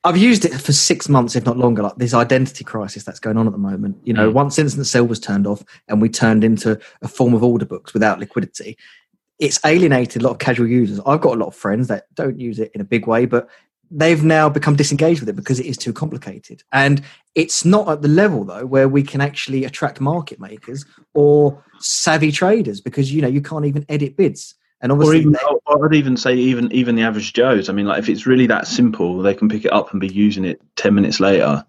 [0.03, 1.83] I've used it for six months, if not longer.
[1.83, 3.99] Like this identity crisis that's going on at the moment.
[4.05, 4.35] You know, Mm.
[4.35, 7.93] once instant sell was turned off, and we turned into a form of order books
[7.93, 8.79] without liquidity,
[9.39, 11.01] it's alienated a lot of casual users.
[11.07, 13.49] I've got a lot of friends that don't use it in a big way, but
[13.91, 16.63] they've now become disengaged with it because it is too complicated.
[16.73, 17.03] And
[17.35, 22.31] it's not at the level though where we can actually attract market makers or savvy
[22.31, 24.55] traders because you know you can't even edit bids.
[24.83, 25.39] And Or even, they-
[25.69, 27.69] I'd even say even even the average Joes.
[27.69, 30.09] I mean, like if it's really that simple, they can pick it up and be
[30.09, 31.65] using it ten minutes later.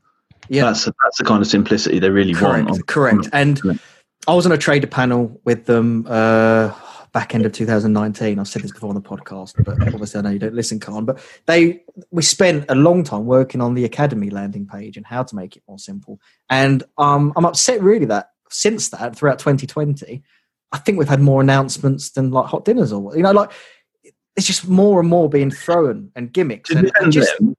[0.50, 2.88] yeah, That's that's the kind of simplicity they really correct, want.
[2.88, 3.28] correct.
[3.34, 3.80] And
[4.28, 6.74] I was on a trader panel with them uh,
[7.12, 8.40] back end of 2019.
[8.40, 11.06] I've said this before on the podcast, but obviously I know you don't listen, Caan.
[11.06, 15.24] But they we spent a long time working on the academy landing page and how
[15.24, 16.20] to make it more simple.
[16.50, 20.24] And um, I'm upset really that since that throughout 2020,
[20.72, 23.52] I think we've had more announcements than like hot dinners or you know like
[24.36, 26.70] it's just more and more being thrown and gimmicks.
[26.70, 27.56] To And defend it just, them,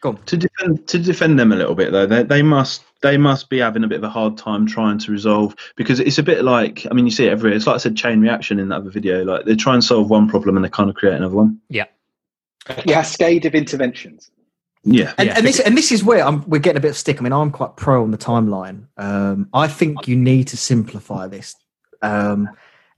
[0.00, 0.22] Go on.
[0.24, 3.58] to defend to defend them a little bit though, they, they must they must be
[3.58, 6.86] having a bit of a hard time trying to resolve because it's a bit like
[6.90, 7.54] I mean you see it everywhere.
[7.54, 9.24] It's like I said, chain reaction in that other video.
[9.24, 11.60] Like they try and solve one problem and they kind of create another one.
[11.68, 11.84] Yeah,
[12.66, 14.30] cascade of interventions.
[14.82, 15.34] Yeah, and, Yeah.
[15.36, 17.20] and this and this is where I'm, we're getting a bit of stick.
[17.20, 18.86] I mean, I'm quite pro on the timeline.
[18.96, 21.54] Um, I think you need to simplify this
[22.02, 22.48] um,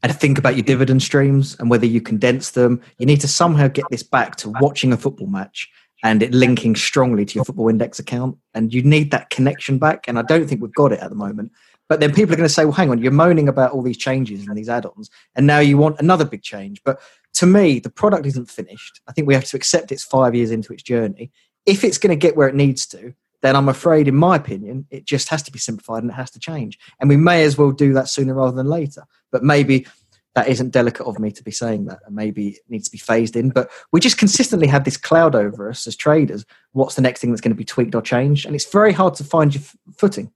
[0.02, 2.80] and think about your dividend streams and whether you condense them.
[2.98, 5.70] You need to somehow get this back to watching a football match
[6.02, 8.36] and it linking strongly to your football index account.
[8.54, 10.08] And you need that connection back.
[10.08, 11.52] And I don't think we've got it at the moment.
[11.88, 13.98] But then people are going to say, well, hang on, you're moaning about all these
[13.98, 16.82] changes and these add ons, and now you want another big change.
[16.84, 17.00] But
[17.34, 19.02] to me, the product isn't finished.
[19.08, 21.30] I think we have to accept it's five years into its journey.
[21.66, 23.12] If it's going to get where it needs to,
[23.42, 26.30] then I'm afraid, in my opinion, it just has to be simplified and it has
[26.32, 26.78] to change.
[27.00, 29.04] And we may as well do that sooner rather than later.
[29.30, 29.86] But maybe
[30.34, 31.98] that isn't delicate of me to be saying that.
[32.06, 33.50] And maybe it needs to be phased in.
[33.50, 36.44] But we just consistently have this cloud over us as traders.
[36.72, 38.46] What's the next thing that's going to be tweaked or changed?
[38.46, 40.32] And it's very hard to find your f- footing.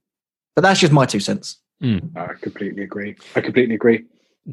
[0.55, 1.57] But that's just my two cents.
[2.15, 3.15] I completely agree.
[3.35, 4.05] I completely agree.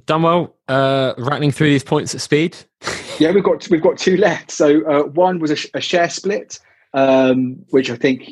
[0.06, 0.52] Dunwell.
[0.68, 2.56] Uh, rattling through these points at speed.
[3.20, 4.50] Yeah, we've got we've got two left.
[4.50, 6.58] So uh, one was a, sh- a share split,
[6.94, 8.28] um, which I think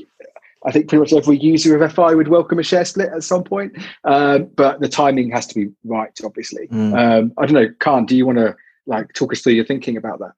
[0.65, 3.45] I think pretty much every user of FI would welcome a share split at some
[3.45, 3.77] point.
[4.05, 6.69] Um, but the timing has to be right, obviously.
[6.69, 6.97] Mm.
[6.97, 8.07] Um, I don't know, Caan.
[8.07, 8.55] Do you want to
[8.87, 10.33] like talk us through your thinking about that?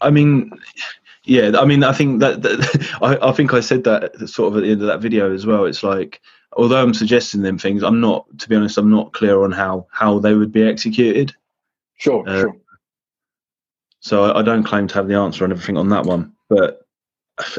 [0.00, 0.50] I mean,
[1.24, 4.58] yeah, I mean, I think that, that I, I think I said that sort of
[4.58, 5.64] at the end of that video as well.
[5.64, 6.20] It's like,
[6.56, 9.86] although I'm suggesting them things, I'm not, to be honest, I'm not clear on how
[9.90, 11.34] how they would be executed.
[11.98, 12.56] Sure, Uh, sure.
[14.00, 16.32] So I, I don't claim to have the answer on everything on that one.
[16.48, 16.86] But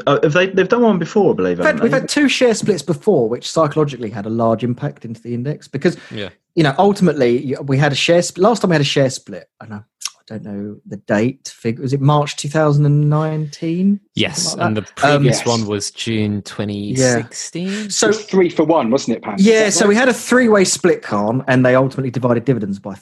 [0.06, 0.46] uh, have they?
[0.46, 1.58] They've done one before, I believe.
[1.58, 5.20] We've had, we've had two share splits before, which psychologically had a large impact into
[5.20, 6.30] the index because, Yeah.
[6.54, 8.42] you know, ultimately we had a share split.
[8.42, 9.82] Last time we had a share split, I know,
[10.30, 11.48] I don't know the date.
[11.48, 14.00] Figure was it March 2019?
[14.14, 15.46] Yes, like and the previous yes.
[15.46, 17.90] one was June 2016.
[17.90, 19.36] So three for one, wasn't it, Pam?
[19.38, 19.88] Yeah, so right?
[19.88, 22.94] we had a three-way split, Caan, and they ultimately divided dividends by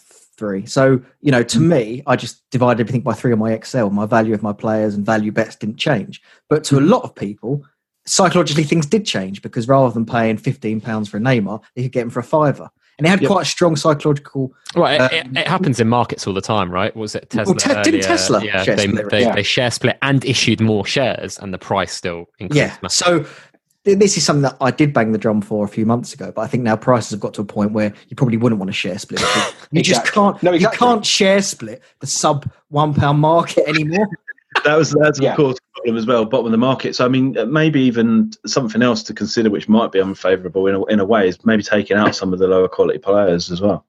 [0.43, 0.66] three.
[0.66, 3.90] So you know, to me, I just divided everything by three on my Excel.
[3.90, 6.20] My value of my players and value bets didn't change,
[6.51, 7.62] but to a lot of people,
[8.06, 11.93] psychologically things did change because rather than paying fifteen pounds for a Neymar, they could
[11.93, 12.69] get him for a fiver.
[12.98, 13.31] and it had Yep.
[13.31, 14.52] quite a strong psychological.
[14.77, 16.94] Well, it, Um, it, it happens in markets all the time, right?
[16.94, 17.55] Was it Tesla?
[17.56, 18.02] Te- didn't earlier?
[18.02, 19.10] Tesla Yeah, share they, split?
[19.10, 19.35] they, Yeah.
[19.35, 22.59] they share split and issued more shares, and the price still increased.
[22.66, 22.77] Yeah.
[22.82, 23.12] massively.
[23.12, 23.36] So th-
[23.84, 26.42] this is something that I did bang the drum for a few months ago, but
[26.42, 28.72] I think now prices have got to a point where you probably wouldn't want to
[28.74, 29.20] share split.
[29.20, 30.40] because You just can't.
[30.42, 34.09] No, You can't share split the sub one pound market anymore.
[34.64, 35.30] that was that's Yeah.
[35.30, 36.94] of course a problem as well, bottom of the market.
[36.94, 40.74] So I mean, uh, maybe even something else to consider, which might be unfavourable in
[40.76, 43.60] a, in a way, is maybe taking out some of the lower quality players as
[43.60, 43.84] well.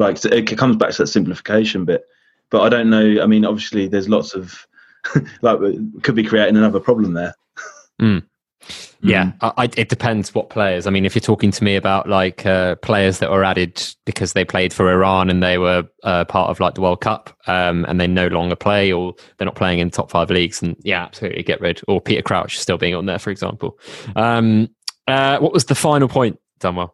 [0.00, 2.06] Like it comes back to that simplification bit,
[2.50, 3.22] but I don't know.
[3.22, 4.66] I mean, obviously, there's lots of
[5.42, 5.58] like
[6.02, 7.34] could be creating another problem there.
[9.00, 10.86] Yeah, I, I, it depends what players.
[10.86, 14.32] I mean, if you're talking to me about like uh, players that were added because
[14.32, 17.84] they played for Iran and they were uh, part of like the World Cup, um,
[17.88, 21.04] and they no longer play or they're not playing in top five leagues, and yeah,
[21.04, 21.80] absolutely get rid.
[21.86, 23.78] Or Peter Crouch still being on there, for example.
[24.16, 24.68] Um,
[25.06, 26.90] uh, what was the final point, Dunwell?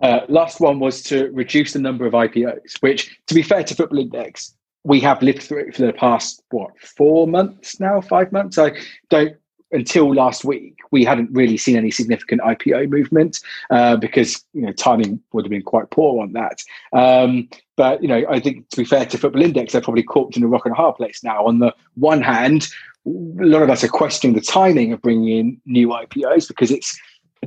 [0.00, 3.74] Uh, last one was to reduce the number of IPOs, which, to be fair to
[3.74, 4.54] Football Index,
[4.84, 8.58] we have lived through it for the past what four months now, five months.
[8.58, 8.72] I
[9.10, 9.36] don't
[9.72, 13.40] until last week we hadn't really seen any significant IPO movement
[13.70, 16.62] uh, because you know timing would have been quite poor on that.
[16.92, 20.36] Um, but you know, I think to be fair to Football Index, they're probably caught
[20.36, 21.46] in a rock and a hard place now.
[21.46, 22.68] On the one hand,
[23.06, 23.10] a
[23.44, 26.98] lot of us are questioning the timing of bringing in new IPOs because it's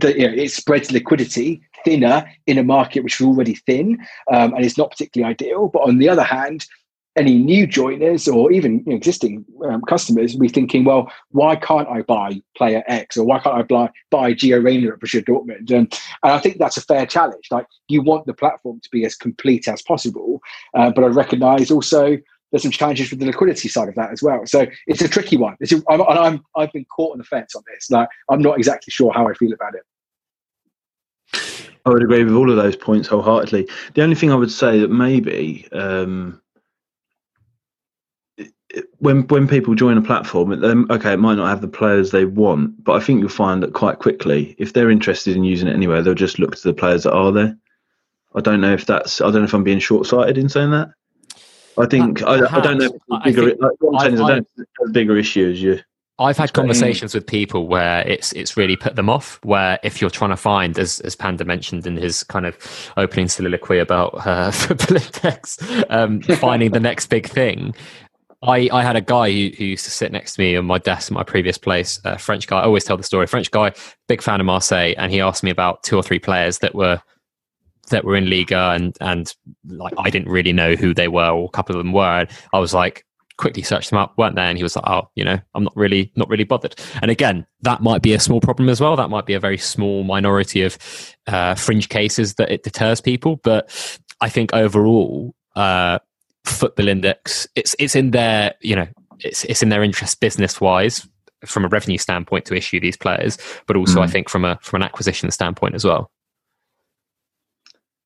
[0.02, 4.00] you know, it spreads liquidity thinner in a market which is already thin
[4.32, 5.68] um, and is not particularly ideal.
[5.68, 6.66] But on the other hand,
[7.16, 12.42] any new joiners or even existing um, customers be thinking, well, why can't I buy
[12.58, 15.70] player X or why can't I buy, buy Gio Reyna at Borussia Dortmund?
[15.70, 17.48] And, and I think that's a fair challenge.
[17.52, 20.42] Like you want the platform to be as complete as possible,
[20.74, 22.18] uh, but I recognise also
[22.52, 24.46] there's some challenges with the liquidity side of that as well.
[24.46, 25.56] So it's a tricky one.
[25.60, 27.90] It's a, I'm, and I'm I've been caught on the fence on this.
[27.90, 29.82] Like I'm not exactly sure how I feel about it.
[31.86, 33.68] I would agree with all of those points wholeheartedly.
[33.96, 36.40] The only thing I would say that maybe um,
[39.00, 42.26] when when people join a platform, then okay, it might not have the players they
[42.26, 45.74] want, but I think you'll find that quite quickly, if they're interested in using it
[45.74, 47.58] anyway, they'll just look to the players that are there.
[48.36, 49.22] I don't know if that's.
[49.22, 50.90] I don't know if I'm being short sighted in saying that.
[51.78, 52.86] I think I, I don't know.
[52.86, 54.68] If it's a I- I bigger, think like, I'm saying is I I- don't think
[54.80, 55.80] it's a bigger issue as you.
[56.20, 59.40] I've had conversations with people where it's it's really put them off.
[59.44, 62.56] Where if you're trying to find, as as Panda mentioned in his kind of
[62.98, 64.52] opening soliloquy about uh,
[64.90, 65.58] index,
[65.90, 67.74] um, finding the next big thing.
[68.44, 70.78] I, I had a guy who, who used to sit next to me on my
[70.78, 72.60] desk in my previous place, a French guy.
[72.60, 73.26] I always tell the story.
[73.26, 73.72] French guy,
[74.08, 77.02] big fan of Marseille, and he asked me about two or three players that were
[77.90, 79.34] that were in Liga, and and
[79.68, 82.20] like I didn't really know who they were, or a couple of them were.
[82.20, 83.06] And I was like,
[83.38, 84.46] quickly searched them up, weren't there?
[84.46, 86.76] And he was like, oh, you know, I'm not really not really bothered.
[87.02, 88.96] And again, that might be a small problem as well.
[88.96, 90.78] That might be a very small minority of
[91.28, 93.38] uh, fringe cases that it deters people.
[93.38, 96.00] But I think overall, uh,
[96.46, 98.88] Football Index, it's it's in their you know
[99.20, 101.08] it's it's in their interest business wise
[101.46, 103.38] from a revenue standpoint to issue these players,
[103.68, 104.12] but also I Mm.
[104.12, 106.10] think from a from an acquisition standpoint as well.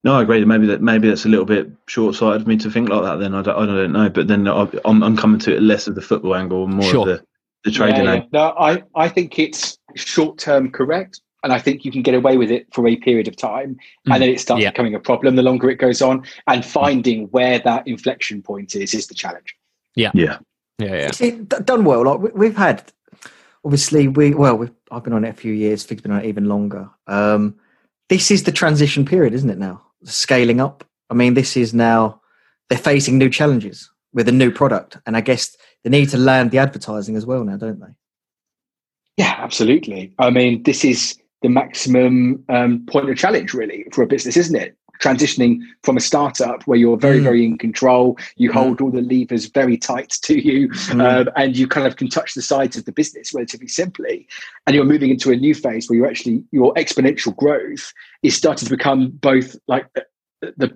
[0.03, 0.45] No, I agree.
[0.45, 3.17] Maybe that maybe that's a little bit short sighted of me to think like that.
[3.17, 4.09] Then I don't, I don't know.
[4.09, 6.89] But then I- I'm, I'm coming to it less of the football angle, and more
[6.89, 7.01] Sure.
[7.01, 7.25] of the,
[7.63, 8.11] the trading Yeah, yeah.
[8.13, 8.29] angle.
[8.33, 11.19] No, I, I think it's short term correct.
[11.43, 13.77] And I think you can get away with it for a period of time.
[14.07, 14.13] Mm.
[14.13, 14.71] And then it starts Yeah.
[14.71, 16.23] becoming a problem the longer it goes on.
[16.47, 19.55] And finding where that inflection point is is the challenge.
[19.95, 20.39] Yeah, Yeah,
[20.79, 21.11] yeah.
[21.11, 22.05] See, d- Dunwell.
[22.05, 22.83] Like we, we've had,
[23.63, 25.83] obviously, we well, we've, I've been on it a few years.
[25.83, 26.89] Fig's been on it even longer.
[27.07, 27.55] Um,
[28.09, 29.57] this is the transition period, isn't it?
[29.57, 30.83] Now scaling up.
[31.09, 32.21] I mean, this is now
[32.69, 36.51] they're facing new challenges with a new product, and I guess they need to land
[36.51, 37.93] the advertising as well now, don't they?
[39.17, 40.13] Yeah, absolutely.
[40.19, 44.55] I mean, this is the maximum um, point of challenge, really, for a business, isn't
[44.55, 44.75] it?
[45.01, 47.23] Transitioning from a startup where you're very, Mm.
[47.23, 48.53] very in control, you Mm.
[48.53, 51.01] hold all the levers very tight to you, Mm.
[51.27, 54.27] um, and you kind of can touch the sides of the business relatively simply.
[54.65, 57.93] And you're moving into a new phase where you're actually your exponential growth
[58.23, 60.05] is starting to become both like the-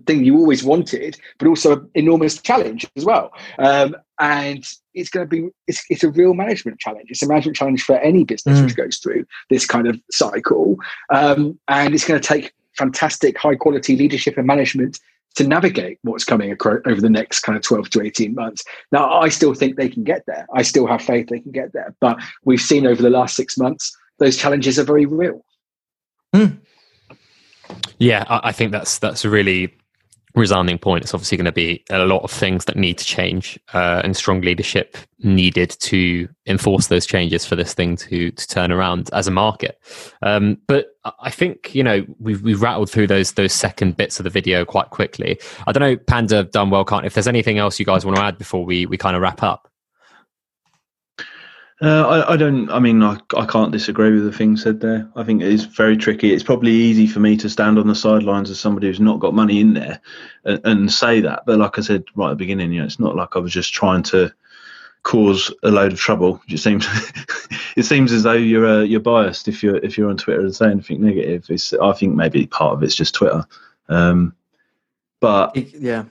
[0.08, 3.32] thing you always wanted, but also an enormous challenge as well.
[3.60, 7.07] Um, and it's going to be it's, it's a real management challenge.
[7.10, 8.65] It's a management challenge for any business Mm.
[8.65, 10.77] which goes through this kind of cycle,
[11.14, 14.99] um, and it's going to take fantastic high quality leadership and management
[15.35, 18.64] to navigate what's coming acro- over the next kind of 12 to 18 months.
[18.91, 20.45] Now, I still think they can get there.
[20.53, 21.95] I still have faith they can get there.
[22.02, 25.43] But we've seen over the last six months, those challenges are very real.
[27.98, 29.73] Yeah, I, I think that's that's a really
[30.36, 31.03] resounding point.
[31.03, 34.16] It's obviously going to be a lot of things that need to change, uh, and
[34.16, 39.28] strong leadership needed to enforce those changes for this thing to to turn around as
[39.28, 39.80] a market.
[40.22, 40.88] Um, but
[41.20, 44.66] I think you know we've we've rattled through those those second bits of the video
[44.66, 45.40] quite quickly.
[45.68, 46.88] I don't know, Panda Dunwell.
[46.88, 49.22] Can't if there's anything else you guys want to add before we we kind of
[49.22, 49.70] wrap up.
[51.82, 52.70] Uh, I, I, don't.
[52.70, 55.10] I mean, I, I can't disagree with the things said there.
[55.16, 56.32] I think it is very tricky.
[56.32, 59.34] It's probably easy for me to stand on the sidelines as somebody who's not got
[59.34, 59.99] money in there
[60.44, 61.44] and, and, say that.
[61.48, 63.52] But like I said right at the beginning, you know, it's not like I was
[63.52, 64.32] just trying to
[65.02, 66.40] cause a load of trouble.
[66.48, 66.86] It seems
[67.76, 70.56] it seems as though you're uh, you're biased if you're if you're on Twitter and
[70.56, 71.48] saying anything negative.
[71.49, 73.44] It's, I think maybe part of it's just Twitter.
[73.90, 74.36] Um,
[75.20, 76.03] but yeah,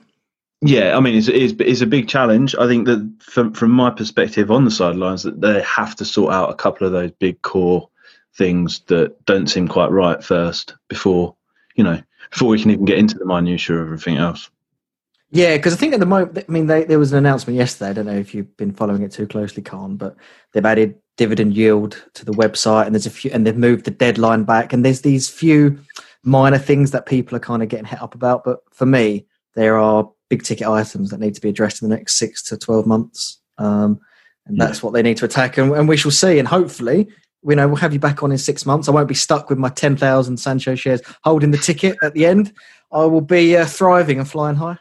[0.61, 2.55] yeah, I mean, it's, it's, it's a big challenge.
[2.55, 6.33] I think that from from my perspective on the sidelines, that they have to sort
[6.33, 7.89] out a couple of those big core
[8.35, 11.35] things that don't seem quite right first before
[11.75, 14.49] you know before we can even get into the minutiae of everything else.
[15.31, 17.89] Yeah, because I think at the moment, I mean, they, there was an announcement yesterday.
[17.89, 20.15] I don't know if you've been following it too closely, Caan, but
[20.51, 23.91] they've added dividend yield to the website, and there's a few, and they've moved the
[23.91, 25.79] deadline back, and there's these few
[26.23, 28.43] minor things that people are kind of getting hit up about.
[28.43, 29.25] But for me,
[29.55, 32.57] there are big ticket items that need to be addressed in the next six to
[32.57, 33.41] 12 months.
[33.57, 33.99] Um,
[34.45, 34.85] and that's yeah.
[34.85, 35.57] what they need to attack.
[35.57, 36.39] And, and, we shall see.
[36.39, 37.09] And hopefully,
[37.43, 38.87] you know, we'll have you back on in six months.
[38.87, 42.53] I won't be stuck with my 10,000 Sancho shares holding the ticket at the end.
[42.93, 44.77] I will be uh, thriving and flying high.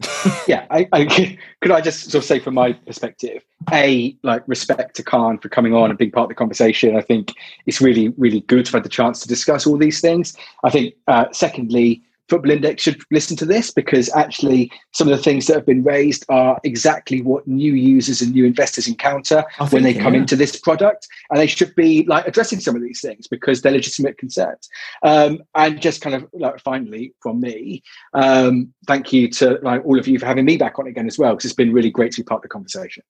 [0.46, 4.94] yeah, I, I, could I just sort of say from my perspective, a like respect
[4.96, 6.96] to Caan for coming on and being part of the conversation.
[6.96, 7.32] I think
[7.66, 10.36] it's really, really good to have the chance to discuss all these things.
[10.62, 12.02] I think, uh, secondly,
[12.32, 15.84] Football Index should listen to this because actually some of the things that have been
[15.84, 20.20] raised are exactly what new users and new investors encounter when they come yeah.
[20.20, 23.72] into this product, and they should be like addressing some of these things because they're
[23.72, 24.66] legitimate concerns.
[25.02, 27.82] Um, and just kind of like finally from me,
[28.14, 31.18] um, thank you to like all of you for having me back on again as
[31.18, 33.02] well because it's been really great to be part of the conversation.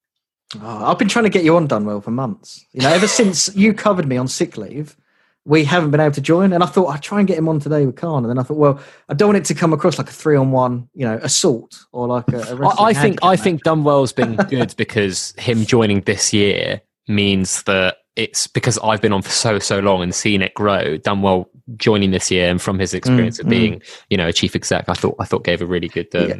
[0.60, 2.66] Oh, I've been trying to get you on Dunwell for months.
[2.72, 4.96] You know, ever since you covered me on sick leave
[5.44, 6.52] we haven't been able to join.
[6.52, 8.18] And I thought I'd try and get him on today with Caan.
[8.18, 10.36] And then I thought, well, I don't want it to come across like a three
[10.36, 12.38] on one, you know, assault or like a.
[12.38, 17.62] a I, I think I think Dunwell's been good because him joining this year means
[17.64, 20.98] that it's because I've been on for so so long and seen it grow.
[20.98, 21.46] Dunwell
[21.76, 24.00] joining this year and from his experience mm, of being, mm.
[24.10, 26.36] you know, a chief exec, I thought I thought gave a really good um, yeah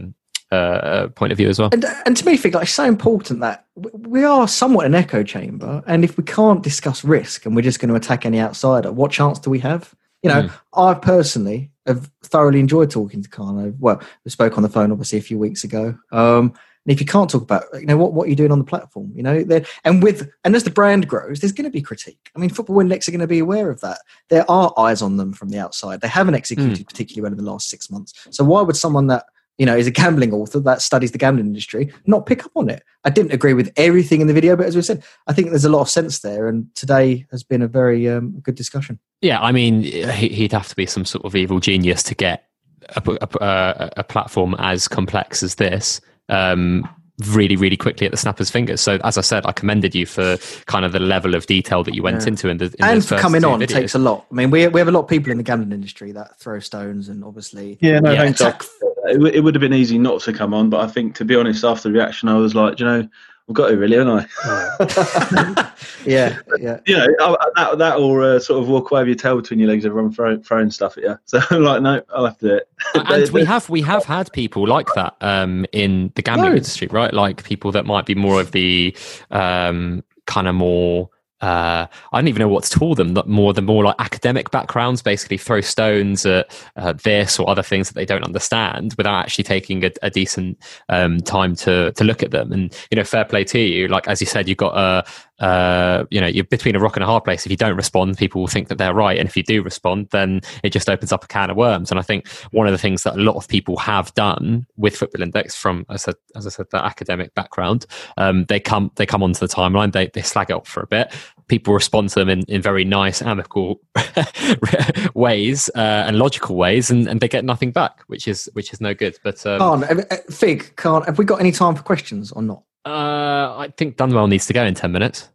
[0.52, 1.70] uh, point of view as well.
[1.72, 4.94] And, and to me, I think like, it's so important that we are somewhat an
[4.94, 5.82] echo chamber.
[5.86, 9.10] And if we can't discuss risk and we're just going to attack any outsider, what
[9.10, 9.94] chance do we have?
[10.22, 10.52] You know, mm.
[10.74, 13.74] I personally have thoroughly enjoyed talking to Carlo.
[13.80, 15.98] Well, we spoke on the phone obviously a few weeks ago.
[16.12, 16.52] Um,
[16.84, 19.12] and if you can't talk about, you know, what, what you're doing on the platform,
[19.14, 19.44] you know,
[19.84, 22.30] and with, and as the brand grows, there's going to be critique.
[22.34, 23.98] I mean, Football Index are going to be aware of that.
[24.30, 26.00] There are eyes on them from the outside.
[26.00, 26.88] They haven't executed mm.
[26.88, 28.12] particularly well in the last six months.
[28.30, 29.26] So why would someone that
[29.58, 32.70] you know, is a gambling author that studies the gambling industry, not pick up on
[32.70, 32.82] it.
[33.04, 35.64] I didn't agree with everything in the video, but as we said, I think there's
[35.64, 36.48] a lot of sense there.
[36.48, 38.98] And today has been a very um, good discussion.
[39.20, 42.48] Yeah, I mean, he'd have to be some sort of evil genius to get
[42.96, 43.02] a,
[43.40, 46.00] a, a platform as complex as this.
[46.28, 46.88] Um,
[47.28, 48.80] really, really quickly at the snapper's fingers.
[48.80, 51.94] So, as I said, I commended you for kind of the level of detail that
[51.94, 52.28] you went yeah.
[52.28, 53.68] into in the in and for coming on videos.
[53.68, 54.26] takes a lot.
[54.30, 56.58] I mean, we we have a lot of people in the gambling industry that throw
[56.58, 58.64] stones and obviously yeah, no, yeah, attack.
[59.04, 61.36] It, it would have been easy not to come on, but I think to be
[61.36, 63.08] honest, after the reaction, I was like, you know,
[63.48, 65.72] I've got it really, haven't I?
[66.06, 66.78] yeah, yeah.
[66.86, 69.68] You know, that that or uh, sort of walk away with your tail between your
[69.68, 71.18] legs if I'm throwing, throwing stuff at you.
[71.26, 72.68] So I'm like, no, I'll have to do it.
[72.94, 77.12] and we have we have had people like that um, in the gambling industry, right?
[77.12, 78.96] Like people that might be more of the
[79.30, 81.10] um, kind of more
[81.42, 83.18] uh, I don't even know what to call them.
[83.26, 87.88] More the more like academic backgrounds, basically throw stones at uh, this or other things
[87.88, 90.56] that they don't understand without actually taking a, a decent
[90.88, 92.52] um, time to to look at them.
[92.52, 93.88] And you know, fair play to you.
[93.88, 95.04] Like as you said, you've got a
[95.42, 97.44] uh, you know, you're between a rock and a hard place.
[97.44, 100.08] If you don't respond, people will think that they're right, and if you do respond,
[100.12, 101.90] then it just opens up a can of worms.
[101.90, 104.96] And I think one of the things that a lot of people have done with
[104.96, 107.86] Football Index, from as I said, as I said, that academic background,
[108.16, 110.86] um, they come they come onto the timeline, they they slag it up for a
[110.86, 111.12] bit.
[111.48, 113.80] People respond to them in, in very nice, amicable
[115.14, 118.80] ways uh, and logical ways, and, and they get nothing back, which is which is
[118.80, 119.18] no good.
[119.22, 122.62] But um, Caan, Fig, Caan, have we got any time for questions or not?
[122.84, 125.28] Uh, I think Dunwell needs to go in ten minutes.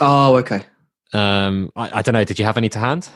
[0.00, 0.62] Oh, okay.
[1.12, 2.24] Um, I, I don't know.
[2.24, 3.08] Did you have any to hand?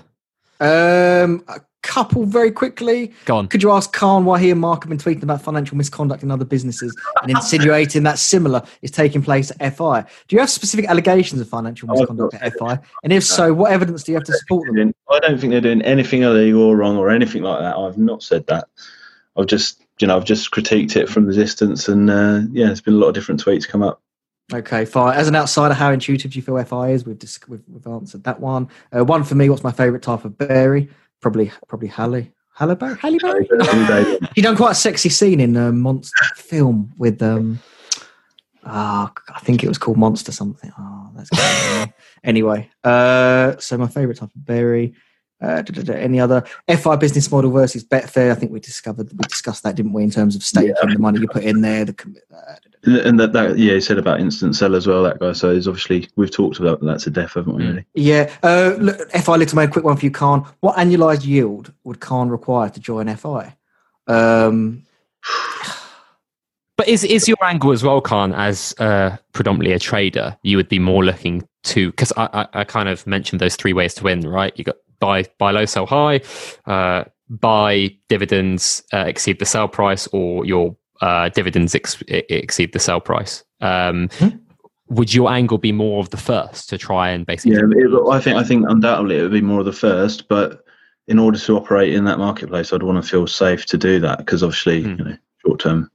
[0.60, 1.44] Um,
[1.84, 3.12] couple very quickly.
[3.26, 3.46] Go on.
[3.46, 6.30] Could you ask Caan why he and Mark have been tweeting about financial misconduct in
[6.30, 10.00] other businesses and insinuating that similar is taking place at FI?
[10.26, 12.78] Do you have specific allegations of financial misconduct at FI?
[13.04, 14.94] And if so, what evidence do you have to support them?
[15.10, 17.76] I don't think they're doing anything illegal or wrong or anything like that.
[17.76, 18.64] I've not said that.
[19.36, 22.80] I've just you know, I've just critiqued it from the distance, and uh, yeah, there's
[22.80, 24.00] been a lot of different tweets come up.
[24.52, 25.16] Okay, fine.
[25.16, 27.06] As an outsider, how intuitive do you feel FI is?
[27.06, 28.68] We've dis- we've, we've answered that one.
[28.94, 29.48] Uh, one for me.
[29.48, 30.90] What's my favourite type of berry?
[31.24, 32.30] Probably probably Halle.
[32.52, 32.96] Halle Berry?
[33.00, 33.48] Halle Berry?
[34.34, 37.60] She done quite a sexy scene in a monster film with um.
[38.66, 40.70] ah, I think it was called Monster something.
[40.78, 41.30] Oh, that's
[42.24, 42.68] anyway.
[42.84, 44.92] Uh, so my favourite type of berry.
[45.44, 48.30] Uh, da, da, da, any other FI business model versus Betfair?
[48.30, 51.20] I think we discovered we discussed that, didn't we, in terms of staking the money
[51.20, 53.08] you put in there, the commi- uh, da, da, da.
[53.08, 55.02] And that, that, yeah, he said about instant sell as well.
[55.02, 55.32] That guy.
[55.32, 57.62] So he's obviously we've talked about that to death, haven't we?
[57.62, 57.68] Mm.
[57.68, 57.84] Really?
[57.94, 58.32] Yeah.
[58.42, 60.46] Uh, look, FI Little Man, quick one for you, Caan.
[60.60, 63.54] What annualized yield would Caan require to join FI?
[64.06, 64.84] Um,
[66.76, 70.36] But is is your angle as well, Caan, as uh, predominantly a trader?
[70.42, 73.72] You would be more looking to because I, I, I kind of mentioned those three
[73.72, 74.52] ways to win, right?
[74.56, 76.20] You got buy buy low, sell high,
[76.66, 82.78] uh, buy dividends uh, exceed the sell price, or your uh, dividends ex- exceed the
[82.78, 83.44] sell price.
[83.60, 84.40] Um, Mhm.
[84.88, 87.56] Would your angle be more of the first to try and basically?
[87.56, 90.62] Yeah, it, I think I think undoubtedly it would be more of the first, but
[91.08, 94.18] in order to operate in that marketplace, I'd want to feel safe to do that
[94.18, 94.98] because obviously, Mm.
[94.98, 95.90] you know, short term.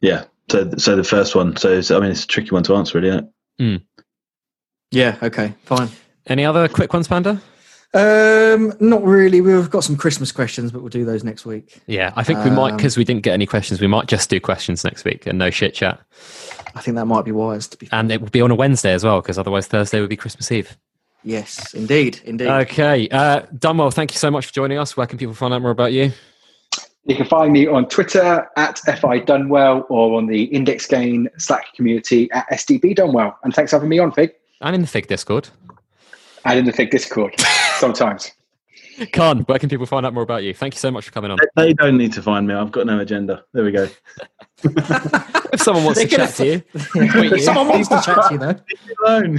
[0.00, 0.24] Yeah.
[0.50, 1.56] So, so the first one.
[1.56, 3.08] So, it's, I mean, it's a tricky one to answer, really.
[3.08, 3.26] Isn't
[3.58, 3.82] it?
[4.90, 5.16] yeah.
[5.22, 5.54] Okay.
[5.64, 5.88] Fine.
[6.26, 7.40] Any other quick ones, Panda?
[7.94, 9.40] Um, not really.
[9.40, 11.80] We've got some Christmas questions, but we'll do those next week.
[11.86, 13.80] Yeah, I think we might Um, because we didn't get any questions.
[13.80, 16.00] We might just do questions next week and no shit chat,
[16.74, 17.68] I think that might be wise.
[17.68, 20.10] To be and it will be on a Wednesday as well because otherwise Thursday would
[20.10, 20.76] be Christmas Eve.
[21.22, 22.48] yes, indeed, indeed.
[22.48, 24.96] Okay, uh, Dunwell, thank you so much for joining us.
[24.96, 26.12] Where can people find out more about you?
[27.06, 31.72] You can find me on Twitter at FI Dunwell or on the Index Gain Slack
[31.74, 33.34] community at SDB Dunwell.
[33.44, 34.32] And thanks for having me on, Fig.
[34.62, 35.48] And in the Fig Discord.
[36.46, 37.34] And in the Fig Discord
[37.78, 38.32] sometimes.
[39.12, 40.54] Caan, where can people find out more about you?
[40.54, 41.38] Thank you so much for coming on.
[41.56, 42.54] They don't need to find me.
[42.54, 43.44] I've got no agenda.
[43.52, 43.88] There we go.
[45.54, 46.62] If someone wants to They're gonna chat to you,
[47.36, 47.36] Yeah.
[47.38, 48.56] Someone wants to chat to you, though.
[49.06, 49.38] Alone.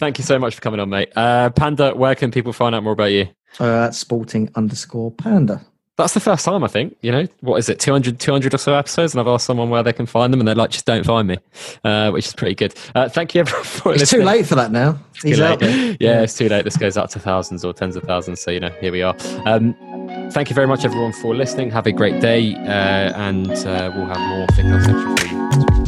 [0.00, 1.12] thank you so much for coming on, mate.
[1.14, 3.28] Uh, Panda, where can people find out more about you?
[3.60, 5.64] Uh, sporting underscore panda.
[5.96, 6.96] That's the first time, I think.
[7.00, 9.14] You know, what is it, 200, 200 or so episodes?
[9.14, 11.26] And I've asked someone where they can find them, and they're like, just don't find
[11.26, 11.38] me,
[11.84, 12.74] uh, which is pretty good.
[12.94, 14.98] Uh, thank you, everyone, for It's too late for that now.
[15.22, 15.96] He's Too out there.
[15.98, 16.64] Yeah, it's too late.
[16.64, 18.40] This goes out to thousands or tens of thousands.
[18.40, 19.16] So, you know, here we are.
[19.46, 19.74] Um,
[20.32, 21.70] thank you very much, everyone, for listening.
[21.70, 25.85] Have a great day, uh, and uh, we'll have more Central for you.